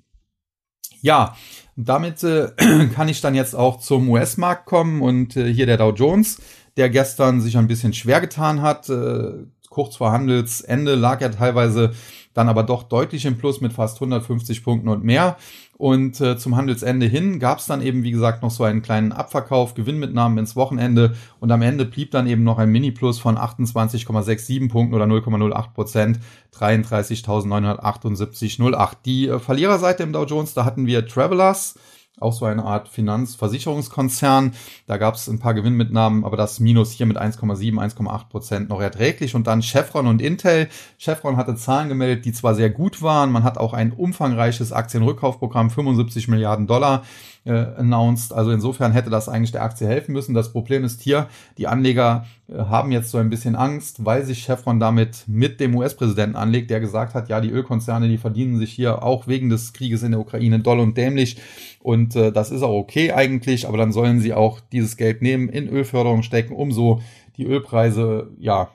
Ja, 1.00 1.37
damit 1.76 2.22
äh, 2.22 2.48
kann 2.94 3.09
ich 3.09 3.20
dann 3.20 3.35
jetzt 3.35 3.54
auch 3.54 3.78
zum 3.78 4.09
US-Markt 4.09 4.66
kommen 4.66 5.02
und 5.02 5.37
äh, 5.37 5.52
hier 5.52 5.66
der 5.66 5.76
Dow 5.76 5.92
Jones, 5.92 6.40
der 6.76 6.90
gestern 6.90 7.40
sich 7.40 7.57
ein 7.57 7.68
bisschen 7.68 7.92
schwer 7.92 8.20
getan 8.20 8.62
hat. 8.62 8.88
Äh, 8.88 9.44
kurz 9.70 9.96
vor 9.96 10.12
Handelsende 10.12 10.94
lag 10.94 11.20
er 11.20 11.33
teilweise 11.33 11.92
dann 12.34 12.48
aber 12.48 12.64
doch 12.64 12.82
deutlich 12.82 13.24
im 13.24 13.38
Plus 13.38 13.60
mit 13.60 13.72
fast 13.72 13.96
150 13.96 14.62
Punkten 14.62 14.88
und 14.88 15.04
mehr. 15.04 15.36
Und 15.76 16.20
äh, 16.20 16.36
zum 16.36 16.56
Handelsende 16.56 17.06
hin 17.06 17.40
gab 17.40 17.58
es 17.58 17.66
dann 17.66 17.82
eben, 17.82 18.04
wie 18.04 18.12
gesagt, 18.12 18.42
noch 18.42 18.50
so 18.50 18.64
einen 18.64 18.82
kleinen 18.82 19.12
Abverkauf, 19.12 19.74
Gewinnmitnahmen 19.74 20.38
ins 20.38 20.56
Wochenende 20.56 21.14
und 21.40 21.50
am 21.50 21.62
Ende 21.62 21.84
blieb 21.84 22.12
dann 22.12 22.26
eben 22.26 22.44
noch 22.44 22.58
ein 22.58 22.70
Mini-Plus 22.70 23.18
von 23.18 23.36
28,67 23.36 24.68
Punkten 24.68 24.94
oder 24.94 25.06
0,08 25.06 25.72
Prozent, 25.72 26.20
33.978,08. 26.56 28.96
Die 29.04 29.28
äh, 29.28 29.38
Verliererseite 29.38 30.02
im 30.02 30.12
Dow 30.12 30.24
Jones, 30.24 30.54
da 30.54 30.64
hatten 30.64 30.86
wir 30.86 31.06
Travelers, 31.06 31.74
auch 32.20 32.33
so 32.33 32.44
eine 32.44 32.64
Art 32.64 32.88
Finanzversicherungskonzern. 32.88 34.53
Da 34.87 34.96
gab 34.96 35.14
es 35.14 35.29
ein 35.29 35.40
paar 35.40 35.55
Gewinnmitnahmen, 35.55 36.24
aber 36.24 36.37
das 36.37 36.61
Minus 36.61 36.92
hier 36.92 37.07
mit 37.07 37.18
1,7, 37.18 37.74
1,8 37.74 38.29
Prozent 38.29 38.68
noch 38.68 38.81
erträglich. 38.81 39.35
Und 39.35 39.46
dann 39.46 39.62
Chevron 39.62 40.07
und 40.07 40.22
Intel. 40.22 40.68
Chevron 40.98 41.37
hatte 41.37 41.57
Zahlen 41.57 41.88
gemeldet, 41.88 42.24
die 42.24 42.33
zwar 42.33 42.55
sehr 42.55 42.70
gut 42.70 43.03
waren. 43.03 43.33
Man 43.33 43.42
hat 43.42 43.59
auch 43.59 43.72
ein 43.72 43.92
umfangreiches 43.92 44.72
Aktienrückkaufprogramm, 44.72 45.70
75 45.70 46.29
Milliarden 46.29 46.66
Dollar 46.66 47.03
äh, 47.44 47.52
announced. 47.52 48.33
Also 48.33 48.50
insofern 48.50 48.92
hätte 48.92 49.11
das 49.11 49.28
eigentlich 49.28 49.52
der 49.52 49.62
Aktie 49.62 49.87
helfen 49.87 50.12
müssen. 50.12 50.35
Das 50.35 50.52
Problem 50.52 50.85
ist 50.85 51.00
hier, 51.00 51.28
die 51.59 51.66
Anleger 51.66 52.26
äh, 52.48 52.57
haben 52.57 52.92
jetzt 52.92 53.11
so 53.11 53.18
ein 53.18 53.30
bisschen 53.30 53.54
Angst, 53.54 54.04
weil 54.04 54.24
sich 54.24 54.44
Chevron 54.44 54.80
damit 54.80 55.24
mit 55.26 55.61
dem 55.61 55.74
US-Präsidenten 55.76 56.37
anlegt, 56.37 56.70
der 56.70 56.80
gesagt 56.80 57.14
hat, 57.14 57.28
ja, 57.28 57.40
die 57.40 57.50
Ölkonzerne, 57.50 58.09
die 58.09 58.18
verdienen 58.18 58.59
sich 58.59 58.72
hier 58.72 59.02
auch 59.02 59.26
wegen 59.26 59.50
des 59.50 59.72
Krieges 59.72 60.02
in 60.02 60.12
der 60.12 60.20
Ukraine 60.20 60.61
doll 60.61 60.80
und 60.80 60.96
dämlich. 60.96 61.37
Und 61.80 62.16
äh, 62.16 62.33
das 62.33 62.50
ist 62.50 62.62
auch 62.62 62.74
okay 62.74 63.12
eigentlich, 63.12 63.68
aber 63.68 63.76
dann 63.76 63.92
sollen 63.92 64.20
sie 64.20 64.33
auch 64.33 64.61
dieses 64.72 64.96
Geld 64.96 65.20
nehmen, 65.20 65.48
in 65.48 65.68
Ölförderung 65.68 66.22
stecken, 66.22 66.54
um 66.54 66.72
so 66.72 67.02
die 67.37 67.44
Ölpreise 67.44 68.30
ja 68.38 68.70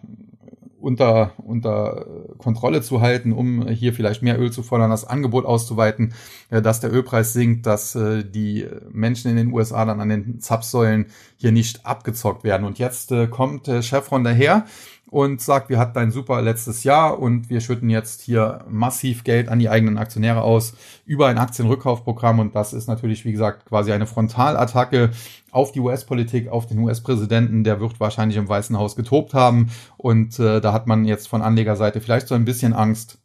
unter, 0.79 1.33
unter 1.37 2.05
Kontrolle 2.37 2.81
zu 2.81 3.01
halten, 3.01 3.31
um 3.31 3.67
hier 3.67 3.93
vielleicht 3.93 4.21
mehr 4.21 4.39
Öl 4.39 4.51
zu 4.51 4.63
fordern, 4.63 4.89
das 4.89 5.05
Angebot 5.05 5.45
auszuweiten, 5.45 6.13
äh, 6.49 6.61
dass 6.61 6.79
der 6.79 6.91
Ölpreis 6.93 7.33
sinkt, 7.33 7.65
dass 7.65 7.95
äh, 7.95 8.23
die 8.23 8.67
Menschen 8.91 9.31
in 9.31 9.37
den 9.37 9.53
USA 9.53 9.85
dann 9.85 10.01
an 10.01 10.09
den 10.09 10.39
Zapfsäulen 10.39 11.07
hier 11.37 11.51
nicht 11.51 11.85
abgezockt 11.85 12.43
werden. 12.43 12.65
Und 12.65 12.79
jetzt 12.79 13.11
äh, 13.11 13.27
kommt 13.27 13.67
Chevron 13.81 14.23
daher 14.23 14.65
und 15.09 15.41
sagt, 15.41 15.69
wir 15.69 15.79
hatten 15.79 15.97
ein 15.97 16.11
super 16.11 16.41
letztes 16.41 16.83
Jahr 16.83 17.19
und 17.19 17.49
wir 17.49 17.61
schütten 17.61 17.89
jetzt 17.89 18.21
hier 18.21 18.63
massiv 18.69 19.23
Geld 19.23 19.49
an 19.49 19.59
die 19.59 19.69
eigenen 19.69 19.97
Aktionäre 19.97 20.41
aus 20.43 20.73
über 21.05 21.27
ein 21.27 21.37
Aktienrückkaufprogramm. 21.37 22.39
Und 22.39 22.55
das 22.55 22.73
ist 22.73 22.87
natürlich, 22.87 23.25
wie 23.25 23.31
gesagt, 23.31 23.65
quasi 23.65 23.91
eine 23.91 24.05
Frontalattacke 24.05 25.11
auf 25.51 25.71
die 25.71 25.79
US-Politik, 25.79 26.49
auf 26.49 26.67
den 26.67 26.79
US-Präsidenten, 26.79 27.63
der 27.63 27.79
wird 27.79 27.99
wahrscheinlich 27.99 28.37
im 28.37 28.47
Weißen 28.47 28.77
Haus 28.77 28.95
getobt 28.95 29.33
haben. 29.33 29.71
Und 29.97 30.39
äh, 30.39 30.61
da 30.61 30.73
hat 30.73 30.85
man 30.85 31.05
jetzt 31.05 31.27
von 31.27 31.41
Anlegerseite 31.41 32.01
vielleicht 32.01 32.27
so 32.27 32.35
ein 32.35 32.45
bisschen 32.45 32.73
Angst, 32.73 33.17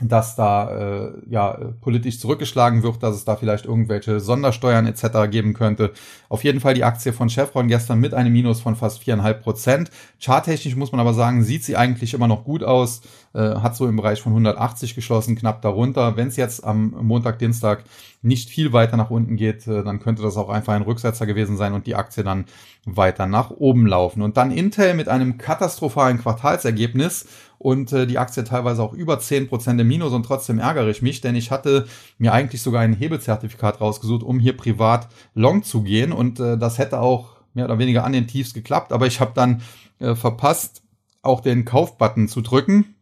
dass 0.00 0.34
da 0.34 0.70
äh, 0.70 1.12
ja 1.30 1.56
politisch 1.80 2.18
zurückgeschlagen 2.18 2.82
wird, 2.82 3.02
dass 3.02 3.14
es 3.14 3.24
da 3.24 3.36
vielleicht 3.36 3.64
irgendwelche 3.64 4.18
Sondersteuern 4.18 4.86
etc. 4.86 5.30
geben 5.30 5.54
könnte. 5.54 5.92
Auf 6.28 6.42
jeden 6.42 6.58
Fall 6.58 6.74
die 6.74 6.82
Aktie 6.82 7.12
von 7.12 7.28
Chevron 7.28 7.68
gestern 7.68 8.00
mit 8.00 8.12
einem 8.12 8.32
Minus 8.32 8.60
von 8.60 8.74
fast 8.74 9.04
viereinhalb 9.04 9.42
Prozent. 9.42 9.90
Charttechnisch 10.20 10.74
muss 10.74 10.90
man 10.90 11.00
aber 11.00 11.14
sagen, 11.14 11.44
sieht 11.44 11.62
sie 11.62 11.76
eigentlich 11.76 12.12
immer 12.12 12.26
noch 12.26 12.42
gut 12.42 12.64
aus, 12.64 13.02
äh, 13.34 13.38
hat 13.38 13.76
so 13.76 13.86
im 13.86 13.94
Bereich 13.94 14.20
von 14.20 14.32
180 14.32 14.96
geschlossen, 14.96 15.36
knapp 15.36 15.62
darunter. 15.62 16.16
Wenn 16.16 16.28
es 16.28 16.36
jetzt 16.36 16.64
am 16.64 16.96
Montag, 17.00 17.38
Dienstag 17.38 17.84
nicht 18.20 18.48
viel 18.48 18.72
weiter 18.72 18.96
nach 18.96 19.10
unten 19.10 19.36
geht, 19.36 19.66
äh, 19.68 19.84
dann 19.84 20.00
könnte 20.00 20.22
das 20.22 20.36
auch 20.36 20.48
einfach 20.48 20.72
ein 20.72 20.82
Rücksetzer 20.82 21.26
gewesen 21.26 21.56
sein 21.56 21.72
und 21.72 21.86
die 21.86 21.94
Aktie 21.94 22.24
dann 22.24 22.46
weiter 22.84 23.26
nach 23.26 23.50
oben 23.50 23.86
laufen. 23.86 24.22
Und 24.22 24.36
dann 24.36 24.50
Intel 24.50 24.94
mit 24.94 25.08
einem 25.08 25.38
katastrophalen 25.38 26.18
Quartalsergebnis 26.18 27.26
und 27.64 27.94
äh, 27.94 28.06
die 28.06 28.18
Aktie 28.18 28.44
teilweise 28.44 28.82
auch 28.82 28.92
über 28.92 29.16
10% 29.16 29.80
im 29.80 29.88
Minus 29.88 30.12
und 30.12 30.24
trotzdem 30.24 30.58
ärgere 30.58 30.90
ich 30.90 31.00
mich, 31.00 31.22
denn 31.22 31.34
ich 31.34 31.50
hatte 31.50 31.86
mir 32.18 32.34
eigentlich 32.34 32.60
sogar 32.60 32.82
ein 32.82 32.92
Hebelzertifikat 32.92 33.80
rausgesucht, 33.80 34.22
um 34.22 34.38
hier 34.38 34.54
privat 34.54 35.08
long 35.32 35.62
zu 35.62 35.82
gehen. 35.82 36.12
Und 36.12 36.38
äh, 36.40 36.58
das 36.58 36.76
hätte 36.76 37.00
auch 37.00 37.38
mehr 37.54 37.64
oder 37.64 37.78
weniger 37.78 38.04
an 38.04 38.12
den 38.12 38.26
Tiefs 38.26 38.52
geklappt, 38.52 38.92
aber 38.92 39.06
ich 39.06 39.18
habe 39.18 39.32
dann 39.34 39.62
äh, 39.98 40.14
verpasst, 40.14 40.82
auch 41.22 41.40
den 41.40 41.64
Kaufbutton 41.64 42.28
zu 42.28 42.42
drücken. 42.42 42.96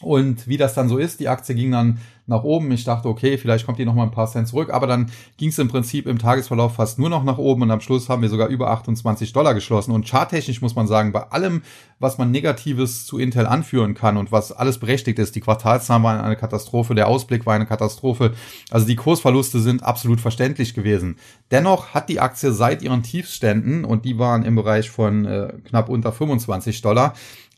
Und 0.00 0.48
wie 0.48 0.56
das 0.56 0.72
dann 0.72 0.88
so 0.88 0.96
ist, 0.96 1.20
die 1.20 1.28
Aktie 1.28 1.54
ging 1.54 1.70
dann 1.70 1.98
nach 2.26 2.42
oben. 2.42 2.70
Ich 2.72 2.84
dachte, 2.84 3.08
okay, 3.08 3.36
vielleicht 3.36 3.66
kommt 3.66 3.78
die 3.78 3.84
noch 3.84 3.94
mal 3.94 4.04
ein 4.04 4.10
paar 4.10 4.26
Cent 4.26 4.48
zurück, 4.48 4.70
aber 4.72 4.86
dann 4.86 5.10
ging 5.36 5.50
es 5.50 5.58
im 5.58 5.68
Prinzip 5.68 6.06
im 6.06 6.18
Tagesverlauf 6.18 6.74
fast 6.76 6.98
nur 6.98 7.10
noch 7.10 7.24
nach 7.24 7.38
oben 7.38 7.62
und 7.62 7.70
am 7.70 7.80
Schluss 7.80 8.08
haben 8.08 8.22
wir 8.22 8.28
sogar 8.28 8.48
über 8.48 8.70
28 8.70 9.32
Dollar 9.32 9.54
geschlossen. 9.54 9.92
Und 9.92 10.08
charttechnisch 10.08 10.62
muss 10.62 10.74
man 10.74 10.86
sagen, 10.86 11.12
bei 11.12 11.22
allem, 11.30 11.62
was 11.98 12.18
man 12.18 12.30
Negatives 12.30 13.06
zu 13.06 13.18
Intel 13.18 13.46
anführen 13.46 13.94
kann 13.94 14.16
und 14.16 14.32
was 14.32 14.52
alles 14.52 14.78
berechtigt 14.78 15.18
ist, 15.18 15.34
die 15.36 15.40
Quartalszahlen 15.40 16.02
waren 16.02 16.20
eine 16.20 16.36
Katastrophe, 16.36 16.94
der 16.94 17.08
Ausblick 17.08 17.46
war 17.46 17.54
eine 17.54 17.66
Katastrophe, 17.66 18.32
also 18.70 18.86
die 18.86 18.96
Kursverluste 18.96 19.60
sind 19.60 19.82
absolut 19.82 20.20
verständlich 20.20 20.74
gewesen. 20.74 21.16
Dennoch 21.50 21.88
hat 21.88 22.08
die 22.08 22.20
Aktie 22.20 22.52
seit 22.52 22.82
ihren 22.82 23.02
Tiefständen, 23.02 23.84
und 23.84 24.04
die 24.04 24.18
waren 24.18 24.44
im 24.44 24.54
Bereich 24.54 24.90
von 24.90 25.24
äh, 25.24 25.52
knapp 25.64 25.88
unter 25.88 26.12
25 26.12 26.80
Dollar, 26.82 27.14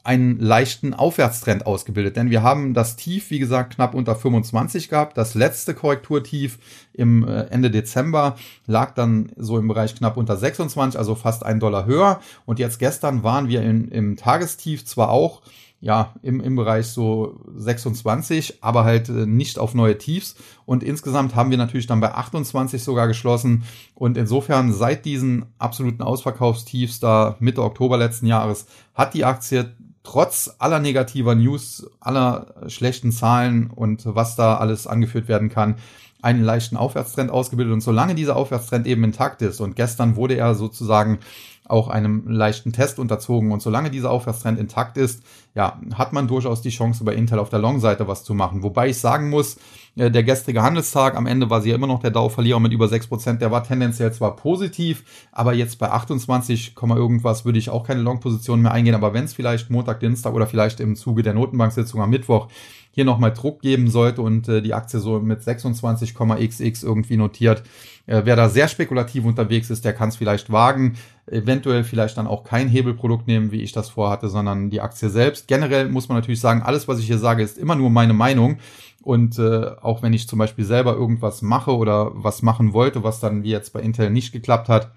einen 0.07 0.39
leichten 0.39 0.95
Aufwärtstrend 0.95 1.67
ausgebildet. 1.67 2.17
Denn 2.17 2.31
wir 2.31 2.43
haben 2.43 2.75
das 2.75 2.97
Tief, 2.97 3.31
wie 3.31 3.41
gesagt, 3.41 3.75
knapp 3.75 3.95
unter 3.95 4.15
25 4.15 4.89
gehabt. 4.89 5.19
Das 5.19 5.35
letzte 5.35 5.75
Korrekturtief 5.75 6.59
im 6.93 7.27
äh, 7.27 7.43
Ende 7.51 7.71
Dezember 7.71 8.37
lag 8.67 8.95
dann 8.95 9.33
so 9.37 9.59
im 9.59 9.67
Bereich 9.67 9.97
knapp 9.97 10.17
unter 10.17 10.37
26, 10.37 10.99
also 10.99 11.17
fast 11.17 11.45
ein 11.45 11.59
Dollar 11.59 11.87
höher. 11.87 12.21
Und 12.45 12.59
jetzt 12.61 12.79
gestern 12.79 13.25
waren 13.25 13.49
wir 13.49 13.63
in, 13.63 13.89
im 13.89 14.17
Tagestief 14.17 14.87
zwar 14.87 15.11
auch 15.11 15.43
ja, 15.81 16.15
im, 16.23 16.41
im 16.41 16.57
Bereich 16.57 16.87
so 16.87 17.41
26, 17.55 18.63
aber 18.63 18.85
halt 18.85 19.09
äh, 19.09 19.27
nicht 19.27 19.59
auf 19.59 19.75
neue 19.75 19.99
Tiefs. 19.99 20.37
Und 20.65 20.83
insgesamt 20.83 21.35
haben 21.35 21.51
wir 21.51 21.59
natürlich 21.59 21.87
dann 21.87 22.01
bei 22.01 22.15
28 22.15 22.83
sogar 22.83 23.09
geschlossen. 23.09 23.65
Und 23.95 24.17
insofern 24.17 24.73
seit 24.73 25.05
diesen 25.05 25.47
absoluten 25.59 26.03
Ausverkaufstiefs 26.03 27.01
da 27.01 27.37
Mitte 27.41 27.63
Oktober 27.63 27.99
letzten 27.99 28.27
Jahres 28.27 28.67
hat 28.95 29.15
die 29.15 29.25
Aktie 29.25 29.75
trotz 30.07 30.55
aller 30.61 30.79
negativer 30.79 31.35
News, 31.35 31.91
aller 31.99 32.55
schlechten 32.69 33.11
Zahlen 33.11 33.71
und 33.75 34.03
was 34.07 34.37
da 34.37 34.57
alles 34.57 34.87
angeführt 34.87 35.27
werden 35.27 35.49
kann, 35.49 35.75
einen 36.23 36.45
leichten 36.45 36.77
Aufwärtstrend 36.77 37.29
ausgebildet. 37.31 37.75
Und 37.75 37.81
solange 37.81 38.15
dieser 38.15 38.37
Aufwärtstrend 38.37 38.87
eben 38.87 39.03
intakt 39.03 39.43
ist 39.43 39.61
und 39.61 39.75
gestern 39.75 40.15
wurde 40.15 40.37
er 40.37 40.55
sozusagen 40.55 41.19
auch 41.65 41.89
einem 41.89 42.29
leichten 42.29 42.73
Test 42.73 43.01
unterzogen. 43.01 43.51
Und 43.51 43.61
solange 43.63 43.91
dieser 43.91 44.13
Aufwärtstrend 44.13 44.61
intakt 44.61 44.97
ist, 44.97 45.25
ja, 45.57 45.81
hat 45.95 46.13
man 46.13 46.29
durchaus 46.29 46.63
die 46.63 46.71
Chance, 46.71 47.03
bei 47.03 47.15
Intel 47.15 47.41
auf 47.41 47.51
der 47.51 47.59
Long-Seite 47.59 48.07
was 48.07 48.23
zu 48.23 48.35
machen. 48.35 48.63
Wobei 48.63 48.91
ich 48.91 48.99
sagen 48.99 49.29
muss, 49.29 49.57
der 49.97 50.23
gestrige 50.23 50.63
Handelstag, 50.63 51.17
am 51.17 51.27
Ende 51.27 51.49
war 51.49 51.63
sie 51.63 51.71
ja 51.71 51.75
immer 51.75 51.87
noch 51.87 52.01
der 52.01 52.11
Dow-Verlierer 52.11 52.61
mit 52.61 52.73
über 52.73 52.85
6%, 52.85 53.39
der 53.39 53.51
war 53.51 53.65
tendenziell 53.65 54.13
zwar 54.13 54.37
positiv, 54.37 55.05
aber 55.33 55.55
jetzt 55.55 55.79
bei 55.79 55.91
28, 55.91 56.75
irgendwas 56.79 57.47
würde 57.47 57.59
ich 57.59 57.71
auch 57.71 57.83
keine 57.83 58.03
Long-Position 58.03 58.61
mehr 58.61 58.73
eingehen. 58.73 58.95
Aber 58.95 59.15
wenn 59.15 59.25
es 59.25 59.33
vielleicht 59.33 59.71
Montag, 59.71 60.01
Dienstag 60.01 60.35
oder 60.35 60.47
vielleicht 60.47 60.81
im 60.81 60.97
Zuge 60.97 61.23
der 61.23 61.33
Notenbanksitzung 61.33 62.03
am 62.03 62.11
Mittwoch 62.11 62.49
hier 62.91 63.07
nochmal 63.07 63.33
Druck 63.33 63.61
geben 63.61 63.89
sollte 63.89 64.23
und 64.23 64.49
äh, 64.49 64.63
die 64.63 64.75
Aktie 64.75 65.01
so 65.01 65.19
mit 65.21 65.41
26,xx 65.41 66.83
irgendwie 66.83 67.17
notiert, 67.17 67.63
äh, 68.07 68.23
wer 68.25 68.37
da 68.37 68.49
sehr 68.49 68.69
spekulativ 68.69 69.25
unterwegs 69.25 69.71
ist, 69.71 69.85
der 69.85 69.93
kann 69.95 70.11
es 70.11 70.17
vielleicht 70.17 70.51
wagen 70.51 70.97
eventuell 71.27 71.83
vielleicht 71.83 72.19
dann 72.19 72.27
auch 72.27 72.45
kein 72.45 72.69
Hebelprodukt 72.69 73.27
nehmen, 73.27 73.51
wie 73.51 73.63
ich 73.63 73.73
das 73.73 73.89
vorhatte, 73.89 74.29
sondern 74.29 74.71
die 74.71 74.81
Aktie 74.81 75.11
selbst. 75.11 75.49
Generell 75.49 75.89
muss 75.89 76.09
man 76.09 76.17
natürlich 76.17 76.41
sagen, 76.41 76.63
alles, 76.63 76.87
was 76.87 77.01
ich 77.01 77.07
hier 77.07 77.19
sage, 77.19 77.43
ist 77.43 77.59
immer 77.59 77.75
nur 77.75 77.91
meine 77.91 78.13
Meinung. 78.13 78.59
Und 79.07 79.39
äh, 79.39 79.71
auch 79.83 80.03
wenn 80.03 80.13
ich 80.15 80.27
zum 80.27 80.41
Beispiel 80.41 80.65
selber 80.65 80.95
irgendwas 80.95 81.41
mache 81.41 81.77
oder 81.77 82.11
was 82.15 82.43
machen 82.43 82.73
wollte, 82.73 83.05
was 83.05 83.21
dann 83.21 83.45
wie 83.45 83.51
jetzt 83.51 83.73
bei 83.73 83.79
Intel 83.79 84.11
nicht 84.11 84.33
geklappt 84.33 84.69
hat, 84.69 84.91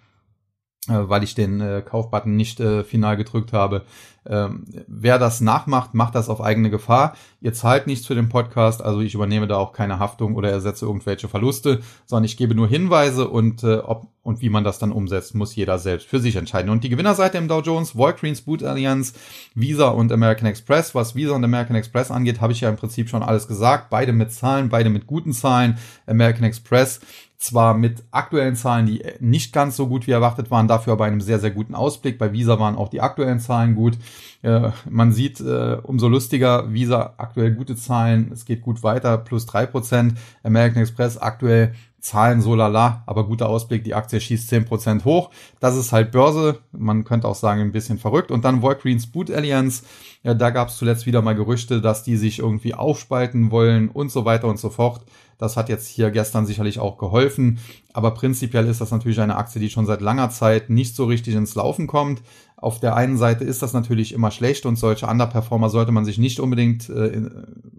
weil 0.90 1.24
ich 1.24 1.36
den 1.36 1.62
äh, 1.62 1.82
Kaufbutton 1.86 2.36
nicht 2.36 2.60
äh, 2.60 2.84
final 2.84 3.18
gedrückt 3.18 3.54
habe. 3.54 3.84
Ähm, 4.26 4.66
wer 4.88 5.18
das 5.18 5.42
nachmacht, 5.42 5.94
macht 5.94 6.14
das 6.14 6.30
auf 6.30 6.42
eigene 6.42 6.70
Gefahr. 6.70 7.16
Ihr 7.42 7.54
zahlt 7.54 7.88
nichts 7.88 8.06
für 8.06 8.16
den 8.16 8.30
Podcast, 8.30 8.84
also 8.84 9.00
ich 9.00 9.16
übernehme 9.16 9.48
da 9.48 9.58
auch 9.58 9.72
keine 9.72 9.98
Haftung 9.98 10.36
oder 10.36 10.52
ersetze 10.52 10.86
irgendwelche 10.86 11.28
Verluste, 11.28 11.80
sondern 12.06 12.26
ich 12.26 12.38
gebe 12.38 12.54
nur 12.54 12.68
Hinweise 12.68 13.28
und 13.28 13.64
äh, 13.64 13.78
ob 13.78 14.08
und 14.22 14.42
wie 14.42 14.50
man 14.50 14.64
das 14.64 14.78
dann 14.78 14.92
umsetzt, 14.92 15.34
muss 15.34 15.56
jeder 15.56 15.80
selbst 15.80 16.08
für 16.08 16.20
sich 16.20 16.36
entscheiden. 16.36 16.70
Und 16.70 16.84
die 16.84 16.90
Gewinnerseite 16.90 17.40
im 17.40 17.48
Dow 17.48 17.62
Jones, 17.62 17.98
Walgreens, 17.98 18.42
Boot 18.42 18.64
Allianz, 18.64 19.14
Visa 19.56 19.88
und 19.88 20.12
American 20.12 20.46
Express. 20.46 20.94
Was 20.94 21.16
Visa 21.16 21.34
und 21.34 21.44
American 21.44 21.76
Express 21.76 22.12
angeht, 22.12 22.40
habe 22.40 22.54
ich 22.54 22.62
ja 22.62 22.70
im 22.70 22.76
Prinzip 22.76 23.10
schon 23.10 23.24
alles 23.24 23.48
gesagt. 23.48 23.90
Beide 23.90 24.14
mit 24.14 24.32
Zahlen, 24.32 24.70
beide 24.70 24.92
mit 24.92 25.08
guten 25.08 25.34
Zahlen. 25.34 25.80
American 26.06 26.44
Express 26.44 27.00
zwar 27.40 27.74
mit 27.74 28.04
aktuellen 28.12 28.58
Zahlen, 28.58 28.86
die 28.86 29.02
nicht 29.22 29.54
ganz 29.54 29.78
so 29.78 29.88
gut 29.88 30.08
wie 30.08 30.12
erwartet 30.12 30.52
waren, 30.52 30.68
dafür 30.68 30.94
aber 30.94 31.06
einem 31.06 31.22
sehr, 31.22 31.40
sehr 31.40 31.52
guten 31.52 31.74
Ausblick. 31.74 32.20
Bei 32.20 32.34
Visa 32.34 32.60
waren 32.60 32.76
auch 32.76 32.90
die 32.90 33.00
aktuellen 33.00 33.40
Zahlen 33.40 33.76
gut. 33.76 33.98
Äh, 34.42 34.72
man 34.90 35.14
sieht, 35.14 35.40
äh, 35.40 35.78
umso 35.82 36.10
lustiger, 36.10 36.72
Visa 36.74 37.14
aktuell 37.18 37.54
gute 37.54 37.78
Zahlen, 37.78 38.30
es 38.34 38.44
geht 38.44 38.62
gut 38.62 38.84
weiter, 38.84 39.18
plus 39.18 39.46
drei 39.46 39.66
Prozent. 39.66 40.16
American 40.44 40.82
Express 40.82 41.18
aktuell 41.18 41.74
Zahlen 42.02 42.42
so 42.42 42.56
lala, 42.56 43.04
aber 43.06 43.26
guter 43.26 43.50
Ausblick, 43.50 43.84
die 43.84 43.94
Aktie 43.94 44.20
schießt 44.20 44.48
zehn 44.48 44.66
Prozent 44.66 45.06
hoch. 45.06 45.32
Das 45.60 45.76
ist 45.76 45.92
halt 45.92 46.12
Börse, 46.12 46.60
man 46.72 47.04
könnte 47.04 47.28
auch 47.28 47.36
sagen, 47.36 47.62
ein 47.62 47.72
bisschen 47.72 47.98
verrückt. 48.00 48.32
Und 48.32 48.46
dann 48.46 48.62
Walgreens 48.62 49.08
Boot 49.08 49.32
Alliance, 49.32 49.84
ja, 50.24 50.34
da 50.34 50.50
gab 50.50 50.70
es 50.70 50.78
zuletzt 50.78 51.06
wieder 51.06 51.22
mal 51.22 51.36
Gerüchte, 51.36 51.82
dass 51.82 52.04
die 52.04 52.18
sich 52.18 52.40
irgendwie 52.40 52.74
aufspalten 52.74 53.52
wollen 53.52 53.90
und 53.90 54.12
so 54.12 54.26
weiter 54.26 54.48
und 54.48 54.60
so 54.60 54.70
fort. 54.70 55.06
Das 55.40 55.56
hat 55.56 55.70
jetzt 55.70 55.88
hier 55.88 56.12
gestern 56.12 56.46
sicherlich 56.46 56.80
auch 56.80 56.98
geholfen. 56.98 57.60
Aber 57.94 58.12
prinzipiell 58.12 58.68
ist 58.68 58.82
das 58.82 58.92
natürlich 58.92 59.22
eine 59.22 59.38
Aktie, 59.38 59.62
die 59.62 59.70
schon 59.70 59.86
seit 59.86 60.02
langer 60.02 60.30
Zeit 60.30 60.70
nicht 60.70 60.96
so 60.96 61.06
richtig 61.06 61.34
ins 61.34 61.56
Laufen 61.56 61.88
kommt. 61.88 62.22
Auf 62.58 62.82
der 62.82 62.96
einen 62.96 63.18
Seite 63.18 63.46
ist 63.46 63.62
das 63.62 63.72
natürlich 63.72 64.14
immer 64.14 64.32
schlecht 64.32 64.66
und 64.66 64.76
solche 64.76 65.08
Underperformer 65.08 65.70
sollte 65.70 65.94
man 65.94 66.04
sich 66.04 66.18
nicht 66.18 66.42
unbedingt 66.42 66.90
äh, 66.90 67.22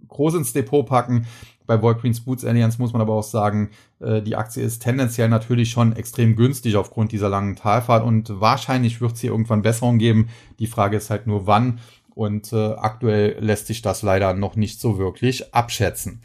groß 0.09 0.37
ins 0.37 0.55
Depot 0.55 0.87
packen. 0.87 1.27
Bei 1.67 1.81
Walgreens 1.83 2.23
Boots 2.23 2.47
Alliance 2.47 2.79
muss 2.81 2.95
man 2.95 3.03
aber 3.03 3.13
auch 3.13 3.23
sagen, 3.23 3.71
äh, 4.01 4.23
die 4.23 4.37
Aktie 4.37 4.63
ist 4.63 4.83
tendenziell 4.83 5.29
natürlich 5.29 5.71
schon 5.71 5.95
extrem 5.95 6.37
günstig 6.37 6.77
aufgrund 6.77 7.13
dieser 7.13 7.29
langen 7.29 7.57
Talfahrt 7.57 8.03
und 8.03 8.41
wahrscheinlich 8.41 9.03
wird 9.03 9.13
es 9.13 9.21
hier 9.21 9.33
irgendwann 9.33 9.61
Besserung 9.61 9.99
geben. 9.99 10.31
Die 10.59 10.67
Frage 10.67 10.97
ist 10.97 11.11
halt 11.11 11.27
nur 11.27 11.47
wann 11.47 11.79
und 12.15 12.55
äh, 12.55 12.73
aktuell 12.73 13.37
lässt 13.39 13.67
sich 13.67 13.83
das 13.83 14.01
leider 14.01 14.33
noch 14.33 14.57
nicht 14.57 14.81
so 14.81 14.99
wirklich 14.99 15.55
abschätzen. 15.55 16.23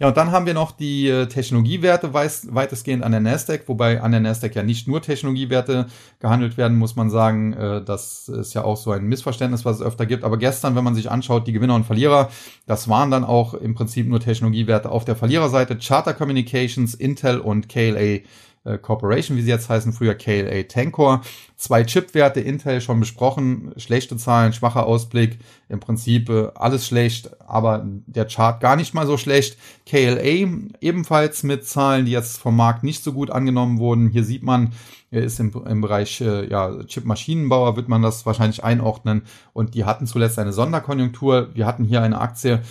Ja, 0.00 0.06
und 0.08 0.16
dann 0.16 0.30
haben 0.30 0.46
wir 0.46 0.54
noch 0.54 0.70
die 0.70 1.08
äh, 1.08 1.26
Technologiewerte 1.26 2.14
weitestgehend 2.14 3.02
an 3.02 3.10
der 3.10 3.20
Nasdaq, 3.20 3.64
wobei 3.66 4.00
an 4.00 4.12
der 4.12 4.20
Nasdaq 4.20 4.54
ja 4.54 4.62
nicht 4.62 4.86
nur 4.86 5.02
Technologiewerte 5.02 5.86
gehandelt 6.20 6.56
werden, 6.56 6.78
muss 6.78 6.94
man 6.94 7.10
sagen. 7.10 7.52
Äh, 7.52 7.82
das 7.82 8.28
ist 8.28 8.54
ja 8.54 8.62
auch 8.62 8.76
so 8.76 8.92
ein 8.92 9.06
Missverständnis, 9.06 9.64
was 9.64 9.76
es 9.76 9.82
öfter 9.82 10.06
gibt. 10.06 10.22
Aber 10.22 10.36
gestern, 10.36 10.76
wenn 10.76 10.84
man 10.84 10.94
sich 10.94 11.10
anschaut, 11.10 11.48
die 11.48 11.52
Gewinner 11.52 11.74
und 11.74 11.84
Verlierer, 11.84 12.30
das 12.66 12.88
waren 12.88 13.10
dann 13.10 13.24
auch 13.24 13.54
im 13.54 13.74
Prinzip 13.74 14.06
nur 14.06 14.20
Technologiewerte 14.20 14.88
auf 14.88 15.04
der 15.04 15.16
Verliererseite. 15.16 15.76
Charter 15.76 16.14
Communications, 16.14 16.94
Intel 16.94 17.40
und 17.40 17.68
KLA 17.68 18.20
äh, 18.68 18.78
Corporation, 18.78 19.36
wie 19.36 19.42
sie 19.42 19.50
jetzt 19.50 19.68
heißen, 19.68 19.92
früher 19.92 20.14
KLA 20.14 20.64
Tencor. 20.64 21.22
Zwei 21.56 21.84
Chipwerte, 21.84 22.40
Intel 22.40 22.80
schon 22.80 23.00
besprochen, 23.00 23.72
schlechte 23.76 24.16
Zahlen, 24.16 24.52
schwacher 24.52 24.86
Ausblick, 24.86 25.38
im 25.68 25.80
Prinzip 25.80 26.28
äh, 26.28 26.48
alles 26.54 26.86
schlecht, 26.86 27.30
aber 27.40 27.84
der 28.06 28.26
Chart 28.26 28.60
gar 28.60 28.76
nicht 28.76 28.94
mal 28.94 29.06
so 29.06 29.16
schlecht. 29.16 29.56
KLA 29.86 30.48
ebenfalls 30.80 31.42
mit 31.42 31.66
Zahlen, 31.66 32.06
die 32.06 32.12
jetzt 32.12 32.38
vom 32.38 32.56
Markt 32.56 32.84
nicht 32.84 33.02
so 33.02 33.12
gut 33.12 33.30
angenommen 33.30 33.78
wurden. 33.78 34.08
Hier 34.10 34.24
sieht 34.24 34.42
man, 34.42 34.72
er 35.10 35.22
ist 35.22 35.40
im, 35.40 35.52
im 35.66 35.80
Bereich 35.80 36.20
äh, 36.20 36.48
ja, 36.48 36.82
Chip-Maschinenbauer, 36.84 37.76
wird 37.76 37.88
man 37.88 38.02
das 38.02 38.26
wahrscheinlich 38.26 38.62
einordnen. 38.62 39.22
Und 39.52 39.74
die 39.74 39.84
hatten 39.84 40.06
zuletzt 40.06 40.38
eine 40.38 40.52
Sonderkonjunktur. 40.52 41.54
Wir 41.54 41.66
hatten 41.66 41.84
hier 41.84 42.02
eine 42.02 42.20
Aktie, 42.20 42.62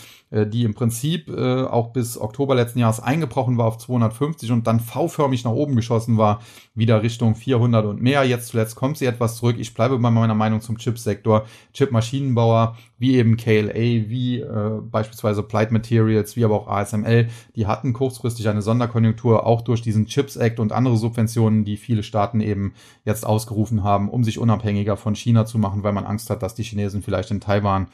die 0.45 0.63
im 0.63 0.73
Prinzip 0.73 1.29
äh, 1.29 1.63
auch 1.63 1.93
bis 1.93 2.19
Oktober 2.19 2.53
letzten 2.53 2.79
Jahres 2.79 2.99
eingebrochen 2.99 3.57
war 3.57 3.65
auf 3.65 3.77
250 3.77 4.51
und 4.51 4.67
dann 4.67 4.81
V-förmig 4.81 5.45
nach 5.45 5.51
oben 5.51 5.75
geschossen 5.75 6.17
war, 6.17 6.41
wieder 6.75 7.01
Richtung 7.01 7.35
400 7.35 7.85
und 7.85 8.01
mehr. 8.01 8.25
Jetzt 8.25 8.49
zuletzt 8.49 8.75
kommt 8.75 8.97
sie 8.97 9.05
etwas 9.05 9.37
zurück. 9.37 9.55
Ich 9.57 9.73
bleibe 9.73 9.97
bei 9.97 10.11
meiner 10.11 10.35
Meinung 10.35 10.59
zum 10.59 10.77
Chipsektor. 10.77 11.45
Chip-Maschinenbauer, 11.73 12.75
wie 12.97 13.15
eben 13.15 13.37
KLA, 13.37 13.73
wie 13.73 14.41
äh, 14.41 14.81
beispielsweise 14.81 15.41
Applied 15.41 15.71
Materials, 15.71 16.35
wie 16.35 16.43
aber 16.43 16.55
auch 16.55 16.67
ASML, 16.67 17.29
die 17.55 17.67
hatten 17.67 17.93
kurzfristig 17.93 18.49
eine 18.49 18.61
Sonderkonjunktur, 18.61 19.45
auch 19.45 19.61
durch 19.61 19.81
diesen 19.81 20.07
Chips 20.07 20.35
Act 20.35 20.59
und 20.59 20.73
andere 20.73 20.97
Subventionen, 20.97 21.63
die 21.63 21.77
viele 21.77 22.03
Staaten 22.03 22.41
eben 22.41 22.73
jetzt 23.05 23.25
ausgerufen 23.25 23.83
haben, 23.83 24.09
um 24.09 24.23
sich 24.23 24.39
unabhängiger 24.39 24.97
von 24.97 25.15
China 25.15 25.45
zu 25.45 25.57
machen, 25.57 25.83
weil 25.83 25.93
man 25.93 26.05
Angst 26.05 26.29
hat, 26.29 26.43
dass 26.43 26.55
die 26.55 26.63
Chinesen 26.63 27.01
vielleicht 27.01 27.31
in 27.31 27.39
Taiwan 27.39 27.87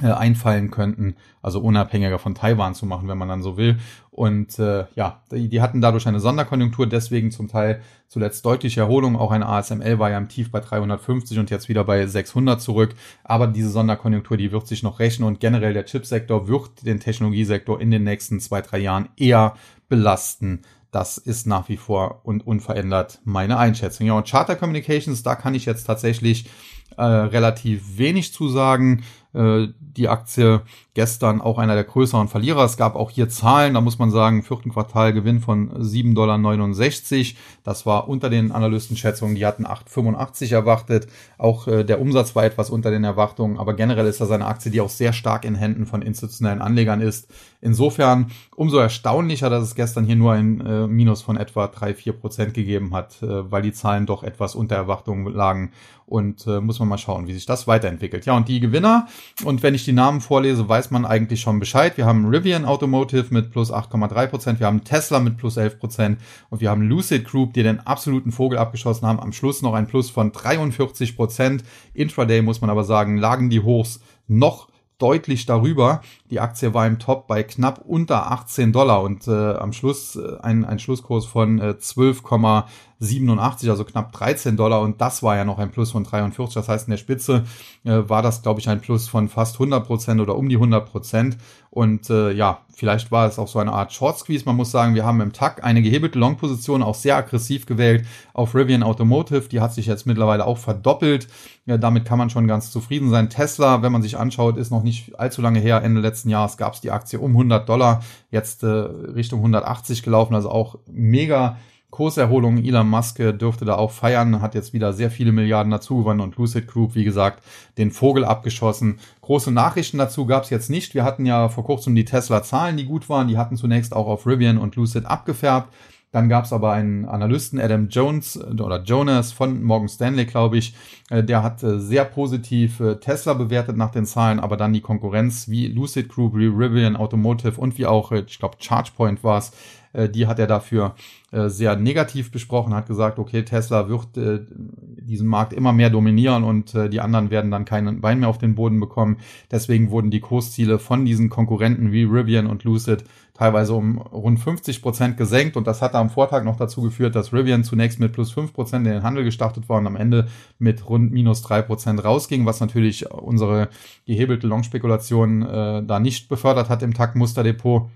äh, 0.00 0.06
einfallen 0.06 0.70
könnten, 0.70 1.16
also 1.42 1.60
unabhängiger 1.60 2.18
von 2.18 2.34
Taiwan 2.34 2.74
zu 2.74 2.86
machen, 2.86 3.08
wenn 3.08 3.18
man 3.18 3.28
dann 3.28 3.42
so 3.42 3.56
will. 3.56 3.78
Und 4.10 4.58
äh, 4.58 4.86
ja, 4.94 5.22
die, 5.32 5.48
die 5.48 5.60
hatten 5.60 5.80
dadurch 5.80 6.06
eine 6.06 6.20
Sonderkonjunktur, 6.20 6.86
deswegen 6.86 7.30
zum 7.30 7.48
Teil 7.48 7.82
zuletzt 8.08 8.44
deutliche 8.44 8.80
Erholung. 8.80 9.16
Auch 9.16 9.32
eine 9.32 9.46
ASML 9.46 9.98
war 9.98 10.10
ja 10.10 10.18
im 10.18 10.28
Tief 10.28 10.50
bei 10.50 10.60
350 10.60 11.38
und 11.38 11.50
jetzt 11.50 11.68
wieder 11.68 11.84
bei 11.84 12.06
600 12.06 12.60
zurück. 12.60 12.94
Aber 13.24 13.46
diese 13.46 13.70
Sonderkonjunktur, 13.70 14.36
die 14.36 14.52
wird 14.52 14.66
sich 14.66 14.82
noch 14.82 15.00
rechnen 15.00 15.26
und 15.26 15.40
generell 15.40 15.74
der 15.74 15.84
Chipsektor 15.84 16.48
wird 16.48 16.86
den 16.86 17.00
Technologiesektor 17.00 17.80
in 17.80 17.90
den 17.90 18.04
nächsten 18.04 18.40
zwei, 18.40 18.62
drei 18.62 18.78
Jahren 18.78 19.08
eher 19.16 19.54
belasten. 19.88 20.62
Das 20.90 21.18
ist 21.18 21.46
nach 21.46 21.68
wie 21.68 21.76
vor 21.76 22.20
und 22.24 22.46
unverändert 22.46 23.20
meine 23.24 23.58
Einschätzung. 23.58 24.06
Ja, 24.06 24.14
und 24.14 24.26
Charter 24.26 24.56
Communications, 24.56 25.22
da 25.22 25.34
kann 25.34 25.54
ich 25.54 25.66
jetzt 25.66 25.84
tatsächlich 25.84 26.48
äh, 26.96 27.02
relativ 27.02 27.98
wenig 27.98 28.32
zu 28.32 28.48
sagen. 28.48 29.04
Äh, 29.34 29.68
die 29.78 30.08
Aktie 30.08 30.62
gestern 30.98 31.40
auch 31.40 31.58
einer 31.58 31.76
der 31.76 31.84
größeren 31.84 32.26
Verlierer. 32.26 32.64
Es 32.64 32.76
gab 32.76 32.96
auch 32.96 33.12
hier 33.12 33.28
Zahlen, 33.28 33.74
da 33.74 33.80
muss 33.80 34.00
man 34.00 34.10
sagen, 34.10 34.42
vierten 34.42 34.72
Quartal 34.72 35.12
Gewinn 35.12 35.38
von 35.38 35.70
7,69 35.70 36.14
Dollar. 36.14 37.42
Das 37.62 37.86
war 37.86 38.08
unter 38.08 38.28
den 38.28 38.50
Analystenschätzungen, 38.50 39.36
die 39.36 39.46
hatten 39.46 39.64
8,85 39.64 40.52
erwartet. 40.52 41.06
Auch 41.38 41.68
äh, 41.68 41.84
der 41.84 42.00
Umsatz 42.00 42.34
war 42.34 42.44
etwas 42.44 42.68
unter 42.68 42.90
den 42.90 43.04
Erwartungen, 43.04 43.58
aber 43.58 43.74
generell 43.74 44.06
ist 44.06 44.20
das 44.20 44.32
eine 44.32 44.46
Aktie, 44.46 44.72
die 44.72 44.80
auch 44.80 44.88
sehr 44.88 45.12
stark 45.12 45.44
in 45.44 45.54
Händen 45.54 45.86
von 45.86 46.02
institutionellen 46.02 46.60
Anlegern 46.60 47.00
ist. 47.00 47.28
Insofern 47.60 48.32
umso 48.54 48.78
erstaunlicher, 48.78 49.50
dass 49.50 49.62
es 49.62 49.76
gestern 49.76 50.04
hier 50.04 50.16
nur 50.16 50.32
ein 50.32 50.60
äh, 50.60 50.86
Minus 50.88 51.22
von 51.22 51.36
etwa 51.36 51.66
3-4 51.66 52.12
Prozent 52.12 52.54
gegeben 52.54 52.92
hat, 52.92 53.22
äh, 53.22 53.50
weil 53.50 53.62
die 53.62 53.72
Zahlen 53.72 54.04
doch 54.06 54.24
etwas 54.24 54.56
unter 54.56 54.74
Erwartungen 54.74 55.32
lagen. 55.32 55.70
Und 56.06 56.46
äh, 56.46 56.60
muss 56.60 56.78
man 56.78 56.88
mal 56.88 56.98
schauen, 56.98 57.26
wie 57.26 57.34
sich 57.34 57.44
das 57.44 57.68
weiterentwickelt. 57.68 58.24
Ja, 58.24 58.34
und 58.36 58.48
die 58.48 58.60
Gewinner, 58.60 59.08
und 59.44 59.62
wenn 59.62 59.74
ich 59.74 59.84
die 59.84 59.92
Namen 59.92 60.22
vorlese, 60.22 60.66
weiß 60.66 60.87
man 60.90 61.04
eigentlich 61.04 61.40
schon 61.40 61.60
Bescheid. 61.60 61.96
Wir 61.96 62.06
haben 62.06 62.26
Rivian 62.26 62.64
Automotive 62.64 63.26
mit 63.30 63.50
plus 63.50 63.72
8,3 63.72 64.26
Prozent, 64.26 64.60
wir 64.60 64.66
haben 64.66 64.84
Tesla 64.84 65.20
mit 65.20 65.36
plus 65.36 65.56
11 65.56 65.78
Prozent 65.78 66.20
und 66.50 66.60
wir 66.60 66.70
haben 66.70 66.82
Lucid 66.82 67.24
Group, 67.24 67.54
die 67.54 67.62
den 67.62 67.80
absoluten 67.80 68.32
Vogel 68.32 68.58
abgeschossen 68.58 69.06
haben. 69.06 69.20
Am 69.20 69.32
Schluss 69.32 69.62
noch 69.62 69.74
ein 69.74 69.86
Plus 69.86 70.10
von 70.10 70.32
43 70.32 71.16
Prozent. 71.16 71.64
Intraday 71.94 72.42
muss 72.42 72.60
man 72.60 72.70
aber 72.70 72.84
sagen, 72.84 73.16
lagen 73.16 73.50
die 73.50 73.60
Hochs 73.60 74.00
noch 74.26 74.67
deutlich 74.98 75.46
darüber. 75.46 76.02
Die 76.30 76.40
Aktie 76.40 76.74
war 76.74 76.86
im 76.86 76.98
Top 76.98 77.26
bei 77.26 77.42
knapp 77.42 77.84
unter 77.86 78.30
18 78.30 78.72
Dollar 78.72 79.02
und 79.02 79.26
äh, 79.28 79.54
am 79.54 79.72
Schluss 79.72 80.16
äh, 80.16 80.38
ein, 80.42 80.64
ein 80.64 80.78
Schlusskurs 80.78 81.24
von 81.24 81.60
äh, 81.60 81.76
12,87, 81.78 83.70
also 83.70 83.84
knapp 83.84 84.12
13 84.12 84.56
Dollar 84.56 84.80
und 84.80 85.00
das 85.00 85.22
war 85.22 85.36
ja 85.36 85.44
noch 85.44 85.58
ein 85.58 85.70
Plus 85.70 85.92
von 85.92 86.04
43. 86.04 86.54
Das 86.54 86.68
heißt, 86.68 86.88
in 86.88 86.90
der 86.90 86.98
Spitze 86.98 87.44
äh, 87.84 88.08
war 88.08 88.22
das, 88.22 88.42
glaube 88.42 88.60
ich, 88.60 88.68
ein 88.68 88.80
Plus 88.80 89.08
von 89.08 89.28
fast 89.28 89.54
100 89.54 89.86
Prozent 89.86 90.20
oder 90.20 90.36
um 90.36 90.48
die 90.48 90.56
100 90.56 90.84
Prozent. 90.84 91.38
Und 91.70 92.08
äh, 92.08 92.32
ja, 92.32 92.62
vielleicht 92.74 93.12
war 93.12 93.26
es 93.26 93.38
auch 93.38 93.48
so 93.48 93.58
eine 93.58 93.72
Art 93.72 93.92
Short 93.92 94.18
Squeeze. 94.18 94.44
Man 94.46 94.56
muss 94.56 94.70
sagen, 94.70 94.94
wir 94.94 95.04
haben 95.04 95.20
im 95.20 95.32
Tag 95.32 95.64
eine 95.64 95.82
gehebelte 95.82 96.18
Long-Position 96.18 96.82
auch 96.82 96.94
sehr 96.94 97.16
aggressiv 97.16 97.66
gewählt 97.66 98.06
auf 98.32 98.54
Rivian 98.54 98.82
Automotive. 98.82 99.48
Die 99.48 99.60
hat 99.60 99.74
sich 99.74 99.86
jetzt 99.86 100.06
mittlerweile 100.06 100.46
auch 100.46 100.58
verdoppelt. 100.58 101.28
Ja, 101.66 101.76
damit 101.76 102.06
kann 102.06 102.18
man 102.18 102.30
schon 102.30 102.48
ganz 102.48 102.70
zufrieden 102.70 103.10
sein. 103.10 103.28
Tesla, 103.28 103.82
wenn 103.82 103.92
man 103.92 104.02
sich 104.02 104.16
anschaut, 104.16 104.56
ist 104.56 104.70
noch 104.70 104.82
nicht 104.82 105.18
allzu 105.18 105.42
lange 105.42 105.60
her. 105.60 105.82
Ende 105.82 106.00
letzten 106.00 106.30
Jahres 106.30 106.56
gab 106.56 106.74
es 106.74 106.80
die 106.80 106.90
Aktie 106.90 107.18
um 107.18 107.32
100 107.32 107.68
Dollar, 107.68 108.02
jetzt 108.30 108.62
äh, 108.62 108.66
Richtung 108.66 109.40
180 109.40 110.02
gelaufen. 110.02 110.34
Also 110.34 110.50
auch 110.50 110.78
mega 110.90 111.58
Kurserholung. 111.90 112.58
Elon 112.58 112.88
Musk 112.88 113.16
dürfte 113.16 113.64
da 113.64 113.76
auch 113.76 113.90
feiern, 113.90 114.42
hat 114.42 114.54
jetzt 114.54 114.72
wieder 114.72 114.92
sehr 114.92 115.10
viele 115.10 115.32
Milliarden 115.32 115.70
dazu 115.70 115.98
gewonnen 115.98 116.20
und 116.20 116.36
Lucid 116.36 116.66
Group, 116.68 116.94
wie 116.94 117.04
gesagt, 117.04 117.42
den 117.78 117.90
Vogel 117.90 118.24
abgeschossen. 118.24 118.98
Große 119.22 119.50
Nachrichten 119.50 119.98
dazu 119.98 120.26
gab 120.26 120.44
es 120.44 120.50
jetzt 120.50 120.70
nicht. 120.70 120.94
Wir 120.94 121.04
hatten 121.04 121.26
ja 121.26 121.48
vor 121.48 121.64
kurzem 121.64 121.94
die 121.94 122.04
Tesla-Zahlen, 122.04 122.76
die 122.76 122.84
gut 122.84 123.08
waren. 123.08 123.28
Die 123.28 123.38
hatten 123.38 123.56
zunächst 123.56 123.94
auch 123.94 124.06
auf 124.06 124.26
Rivian 124.26 124.58
und 124.58 124.76
Lucid 124.76 125.06
abgefärbt. 125.06 125.72
Dann 126.10 126.30
gab 126.30 126.46
es 126.46 126.54
aber 126.54 126.72
einen 126.72 127.04
Analysten, 127.04 127.60
Adam 127.60 127.88
Jones 127.88 128.36
äh, 128.36 128.62
oder 128.62 128.82
Jonas 128.82 129.32
von 129.32 129.62
Morgan 129.62 129.88
Stanley, 129.88 130.24
glaube 130.24 130.56
ich, 130.56 130.74
äh, 131.10 131.22
der 131.22 131.42
hat 131.42 131.62
äh, 131.62 131.78
sehr 131.78 132.06
positiv 132.06 132.82
Tesla 133.00 133.34
bewertet 133.34 133.76
nach 133.76 133.90
den 133.90 134.06
Zahlen, 134.06 134.40
aber 134.40 134.56
dann 134.56 134.72
die 134.72 134.80
Konkurrenz 134.80 135.48
wie 135.48 135.68
Lucid 135.68 136.08
Group, 136.08 136.34
wie 136.34 136.46
Rivian 136.46 136.96
Automotive 136.96 137.60
und 137.60 137.76
wie 137.76 137.86
auch, 137.86 138.12
ich 138.12 138.38
glaube, 138.38 138.56
ChargePoint 138.58 139.22
war 139.22 139.38
es, 139.38 139.52
die 139.94 140.26
hat 140.26 140.38
er 140.38 140.46
dafür 140.46 140.94
sehr 141.30 141.76
negativ 141.76 142.30
besprochen, 142.30 142.74
hat 142.74 142.86
gesagt, 142.86 143.18
okay, 143.18 143.42
Tesla 143.42 143.88
wird 143.88 144.08
diesen 144.16 145.26
Markt 145.26 145.52
immer 145.52 145.72
mehr 145.72 145.90
dominieren 145.90 146.44
und 146.44 146.74
die 146.74 147.00
anderen 147.00 147.30
werden 147.30 147.50
dann 147.50 147.64
keinen 147.64 148.00
Bein 148.00 148.20
mehr 148.20 148.28
auf 148.28 148.38
den 148.38 148.54
Boden 148.54 148.80
bekommen. 148.80 149.18
Deswegen 149.50 149.90
wurden 149.90 150.10
die 150.10 150.20
Kursziele 150.20 150.78
von 150.78 151.04
diesen 151.04 151.28
Konkurrenten 151.28 151.92
wie 151.92 152.04
Rivian 152.04 152.46
und 152.46 152.64
Lucid 152.64 153.04
teilweise 153.38 153.74
um 153.74 153.98
rund 153.98 154.40
50 154.40 154.82
Prozent 154.82 155.16
gesenkt 155.16 155.56
und 155.56 155.66
das 155.66 155.80
hat 155.80 155.94
am 155.94 156.10
Vortag 156.10 156.42
noch 156.44 156.56
dazu 156.56 156.82
geführt, 156.82 157.14
dass 157.14 157.32
Rivian 157.32 157.62
zunächst 157.62 158.00
mit 158.00 158.12
plus 158.12 158.32
5 158.32 158.52
Prozent 158.52 158.86
in 158.86 158.92
den 158.92 159.02
Handel 159.04 159.22
gestartet 159.22 159.68
war 159.68 159.78
und 159.78 159.86
am 159.86 159.96
Ende 159.96 160.26
mit 160.58 160.88
rund 160.88 161.12
minus 161.12 161.42
3 161.42 161.62
Prozent 161.62 162.04
rausging, 162.04 162.46
was 162.46 162.60
natürlich 162.60 163.10
unsere 163.10 163.68
gehebelte 164.06 164.48
Long-Spekulation 164.48 165.42
äh, 165.42 165.84
da 165.84 166.00
nicht 166.00 166.28
befördert 166.28 166.68
hat 166.68 166.82
im 166.82 166.94
Tag-Musterdepot. 166.94 167.88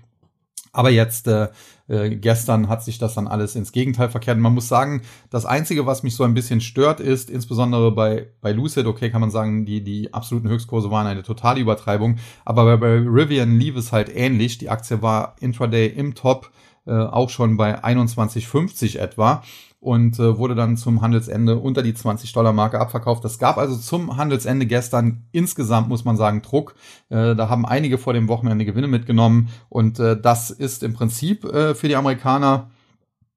Aber 0.73 0.89
jetzt, 0.89 1.27
äh, 1.27 1.49
äh, 1.87 2.15
gestern 2.15 2.67
hat 2.67 2.83
sich 2.83 2.97
das 2.97 3.13
dann 3.13 3.27
alles 3.27 3.55
ins 3.55 3.71
Gegenteil 3.71 4.09
verkehrt. 4.09 4.37
Und 4.37 4.43
man 4.43 4.55
muss 4.55 4.67
sagen, 4.67 5.03
das 5.29 5.45
Einzige, 5.45 5.85
was 5.85 6.01
mich 6.01 6.15
so 6.15 6.23
ein 6.23 6.33
bisschen 6.33 6.61
stört, 6.61 6.99
ist, 6.99 7.29
insbesondere 7.29 7.91
bei, 7.91 8.27
bei 8.41 8.51
Lucid, 8.51 8.87
okay, 8.87 9.11
kann 9.11 9.21
man 9.21 9.29
sagen, 9.29 9.65
die, 9.65 9.83
die 9.83 10.13
absoluten 10.13 10.49
Höchstkurse 10.49 10.89
waren 10.89 11.05
eine 11.05 11.21
totale 11.21 11.61
Übertreibung. 11.61 12.17
Aber 12.43 12.65
bei, 12.65 12.77
bei 12.77 13.07
Rivian 13.07 13.59
lief 13.59 13.77
es 13.77 13.91
halt 13.91 14.13
ähnlich. 14.13 14.57
Die 14.57 14.69
Aktie 14.69 15.01
war 15.03 15.35
intraday 15.39 15.87
im 15.87 16.15
Top, 16.15 16.49
äh, 16.87 16.91
auch 16.91 17.29
schon 17.29 17.55
bei 17.55 17.83
21,50 17.83 18.97
etwa 18.97 19.43
und 19.83 20.17
äh, 20.17 20.37
wurde 20.37 20.55
dann 20.55 20.77
zum 20.77 21.01
Handelsende 21.01 21.57
unter 21.57 21.83
die 21.83 21.93
20-Dollar-Marke 21.93 22.79
abverkauft. 22.79 23.25
Das 23.25 23.37
gab 23.37 23.57
also 23.57 23.75
zum 23.75 24.15
Handelsende 24.15 24.65
gestern 24.65 25.25
insgesamt, 25.33 25.89
muss 25.89 26.05
man 26.05 26.15
sagen, 26.15 26.41
Druck. 26.41 26.75
Äh, 27.09 27.35
da 27.35 27.49
haben 27.49 27.65
einige 27.65 27.97
vor 27.97 28.13
dem 28.13 28.29
Wochenende 28.29 28.63
Gewinne 28.63 28.87
mitgenommen 28.87 29.49
und 29.67 29.99
äh, 29.99 30.19
das 30.19 30.51
ist 30.51 30.83
im 30.83 30.93
Prinzip 30.93 31.43
äh, 31.43 31.75
für 31.75 31.89
die 31.89 31.97
Amerikaner 31.97 32.71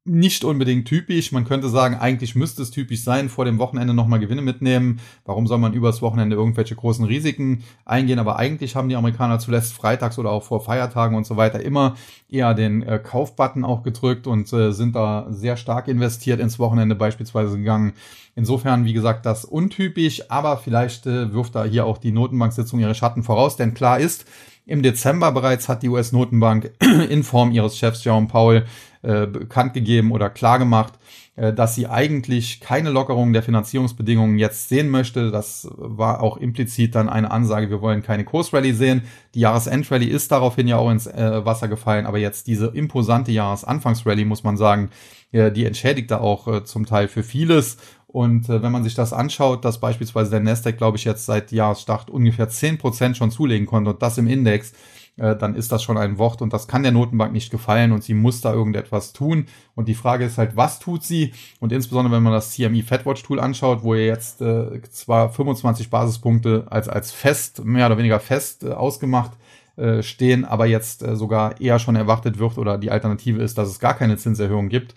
nicht 0.07 0.45
unbedingt 0.45 0.87
typisch. 0.87 1.33
Man 1.33 1.45
könnte 1.45 1.69
sagen, 1.69 1.97
eigentlich 1.97 2.35
müsste 2.35 2.63
es 2.63 2.71
typisch 2.71 3.03
sein, 3.03 3.29
vor 3.29 3.45
dem 3.45 3.59
Wochenende 3.59 3.95
nochmal 3.95 4.21
Gewinne 4.21 4.43
mitnehmen. 4.43 5.01
Warum 5.25 5.47
soll 5.47 5.59
man 5.59 5.73
übers 5.73 6.03
Wochenende 6.03 6.37
irgendwelche 6.37 6.75
großen 6.75 7.05
Risiken 7.05 7.65
eingehen? 7.85 8.19
Aber 8.19 8.39
eigentlich 8.39 8.77
haben 8.77 8.89
die 8.89 8.97
Amerikaner 8.97 9.39
zuletzt 9.39 9.73
freitags 9.75 10.19
oder 10.19 10.31
auch 10.31 10.43
vor 10.43 10.61
Feiertagen 10.61 11.17
und 11.17 11.27
so 11.27 11.37
weiter 11.37 11.61
immer 11.61 11.97
eher 12.29 12.55
den 12.55 12.83
äh, 12.83 12.99
Kaufbutton 12.99 13.65
auch 13.65 13.83
gedrückt 13.83 14.27
und 14.27 14.53
äh, 14.53 14.73
sind 14.73 14.97
da 14.97 15.27
sehr 15.31 15.57
stark 15.57 15.89
investiert 15.89 16.41
ins 16.41 16.59
Wochenende 16.59 16.95
beispielsweise 16.95 17.57
gegangen. 17.57 17.93
Insofern, 18.35 18.85
wie 18.85 18.93
gesagt, 18.93 19.25
das 19.25 19.45
untypisch, 19.45 20.31
aber 20.31 20.59
vielleicht 20.59 21.07
äh, 21.07 21.33
wirft 21.33 21.55
da 21.55 21.65
hier 21.65 21.87
auch 21.87 21.99
die 21.99 22.13
Notenbanksitzung 22.13 22.81
ihre 22.81 22.95
Schatten 22.95 23.23
voraus, 23.23 23.57
denn 23.57 23.75
klar 23.75 23.99
ist, 23.99 24.27
im 24.69 24.83
Dezember 24.83 25.31
bereits 25.31 25.69
hat 25.69 25.85
die 25.85 25.89
US-Notenbank 25.89 26.73
in 27.09 27.23
Form 27.23 27.53
ihres 27.53 27.79
Chefs 27.79 28.03
Jerome 28.03 28.27
Powell 28.27 28.67
äh, 29.07 29.27
bekannt 29.27 29.73
gegeben 29.73 30.11
oder 30.11 30.29
klargemacht, 30.29 30.95
äh, 31.37 31.53
dass 31.53 31.77
sie 31.77 31.87
eigentlich 31.87 32.61
keine 32.61 32.91
Lockerung 32.91 33.33
der 33.33 33.45
Finanzierungsbedingungen 33.45 34.37
jetzt 34.37 34.69
sehen 34.69 34.89
möchte. 34.91 35.31
Das 35.31 35.69
war 35.77 36.23
auch 36.23 36.37
implizit 36.39 36.97
dann 36.97 37.09
eine 37.09 37.31
Ansage, 37.31 37.71
wir 37.71 37.81
wollen 37.81 38.03
keine 38.03 38.25
Kursrallye 38.25 38.73
sehen. 38.73 39.03
Die 39.35 39.41
Jahresendrallye 39.41 40.09
ist 40.09 40.33
daraufhin 40.33 40.67
ja 40.67 40.77
auch 40.79 40.91
ins 40.91 41.07
äh, 41.07 41.45
Wasser 41.45 41.69
gefallen, 41.69 42.05
aber 42.05 42.19
jetzt 42.19 42.49
diese 42.49 42.67
imposante 42.67 43.31
Jahresanfangsrallye, 43.31 44.25
muss 44.25 44.43
man 44.43 44.57
sagen, 44.57 44.91
äh, 45.31 45.53
die 45.53 45.67
entschädigt 45.67 46.11
da 46.11 46.19
auch 46.19 46.49
äh, 46.49 46.65
zum 46.65 46.85
Teil 46.85 47.07
für 47.07 47.23
vieles. 47.23 47.77
Und 48.09 48.49
äh, 48.49 48.63
wenn 48.63 48.73
man 48.73 48.83
sich 48.83 48.95
das 48.95 49.13
anschaut, 49.13 49.65
dass 49.65 49.79
beispielsweise 49.79 50.31
der 50.31 50.41
Nasdaq, 50.41 50.79
glaube 50.79 50.97
ich, 50.97 51.05
jetzt 51.05 51.27
seit 51.27 51.53
Jahresstart 51.53 52.11
ungefähr 52.11 52.49
zehn 52.49 52.79
Prozent 52.79 53.17
schon 53.17 53.31
zulegen 53.31 53.67
konnte 53.67 53.91
und 53.91 54.03
das 54.03 54.19
im 54.19 54.27
Index, 54.27 54.73
äh, 55.17 55.37
dann 55.37 55.55
ist 55.55 55.73
das 55.73 55.83
schon 55.83 55.97
ein 55.99 56.19
Wort 56.19 56.43
und 56.43 56.53
das 56.53 56.69
kann 56.69 56.83
der 56.83 56.93
Notenbank 56.93 57.33
nicht 57.33 57.51
gefallen 57.51 57.93
und 57.93 58.05
sie 58.05 58.15
muss 58.15 58.41
da 58.41 58.53
irgendetwas 58.53 59.13
tun. 59.13 59.47
Und 59.75 59.89
die 59.89 59.95
Frage 59.95 60.25
ist 60.25 60.39
halt, 60.39 60.57
was 60.57 60.79
tut 60.79 61.03
sie? 61.03 61.33
Und 61.61 61.73
insbesondere, 61.73 62.15
wenn 62.15 62.23
man 62.23 62.33
das 62.33 62.51
CME 62.53 62.83
Fedwatch 62.83 63.23
Tool 63.23 63.41
anschaut, 63.41 63.83
wo 63.83 63.95
ihr 63.95 64.07
jetzt 64.07 64.41
äh, 64.43 64.81
zwar 64.91 65.31
25 65.31 65.91
Basispunkte 65.91 66.67
als, 66.71 66.89
als 66.89 67.13
fest, 67.13 67.65
mehr 67.65 67.87
oder 67.87 67.99
weniger 67.99 68.21
fest 68.21 68.65
äh, 68.65 68.71
ausgemacht 68.71 69.33
äh, 69.77 70.03
stehen, 70.03 70.45
aber 70.45 70.67
jetzt 70.67 71.03
äh, 71.03 71.17
sogar 71.17 71.61
eher 71.61 71.79
schon 71.79 71.97
erwartet 71.97 72.39
wird 72.39 72.59
oder 72.59 72.79
die 72.79 72.91
Alternative 72.91 73.43
ist, 73.43 73.59
dass 73.59 73.69
es 73.69 73.79
gar 73.79 73.95
keine 73.95 74.17
Zinserhöhung 74.17 74.69
gibt 74.69 74.95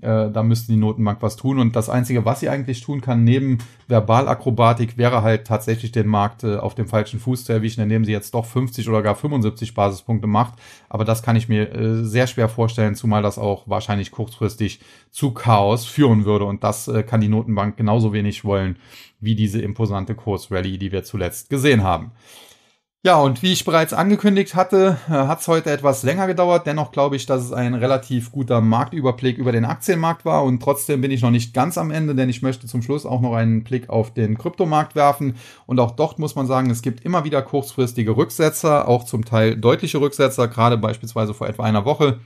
äh, 0.00 0.30
da 0.30 0.42
müsste 0.42 0.72
die 0.72 0.78
Notenbank 0.78 1.20
was 1.20 1.36
tun. 1.36 1.58
Und 1.58 1.76
das 1.76 1.88
Einzige, 1.88 2.24
was 2.24 2.40
sie 2.40 2.48
eigentlich 2.48 2.80
tun 2.80 3.00
kann, 3.00 3.24
neben 3.24 3.58
Verbalakrobatik, 3.88 4.96
wäre 4.96 5.22
halt 5.22 5.46
tatsächlich 5.46 5.92
den 5.92 6.08
Markt 6.08 6.44
äh, 6.44 6.56
auf 6.56 6.74
dem 6.74 6.88
falschen 6.88 7.20
Fuß 7.20 7.44
zu 7.44 7.52
erwischen, 7.52 7.82
indem 7.82 8.04
sie 8.04 8.12
jetzt 8.12 8.34
doch 8.34 8.46
50 8.46 8.88
oder 8.88 9.02
gar 9.02 9.14
75 9.14 9.74
Basispunkte 9.74 10.26
macht. 10.26 10.54
Aber 10.88 11.04
das 11.04 11.22
kann 11.22 11.36
ich 11.36 11.48
mir 11.48 11.72
äh, 11.74 12.04
sehr 12.04 12.26
schwer 12.26 12.48
vorstellen, 12.48 12.94
zumal 12.94 13.22
das 13.22 13.38
auch 13.38 13.68
wahrscheinlich 13.68 14.10
kurzfristig 14.10 14.80
zu 15.10 15.32
Chaos 15.32 15.84
führen 15.84 16.24
würde. 16.24 16.46
Und 16.46 16.64
das 16.64 16.88
äh, 16.88 17.02
kann 17.02 17.20
die 17.20 17.28
Notenbank 17.28 17.76
genauso 17.76 18.12
wenig 18.12 18.44
wollen 18.44 18.76
wie 19.20 19.36
diese 19.36 19.60
imposante 19.60 20.14
Kursrallye, 20.14 20.78
die 20.78 20.90
wir 20.90 21.04
zuletzt 21.04 21.48
gesehen 21.48 21.82
haben. 21.82 22.12
Ja, 23.04 23.20
und 23.20 23.42
wie 23.42 23.52
ich 23.52 23.64
bereits 23.64 23.92
angekündigt 23.92 24.54
hatte, 24.54 24.96
äh, 25.08 25.10
hat 25.10 25.40
es 25.40 25.48
heute 25.48 25.72
etwas 25.72 26.04
länger 26.04 26.28
gedauert. 26.28 26.68
Dennoch 26.68 26.92
glaube 26.92 27.16
ich, 27.16 27.26
dass 27.26 27.42
es 27.42 27.52
ein 27.52 27.74
relativ 27.74 28.30
guter 28.30 28.60
Marktüberblick 28.60 29.38
über 29.38 29.50
den 29.50 29.64
Aktienmarkt 29.64 30.24
war. 30.24 30.44
Und 30.44 30.62
trotzdem 30.62 31.00
bin 31.00 31.10
ich 31.10 31.20
noch 31.20 31.32
nicht 31.32 31.52
ganz 31.52 31.76
am 31.78 31.90
Ende, 31.90 32.14
denn 32.14 32.28
ich 32.28 32.42
möchte 32.42 32.68
zum 32.68 32.80
Schluss 32.80 33.04
auch 33.04 33.20
noch 33.20 33.34
einen 33.34 33.64
Blick 33.64 33.90
auf 33.90 34.14
den 34.14 34.38
Kryptomarkt 34.38 34.94
werfen. 34.94 35.34
Und 35.66 35.80
auch 35.80 35.90
dort 35.90 36.20
muss 36.20 36.36
man 36.36 36.46
sagen, 36.46 36.70
es 36.70 36.80
gibt 36.80 37.04
immer 37.04 37.24
wieder 37.24 37.42
kurzfristige 37.42 38.16
Rücksetzer, 38.16 38.86
auch 38.86 39.02
zum 39.02 39.24
Teil 39.24 39.56
deutliche 39.56 40.00
Rücksetzer, 40.00 40.46
gerade 40.46 40.78
beispielsweise 40.78 41.34
vor 41.34 41.48
etwa 41.48 41.64
einer 41.64 41.84
Woche 41.84 42.20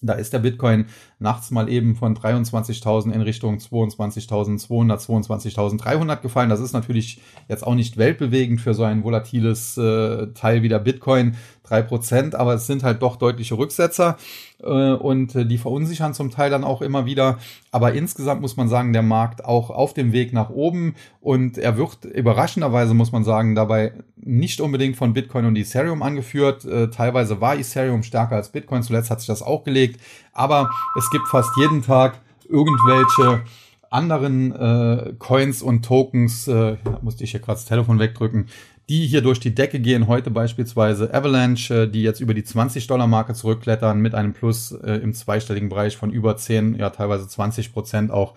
Da 0.00 0.14
ist 0.14 0.32
der 0.32 0.38
Bitcoin 0.38 0.86
nachts 1.18 1.50
mal 1.50 1.68
eben 1.68 1.94
von 1.94 2.16
23.000 2.16 3.12
in 3.12 3.20
Richtung 3.20 3.58
22.200, 3.58 4.66
22.300 4.66 6.16
gefallen. 6.20 6.50
Das 6.50 6.60
ist 6.60 6.72
natürlich 6.72 7.20
jetzt 7.48 7.66
auch 7.66 7.74
nicht 7.74 7.98
weltbewegend 7.98 8.60
für 8.60 8.74
so 8.74 8.84
ein 8.84 9.04
volatiles 9.04 9.76
äh, 9.76 10.28
Teil 10.28 10.62
wie 10.62 10.68
der 10.68 10.78
Bitcoin, 10.78 11.36
drei 11.72 11.82
Prozent, 11.82 12.34
aber 12.34 12.54
es 12.54 12.66
sind 12.66 12.82
halt 12.82 13.00
doch 13.00 13.16
deutliche 13.16 13.56
Rücksetzer 13.56 14.18
äh, 14.62 14.92
und 14.92 15.34
äh, 15.34 15.46
die 15.46 15.56
verunsichern 15.56 16.12
zum 16.12 16.30
Teil 16.30 16.50
dann 16.50 16.64
auch 16.64 16.82
immer 16.82 17.06
wieder. 17.06 17.38
Aber 17.70 17.94
insgesamt 17.94 18.42
muss 18.42 18.58
man 18.58 18.68
sagen, 18.68 18.92
der 18.92 19.02
Markt 19.02 19.44
auch 19.44 19.70
auf 19.70 19.94
dem 19.94 20.12
Weg 20.12 20.34
nach 20.34 20.50
oben. 20.50 20.94
Und 21.22 21.56
er 21.56 21.78
wird 21.78 22.04
überraschenderweise, 22.04 22.92
muss 22.92 23.10
man 23.10 23.24
sagen, 23.24 23.54
dabei 23.54 23.92
nicht 24.16 24.60
unbedingt 24.60 24.96
von 24.96 25.14
Bitcoin 25.14 25.46
und 25.46 25.56
Ethereum 25.56 26.02
angeführt. 26.02 26.66
Äh, 26.66 26.90
teilweise 26.90 27.40
war 27.40 27.56
Ethereum 27.56 28.02
stärker 28.02 28.36
als 28.36 28.50
Bitcoin, 28.50 28.82
zuletzt 28.82 29.10
hat 29.10 29.20
sich 29.20 29.28
das 29.28 29.42
auch 29.42 29.64
gelegt, 29.64 29.98
aber 30.32 30.68
es 30.98 31.08
gibt 31.10 31.26
fast 31.28 31.50
jeden 31.56 31.82
Tag 31.82 32.20
irgendwelche 32.48 33.42
anderen 33.92 34.52
äh, 34.52 35.12
Coins 35.18 35.62
und 35.62 35.84
Tokens, 35.84 36.48
äh, 36.48 36.76
musste 37.02 37.24
ich 37.24 37.32
hier 37.32 37.40
gerade 37.40 37.56
das 37.56 37.66
Telefon 37.66 37.98
wegdrücken, 37.98 38.48
die 38.92 39.06
hier 39.06 39.22
durch 39.22 39.40
die 39.40 39.54
Decke 39.54 39.80
gehen. 39.80 40.06
Heute 40.06 40.30
beispielsweise 40.30 41.14
Avalanche, 41.14 41.84
äh, 41.84 41.88
die 41.88 42.02
jetzt 42.02 42.20
über 42.20 42.34
die 42.34 42.42
20-Dollar-Marke 42.42 43.32
zurückklettern 43.32 43.98
mit 44.00 44.14
einem 44.14 44.34
Plus 44.34 44.72
äh, 44.72 44.96
im 44.96 45.14
zweistelligen 45.14 45.70
Bereich 45.70 45.96
von 45.96 46.10
über 46.10 46.36
10, 46.36 46.74
ja 46.78 46.90
teilweise 46.90 47.26
20 47.26 47.72
Prozent 47.72 48.10
auch. 48.10 48.34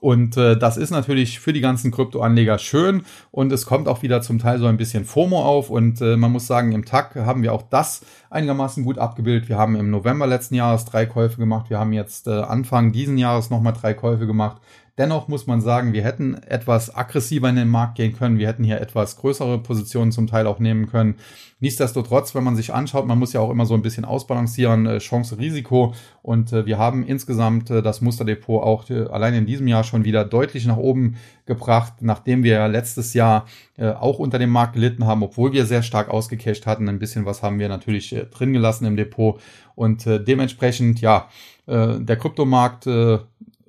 Und 0.00 0.36
äh, 0.36 0.58
das 0.58 0.76
ist 0.76 0.90
natürlich 0.90 1.40
für 1.40 1.54
die 1.54 1.62
ganzen 1.62 1.90
Kryptoanleger 1.90 2.58
schön 2.58 3.06
und 3.30 3.50
es 3.50 3.64
kommt 3.64 3.88
auch 3.88 4.02
wieder 4.02 4.20
zum 4.20 4.38
Teil 4.38 4.58
so 4.58 4.66
ein 4.66 4.76
bisschen 4.76 5.06
FOMO 5.06 5.42
auf 5.42 5.70
und 5.70 6.02
äh, 6.02 6.18
man 6.18 6.30
muss 6.30 6.46
sagen, 6.46 6.72
im 6.72 6.84
TAC 6.84 7.14
haben 7.16 7.42
wir 7.42 7.54
auch 7.54 7.62
das 7.62 8.02
einigermaßen 8.28 8.84
gut 8.84 8.98
abgebildet. 8.98 9.48
Wir 9.48 9.56
haben 9.56 9.74
im 9.74 9.88
November 9.88 10.26
letzten 10.26 10.56
Jahres 10.56 10.84
drei 10.84 11.06
Käufe 11.06 11.38
gemacht, 11.38 11.70
wir 11.70 11.78
haben 11.78 11.94
jetzt 11.94 12.26
äh, 12.26 12.32
Anfang 12.32 12.92
diesen 12.92 13.16
Jahres 13.16 13.48
nochmal 13.48 13.72
drei 13.72 13.94
Käufe 13.94 14.26
gemacht. 14.26 14.60
Dennoch 14.96 15.26
muss 15.26 15.48
man 15.48 15.60
sagen, 15.60 15.92
wir 15.92 16.04
hätten 16.04 16.34
etwas 16.34 16.94
aggressiver 16.94 17.48
in 17.48 17.56
den 17.56 17.68
Markt 17.68 17.96
gehen 17.96 18.16
können. 18.16 18.38
Wir 18.38 18.46
hätten 18.46 18.62
hier 18.62 18.80
etwas 18.80 19.16
größere 19.16 19.58
Positionen 19.58 20.12
zum 20.12 20.28
Teil 20.28 20.46
auch 20.46 20.60
nehmen 20.60 20.86
können. 20.86 21.16
Nichtsdestotrotz, 21.58 22.34
wenn 22.34 22.44
man 22.44 22.56
sich 22.56 22.74
anschaut, 22.74 23.06
man 23.06 23.18
muss 23.18 23.32
ja 23.32 23.40
auch 23.40 23.50
immer 23.50 23.66
so 23.66 23.74
ein 23.74 23.82
bisschen 23.82 24.04
ausbalancieren, 24.04 24.86
äh, 24.86 24.98
Chance, 24.98 25.38
Risiko. 25.38 25.94
Und 26.22 26.52
äh, 26.52 26.66
wir 26.66 26.78
haben 26.78 27.04
insgesamt 27.04 27.70
äh, 27.70 27.82
das 27.82 28.02
Musterdepot 28.02 28.62
auch 28.62 28.88
allein 28.90 29.34
in 29.34 29.46
diesem 29.46 29.66
Jahr 29.66 29.82
schon 29.82 30.04
wieder 30.04 30.24
deutlich 30.24 30.66
nach 30.66 30.76
oben 30.76 31.16
gebracht, 31.46 31.94
nachdem 32.00 32.42
wir 32.44 32.68
letztes 32.68 33.14
Jahr 33.14 33.46
auch 33.76 34.20
unter 34.20 34.38
dem 34.38 34.50
Markt 34.50 34.74
gelitten 34.74 35.04
haben, 35.04 35.22
obwohl 35.24 35.52
wir 35.52 35.66
sehr 35.66 35.82
stark 35.82 36.08
ausgecasht 36.08 36.64
hatten. 36.64 36.88
Ein 36.88 37.00
bisschen 37.00 37.26
was 37.26 37.42
haben 37.42 37.58
wir 37.58 37.68
natürlich 37.68 38.14
drin 38.30 38.52
gelassen 38.52 38.84
im 38.86 38.96
Depot. 38.96 39.40
Und 39.74 40.06
dementsprechend, 40.06 41.00
ja, 41.00 41.28
der 41.66 42.16
Kryptomarkt 42.16 42.86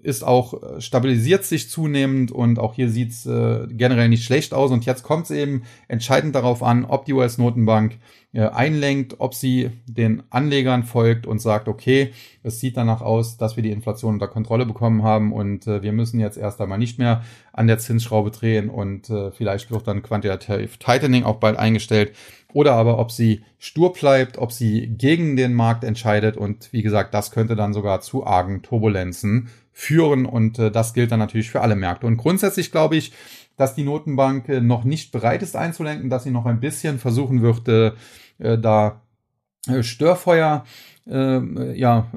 ist 0.06 0.24
auch, 0.24 0.62
äh, 0.62 0.82
stabilisiert 0.82 1.44
sich 1.44 1.70
zunehmend 1.70 2.32
und 2.32 2.60
auch 2.60 2.76
hier 2.76 2.90
sieht's 2.90 3.26
äh, 3.26 3.68
generell 3.70 4.08
nicht 4.08 4.24
schlecht 4.24 4.54
aus. 4.54 4.72
Und 4.72 4.86
jetzt 4.86 5.04
kommt 5.04 5.26
es 5.26 5.32
eben 5.32 5.64
entscheidend 5.88 6.36
darauf 6.36 6.64
an, 6.64 6.86
ob 6.86 7.06
die 7.06 7.14
US-Notenbank 7.14 7.98
äh, 8.36 8.50
einlenkt, 8.50 9.16
ob 9.20 9.34
sie 9.34 9.72
den 9.88 10.24
Anlegern 10.30 10.84
folgt 10.84 11.26
und 11.26 11.40
sagt, 11.40 11.68
okay, 11.68 12.12
es 12.44 12.60
sieht 12.60 12.78
danach 12.78 13.02
aus, 13.02 13.38
dass 13.38 13.56
wir 13.56 13.64
die 13.64 13.72
Inflation 13.72 14.16
unter 14.16 14.28
Kontrolle 14.28 14.66
bekommen 14.66 15.04
haben 15.04 15.34
und 15.34 15.66
äh, 15.68 15.82
wir 15.82 15.94
müssen 15.94 16.20
jetzt 16.20 16.38
erst 16.38 16.62
einmal 16.62 16.78
nicht 16.78 17.00
mehr 17.00 17.24
an 17.54 17.68
der 17.68 17.80
Zinsschraube 17.80 18.32
drehen 18.32 18.70
und 18.70 19.10
äh, 19.10 19.32
vielleicht 19.32 19.72
wird 19.72 19.88
dann 19.88 20.04
Quantitative 20.04 20.78
Tightening 20.78 21.24
auch 21.24 21.38
bald 21.38 21.58
eingestellt 21.58 22.14
oder 22.52 22.74
aber 22.74 23.00
ob 23.00 23.12
sie 23.12 23.44
stur 23.58 23.94
bleibt, 23.94 24.38
ob 24.38 24.52
sie 24.52 24.88
gegen 24.88 25.38
den 25.38 25.54
Markt 25.54 25.84
entscheidet 25.84 26.36
und 26.36 26.74
wie 26.74 26.84
gesagt, 26.84 27.14
das 27.14 27.32
könnte 27.32 27.56
dann 27.56 27.74
sogar 27.74 28.02
zu 28.02 28.28
argen 28.28 28.62
Turbulenzen 28.62 29.50
führen 29.78 30.26
und 30.26 30.58
äh, 30.58 30.72
das 30.72 30.94
gilt 30.94 31.12
dann 31.12 31.20
natürlich 31.20 31.52
für 31.52 31.60
alle 31.60 31.76
Märkte. 31.76 32.08
Und 32.08 32.16
grundsätzlich 32.16 32.72
glaube 32.72 32.96
ich, 32.96 33.12
dass 33.58 33.76
die 33.76 33.84
Notenbank 33.84 34.48
äh, 34.48 34.62
noch 34.62 34.86
nicht 34.86 35.12
bereit 35.12 35.44
ist 35.44 35.58
einzulenken, 35.58 36.10
dass 36.10 36.24
sie 36.24 36.32
noch 36.32 36.46
ein 36.46 36.62
bisschen 36.62 36.98
versuchen 36.98 37.42
wird, 37.42 37.68
äh, 37.68 37.92
äh 38.40 38.58
da 38.58 39.02
äh, 39.68 39.84
Störfeuer 39.84 40.64
äh, 41.06 41.78
ja 41.78 42.08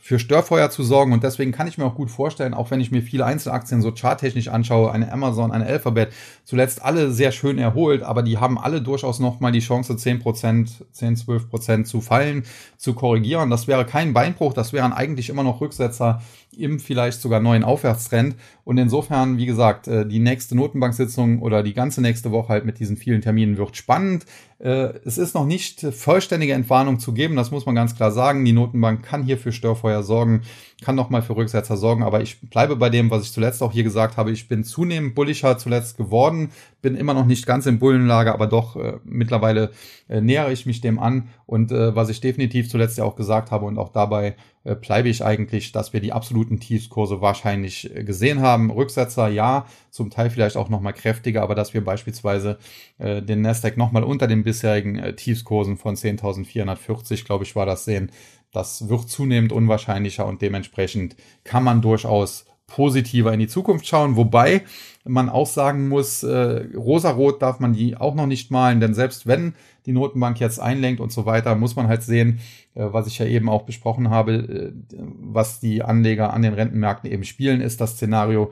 für 0.00 0.18
Störfeuer 0.18 0.70
zu 0.70 0.82
sorgen. 0.82 1.12
Und 1.12 1.24
deswegen 1.24 1.52
kann 1.52 1.66
ich 1.66 1.78
mir 1.78 1.84
auch 1.84 1.94
gut 1.94 2.10
vorstellen, 2.10 2.54
auch 2.54 2.70
wenn 2.70 2.80
ich 2.80 2.90
mir 2.90 3.02
viele 3.02 3.26
Einzelaktien 3.26 3.82
so 3.82 3.92
charttechnisch 3.92 4.48
anschaue, 4.48 4.92
eine 4.92 5.12
Amazon, 5.12 5.52
eine 5.52 5.66
Alphabet, 5.66 6.12
zuletzt 6.44 6.82
alle 6.82 7.10
sehr 7.10 7.32
schön 7.32 7.58
erholt, 7.58 8.02
aber 8.02 8.22
die 8.22 8.38
haben 8.38 8.58
alle 8.58 8.80
durchaus 8.80 9.18
nochmal 9.18 9.52
die 9.52 9.60
Chance, 9.60 9.94
10%, 9.94 10.82
10, 10.92 11.16
12% 11.16 11.84
zu 11.84 12.00
fallen, 12.00 12.44
zu 12.76 12.94
korrigieren. 12.94 13.50
Das 13.50 13.66
wäre 13.66 13.84
kein 13.84 14.12
Beinbruch, 14.12 14.52
das 14.52 14.72
wären 14.72 14.92
eigentlich 14.92 15.28
immer 15.28 15.42
noch 15.42 15.60
Rücksetzer 15.60 16.22
im 16.56 16.80
vielleicht 16.80 17.20
sogar 17.20 17.40
neuen 17.40 17.64
Aufwärtstrend. 17.64 18.36
Und 18.64 18.78
insofern, 18.78 19.38
wie 19.38 19.46
gesagt, 19.46 19.88
äh, 19.88 20.06
die 20.06 20.18
nächste 20.18 20.56
Notenbanksitzung 20.56 21.40
oder 21.40 21.62
die 21.62 21.74
ganze 21.74 22.00
nächste 22.00 22.30
Woche 22.32 22.48
halt 22.48 22.64
mit 22.64 22.78
diesen 22.78 22.96
vielen 22.96 23.20
Terminen 23.20 23.56
wird 23.56 23.76
spannend. 23.76 24.26
Äh, 24.60 24.92
es 25.06 25.16
ist 25.16 25.34
noch 25.34 25.46
nicht 25.46 25.80
vollständige 25.80 26.52
Entwarnung 26.52 27.00
zu 27.00 27.12
geben, 27.12 27.34
das 27.34 27.50
muss 27.50 27.64
man 27.64 27.74
ganz 27.74 27.96
klar 27.96 28.12
sagen. 28.12 28.44
Die 28.44 28.52
Notenbank 28.52 29.02
kann 29.02 29.22
hier 29.22 29.38
für 29.38 29.52
Störfeuer 29.52 30.02
sorgen, 30.02 30.42
kann 30.82 30.96
nochmal 30.96 31.22
für 31.22 31.34
Rücksetzer 31.34 31.76
sorgen, 31.76 32.02
aber 32.02 32.20
ich 32.20 32.40
bleibe 32.40 32.76
bei 32.76 32.90
dem, 32.90 33.10
was 33.10 33.24
ich 33.24 33.32
zuletzt 33.32 33.62
auch 33.62 33.72
hier 33.72 33.84
gesagt 33.84 34.18
habe. 34.18 34.30
Ich 34.32 34.48
bin 34.48 34.62
zunehmend 34.62 35.14
bullischer 35.14 35.56
zuletzt 35.56 35.96
geworden, 35.96 36.50
bin 36.82 36.94
immer 36.94 37.14
noch 37.14 37.26
nicht 37.26 37.46
ganz 37.46 37.66
im 37.66 37.78
Bullenlager, 37.78 38.34
aber 38.34 38.46
doch 38.46 38.76
äh, 38.76 38.98
mittlerweile 39.04 39.70
äh, 40.08 40.20
nähere 40.20 40.52
ich 40.52 40.66
mich 40.66 40.80
dem 40.80 40.98
an. 40.98 41.28
Und 41.46 41.72
äh, 41.72 41.94
was 41.94 42.08
ich 42.08 42.20
definitiv 42.20 42.68
zuletzt 42.68 42.98
ja 42.98 43.04
auch 43.04 43.16
gesagt 43.16 43.50
habe 43.50 43.66
und 43.66 43.78
auch 43.78 43.90
dabei 43.90 44.36
äh, 44.64 44.74
bleibe 44.74 45.08
ich 45.08 45.24
eigentlich, 45.24 45.72
dass 45.72 45.92
wir 45.92 46.00
die 46.00 46.12
absoluten 46.12 46.60
Tiefskurse 46.60 47.20
wahrscheinlich 47.20 47.94
äh, 47.94 48.04
gesehen 48.04 48.40
haben. 48.40 48.70
Rücksetzer 48.70 49.28
ja, 49.28 49.66
zum 49.90 50.10
Teil 50.10 50.30
vielleicht 50.30 50.56
auch 50.56 50.68
nochmal 50.68 50.92
kräftiger, 50.92 51.42
aber 51.42 51.54
dass 51.54 51.74
wir 51.74 51.84
beispielsweise 51.84 52.58
den 52.98 53.40
Nasdaq 53.40 53.76
nochmal 53.76 54.04
unter 54.04 54.26
den 54.26 54.44
bisherigen 54.50 54.98
äh, 54.98 55.14
Tiefskursen 55.14 55.76
von 55.76 55.94
10.440, 55.94 57.24
glaube 57.24 57.44
ich, 57.44 57.54
war 57.54 57.66
das 57.66 57.84
sehen, 57.84 58.10
das 58.52 58.88
wird 58.88 59.08
zunehmend 59.08 59.52
unwahrscheinlicher 59.52 60.26
und 60.26 60.42
dementsprechend 60.42 61.14
kann 61.44 61.62
man 61.62 61.82
durchaus 61.82 62.46
positiver 62.66 63.32
in 63.32 63.40
die 63.40 63.48
Zukunft 63.48 63.86
schauen, 63.86 64.16
wobei 64.16 64.62
man 65.04 65.28
auch 65.28 65.46
sagen 65.46 65.88
muss, 65.88 66.22
äh, 66.22 66.66
rosarot 66.76 67.42
darf 67.42 67.58
man 67.58 67.72
die 67.72 67.96
auch 67.96 68.14
noch 68.14 68.26
nicht 68.26 68.50
malen, 68.50 68.80
denn 68.80 68.94
selbst 68.94 69.26
wenn 69.26 69.54
die 69.86 69.92
Notenbank 69.92 70.38
jetzt 70.40 70.60
einlenkt 70.60 71.00
und 71.00 71.10
so 71.10 71.26
weiter, 71.26 71.54
muss 71.54 71.74
man 71.74 71.88
halt 71.88 72.02
sehen, 72.02 72.40
äh, 72.74 72.84
was 72.90 73.06
ich 73.06 73.18
ja 73.18 73.26
eben 73.26 73.48
auch 73.48 73.62
besprochen 73.62 74.10
habe, 74.10 74.34
äh, 74.34 74.72
was 74.92 75.58
die 75.58 75.82
Anleger 75.82 76.32
an 76.32 76.42
den 76.42 76.54
Rentenmärkten 76.54 77.10
eben 77.10 77.24
spielen, 77.24 77.60
ist 77.60 77.80
das 77.80 77.92
Szenario, 77.92 78.50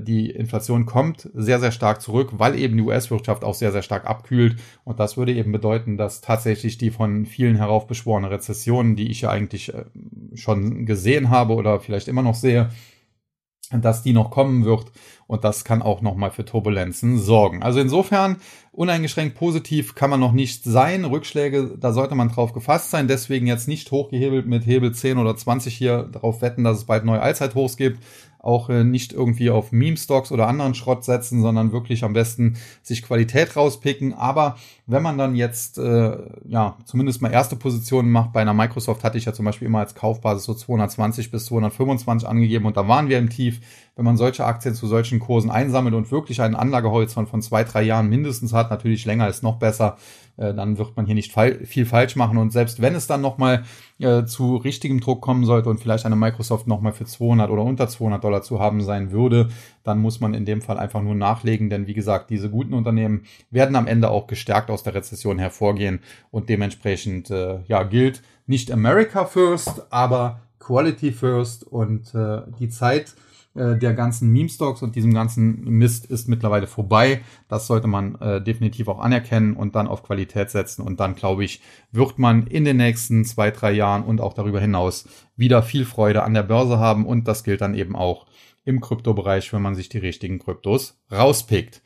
die 0.00 0.30
Inflation 0.30 0.86
kommt 0.86 1.30
sehr, 1.34 1.60
sehr 1.60 1.70
stark 1.70 2.02
zurück, 2.02 2.30
weil 2.32 2.58
eben 2.58 2.76
die 2.76 2.82
US-Wirtschaft 2.82 3.44
auch 3.44 3.54
sehr, 3.54 3.70
sehr 3.70 3.82
stark 3.82 4.06
abkühlt. 4.06 4.58
Und 4.84 4.98
das 4.98 5.16
würde 5.16 5.32
eben 5.32 5.52
bedeuten, 5.52 5.96
dass 5.96 6.20
tatsächlich 6.20 6.78
die 6.78 6.90
von 6.90 7.26
vielen 7.26 7.56
heraufbeschworene 7.56 8.30
Rezession, 8.30 8.96
die 8.96 9.10
ich 9.10 9.20
ja 9.20 9.30
eigentlich 9.30 9.72
äh, 9.72 9.84
schon 10.34 10.84
gesehen 10.84 11.30
habe 11.30 11.54
oder 11.54 11.80
vielleicht 11.80 12.08
immer 12.08 12.22
noch 12.22 12.34
sehe, 12.34 12.70
dass 13.70 14.02
die 14.02 14.12
noch 14.12 14.30
kommen 14.30 14.64
wird 14.64 14.90
und 15.26 15.44
das 15.44 15.62
kann 15.62 15.82
auch 15.82 16.00
nochmal 16.00 16.30
für 16.30 16.44
Turbulenzen 16.44 17.18
sorgen. 17.18 17.62
Also 17.62 17.80
insofern 17.80 18.36
uneingeschränkt 18.72 19.36
positiv 19.36 19.94
kann 19.94 20.08
man 20.08 20.20
noch 20.20 20.32
nicht 20.32 20.64
sein. 20.64 21.04
Rückschläge, 21.04 21.76
da 21.78 21.92
sollte 21.92 22.14
man 22.14 22.30
drauf 22.30 22.54
gefasst 22.54 22.90
sein. 22.90 23.08
Deswegen 23.08 23.46
jetzt 23.46 23.68
nicht 23.68 23.90
hochgehebelt 23.90 24.46
mit 24.46 24.64
Hebel 24.64 24.94
10 24.94 25.18
oder 25.18 25.36
20 25.36 25.74
hier 25.76 26.04
darauf 26.04 26.40
wetten, 26.40 26.64
dass 26.64 26.78
es 26.78 26.84
bald 26.84 27.04
neue 27.04 27.20
Allzeithochs 27.20 27.76
gibt 27.76 28.02
auch 28.38 28.70
äh, 28.70 28.84
nicht 28.84 29.12
irgendwie 29.12 29.50
auf 29.50 29.72
Meme-Stocks 29.72 30.30
oder 30.32 30.46
anderen 30.46 30.74
Schrott 30.74 31.04
setzen, 31.04 31.42
sondern 31.42 31.72
wirklich 31.72 32.04
am 32.04 32.12
besten 32.12 32.56
sich 32.82 33.02
Qualität 33.02 33.56
rauspicken. 33.56 34.14
Aber 34.14 34.56
wenn 34.86 35.02
man 35.02 35.18
dann 35.18 35.34
jetzt 35.34 35.78
äh, 35.78 36.16
ja 36.46 36.76
zumindest 36.84 37.20
mal 37.20 37.32
erste 37.32 37.56
Positionen 37.56 38.10
macht, 38.10 38.32
bei 38.32 38.40
einer 38.40 38.54
Microsoft 38.54 39.04
hatte 39.04 39.18
ich 39.18 39.24
ja 39.24 39.32
zum 39.32 39.44
Beispiel 39.44 39.66
immer 39.66 39.80
als 39.80 39.94
Kaufbasis 39.94 40.44
so 40.44 40.54
220 40.54 41.30
bis 41.30 41.46
225 41.46 42.28
angegeben 42.28 42.66
und 42.66 42.76
da 42.76 42.86
waren 42.88 43.08
wir 43.08 43.18
im 43.18 43.30
Tief. 43.30 43.60
Wenn 43.98 44.04
man 44.04 44.16
solche 44.16 44.44
Aktien 44.44 44.76
zu 44.76 44.86
solchen 44.86 45.18
Kursen 45.18 45.50
einsammelt 45.50 45.92
und 45.92 46.12
wirklich 46.12 46.40
einen 46.40 46.54
Anlagehorizont 46.54 47.28
von 47.28 47.42
zwei, 47.42 47.64
drei 47.64 47.82
Jahren 47.82 48.08
mindestens 48.08 48.52
hat, 48.52 48.70
natürlich 48.70 49.04
länger 49.04 49.26
ist 49.26 49.42
noch 49.42 49.56
besser, 49.56 49.96
äh, 50.36 50.54
dann 50.54 50.78
wird 50.78 50.96
man 50.96 51.04
hier 51.04 51.16
nicht 51.16 51.34
viel 51.64 51.84
falsch 51.84 52.14
machen. 52.14 52.38
Und 52.38 52.52
selbst 52.52 52.80
wenn 52.80 52.94
es 52.94 53.08
dann 53.08 53.20
nochmal 53.20 53.64
äh, 53.98 54.24
zu 54.24 54.54
richtigem 54.54 55.00
Druck 55.00 55.20
kommen 55.20 55.44
sollte 55.44 55.68
und 55.68 55.80
vielleicht 55.80 56.06
eine 56.06 56.14
Microsoft 56.14 56.68
nochmal 56.68 56.92
für 56.92 57.06
200 57.06 57.50
oder 57.50 57.64
unter 57.64 57.88
200 57.88 58.22
Dollar 58.22 58.42
zu 58.42 58.60
haben 58.60 58.82
sein 58.82 59.10
würde, 59.10 59.48
dann 59.82 59.98
muss 59.98 60.20
man 60.20 60.32
in 60.32 60.44
dem 60.44 60.62
Fall 60.62 60.78
einfach 60.78 61.02
nur 61.02 61.16
nachlegen. 61.16 61.68
Denn 61.68 61.88
wie 61.88 61.94
gesagt, 61.94 62.30
diese 62.30 62.50
guten 62.50 62.74
Unternehmen 62.74 63.24
werden 63.50 63.74
am 63.74 63.88
Ende 63.88 64.10
auch 64.10 64.28
gestärkt 64.28 64.70
aus 64.70 64.84
der 64.84 64.94
Rezession 64.94 65.40
hervorgehen 65.40 65.98
und 66.30 66.48
dementsprechend 66.48 67.32
äh, 67.32 67.62
ja 67.66 67.82
gilt 67.82 68.22
nicht 68.46 68.70
America 68.70 69.24
First, 69.24 69.90
aber 69.90 70.38
Quality 70.60 71.10
First 71.10 71.64
und 71.64 72.14
äh, 72.14 72.42
die 72.60 72.68
Zeit 72.68 73.16
äh, 73.54 73.76
der 73.76 73.94
ganzen 73.94 74.30
Meme-Stocks 74.30 74.82
und 74.82 74.94
diesem 74.94 75.12
ganzen 75.12 75.64
Mist 75.64 76.06
ist 76.06 76.28
mittlerweile 76.28 76.66
vorbei. 76.66 77.22
Das 77.48 77.66
sollte 77.66 77.88
man 77.88 78.14
äh, 78.16 78.40
definitiv 78.42 78.88
auch 78.88 79.00
anerkennen 79.00 79.54
und 79.54 79.74
dann 79.74 79.88
auf 79.88 80.02
Qualität 80.02 80.50
setzen. 80.50 80.82
Und 80.82 81.00
dann, 81.00 81.14
glaube 81.14 81.44
ich, 81.44 81.60
wird 81.90 82.18
man 82.18 82.46
in 82.46 82.64
den 82.64 82.76
nächsten 82.76 83.24
zwei, 83.24 83.50
drei 83.50 83.72
Jahren 83.72 84.04
und 84.04 84.20
auch 84.20 84.34
darüber 84.34 84.60
hinaus 84.60 85.08
wieder 85.36 85.62
viel 85.62 85.84
Freude 85.84 86.22
an 86.22 86.34
der 86.34 86.44
Börse 86.44 86.78
haben. 86.78 87.06
Und 87.06 87.26
das 87.26 87.42
gilt 87.42 87.60
dann 87.60 87.74
eben 87.74 87.96
auch 87.96 88.26
im 88.68 88.80
Kryptobereich, 88.80 89.52
wenn 89.52 89.62
man 89.62 89.74
sich 89.74 89.88
die 89.88 89.98
richtigen 89.98 90.38
Kryptos 90.38 91.00
rauspickt. 91.10 91.82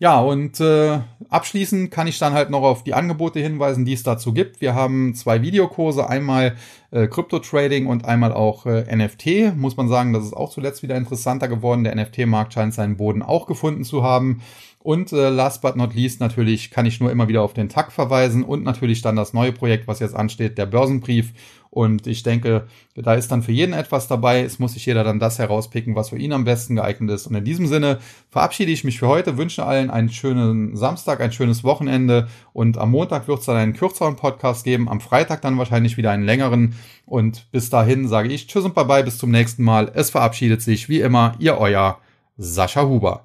Ja, 0.00 0.20
und 0.20 0.58
äh, 0.58 0.98
abschließend 1.28 1.92
kann 1.92 2.08
ich 2.08 2.18
dann 2.18 2.32
halt 2.32 2.50
noch 2.50 2.62
auf 2.62 2.82
die 2.82 2.94
Angebote 2.94 3.38
hinweisen, 3.38 3.84
die 3.84 3.92
es 3.92 4.02
dazu 4.02 4.34
gibt. 4.34 4.60
Wir 4.60 4.74
haben 4.74 5.14
zwei 5.14 5.40
Videokurse, 5.40 6.10
einmal 6.10 6.56
äh, 6.90 7.06
Crypto-Trading 7.06 7.86
und 7.86 8.04
einmal 8.04 8.32
auch 8.32 8.66
äh, 8.66 8.84
NFT. 8.94 9.56
Muss 9.56 9.76
man 9.76 9.88
sagen, 9.88 10.12
das 10.12 10.24
ist 10.24 10.34
auch 10.34 10.50
zuletzt 10.50 10.82
wieder 10.82 10.96
interessanter 10.96 11.46
geworden. 11.46 11.84
Der 11.84 11.94
NFT-Markt 11.94 12.52
scheint 12.52 12.74
seinen 12.74 12.96
Boden 12.96 13.22
auch 13.22 13.46
gefunden 13.46 13.84
zu 13.84 14.02
haben. 14.02 14.42
Und 14.80 15.12
äh, 15.12 15.30
last 15.30 15.62
but 15.62 15.76
not 15.76 15.94
least 15.94 16.20
natürlich 16.20 16.70
kann 16.70 16.84
ich 16.84 17.00
nur 17.00 17.10
immer 17.10 17.28
wieder 17.28 17.42
auf 17.42 17.54
den 17.54 17.70
Tag 17.70 17.90
verweisen 17.90 18.42
und 18.42 18.64
natürlich 18.64 19.00
dann 19.00 19.16
das 19.16 19.32
neue 19.32 19.52
Projekt, 19.52 19.86
was 19.88 20.00
jetzt 20.00 20.14
ansteht, 20.14 20.58
der 20.58 20.66
Börsenbrief. 20.66 21.32
Und 21.74 22.06
ich 22.06 22.22
denke, 22.22 22.68
da 22.94 23.14
ist 23.14 23.32
dann 23.32 23.42
für 23.42 23.50
jeden 23.50 23.72
etwas 23.72 24.06
dabei. 24.06 24.42
Es 24.42 24.60
muss 24.60 24.74
sich 24.74 24.86
jeder 24.86 25.02
dann 25.02 25.18
das 25.18 25.40
herauspicken, 25.40 25.96
was 25.96 26.10
für 26.10 26.16
ihn 26.16 26.32
am 26.32 26.44
besten 26.44 26.76
geeignet 26.76 27.10
ist. 27.10 27.26
Und 27.26 27.34
in 27.34 27.44
diesem 27.44 27.66
Sinne 27.66 27.98
verabschiede 28.30 28.70
ich 28.70 28.84
mich 28.84 29.00
für 29.00 29.08
heute, 29.08 29.38
wünsche 29.38 29.66
allen 29.66 29.90
einen 29.90 30.08
schönen 30.08 30.76
Samstag, 30.76 31.20
ein 31.20 31.32
schönes 31.32 31.64
Wochenende. 31.64 32.28
Und 32.52 32.78
am 32.78 32.92
Montag 32.92 33.26
wird 33.26 33.40
es 33.40 33.46
dann 33.46 33.56
einen 33.56 33.72
kürzeren 33.72 34.14
Podcast 34.14 34.62
geben, 34.62 34.88
am 34.88 35.00
Freitag 35.00 35.42
dann 35.42 35.58
wahrscheinlich 35.58 35.96
wieder 35.96 36.12
einen 36.12 36.24
längeren. 36.24 36.76
Und 37.06 37.50
bis 37.50 37.70
dahin 37.70 38.06
sage 38.06 38.28
ich 38.28 38.46
Tschüss 38.46 38.64
und 38.64 38.76
Bye-bye, 38.76 39.02
bis 39.02 39.18
zum 39.18 39.32
nächsten 39.32 39.64
Mal. 39.64 39.90
Es 39.94 40.10
verabschiedet 40.10 40.62
sich 40.62 40.88
wie 40.88 41.00
immer 41.00 41.34
Ihr 41.40 41.58
Euer 41.58 41.98
Sascha 42.36 42.82
Huber. 42.82 43.22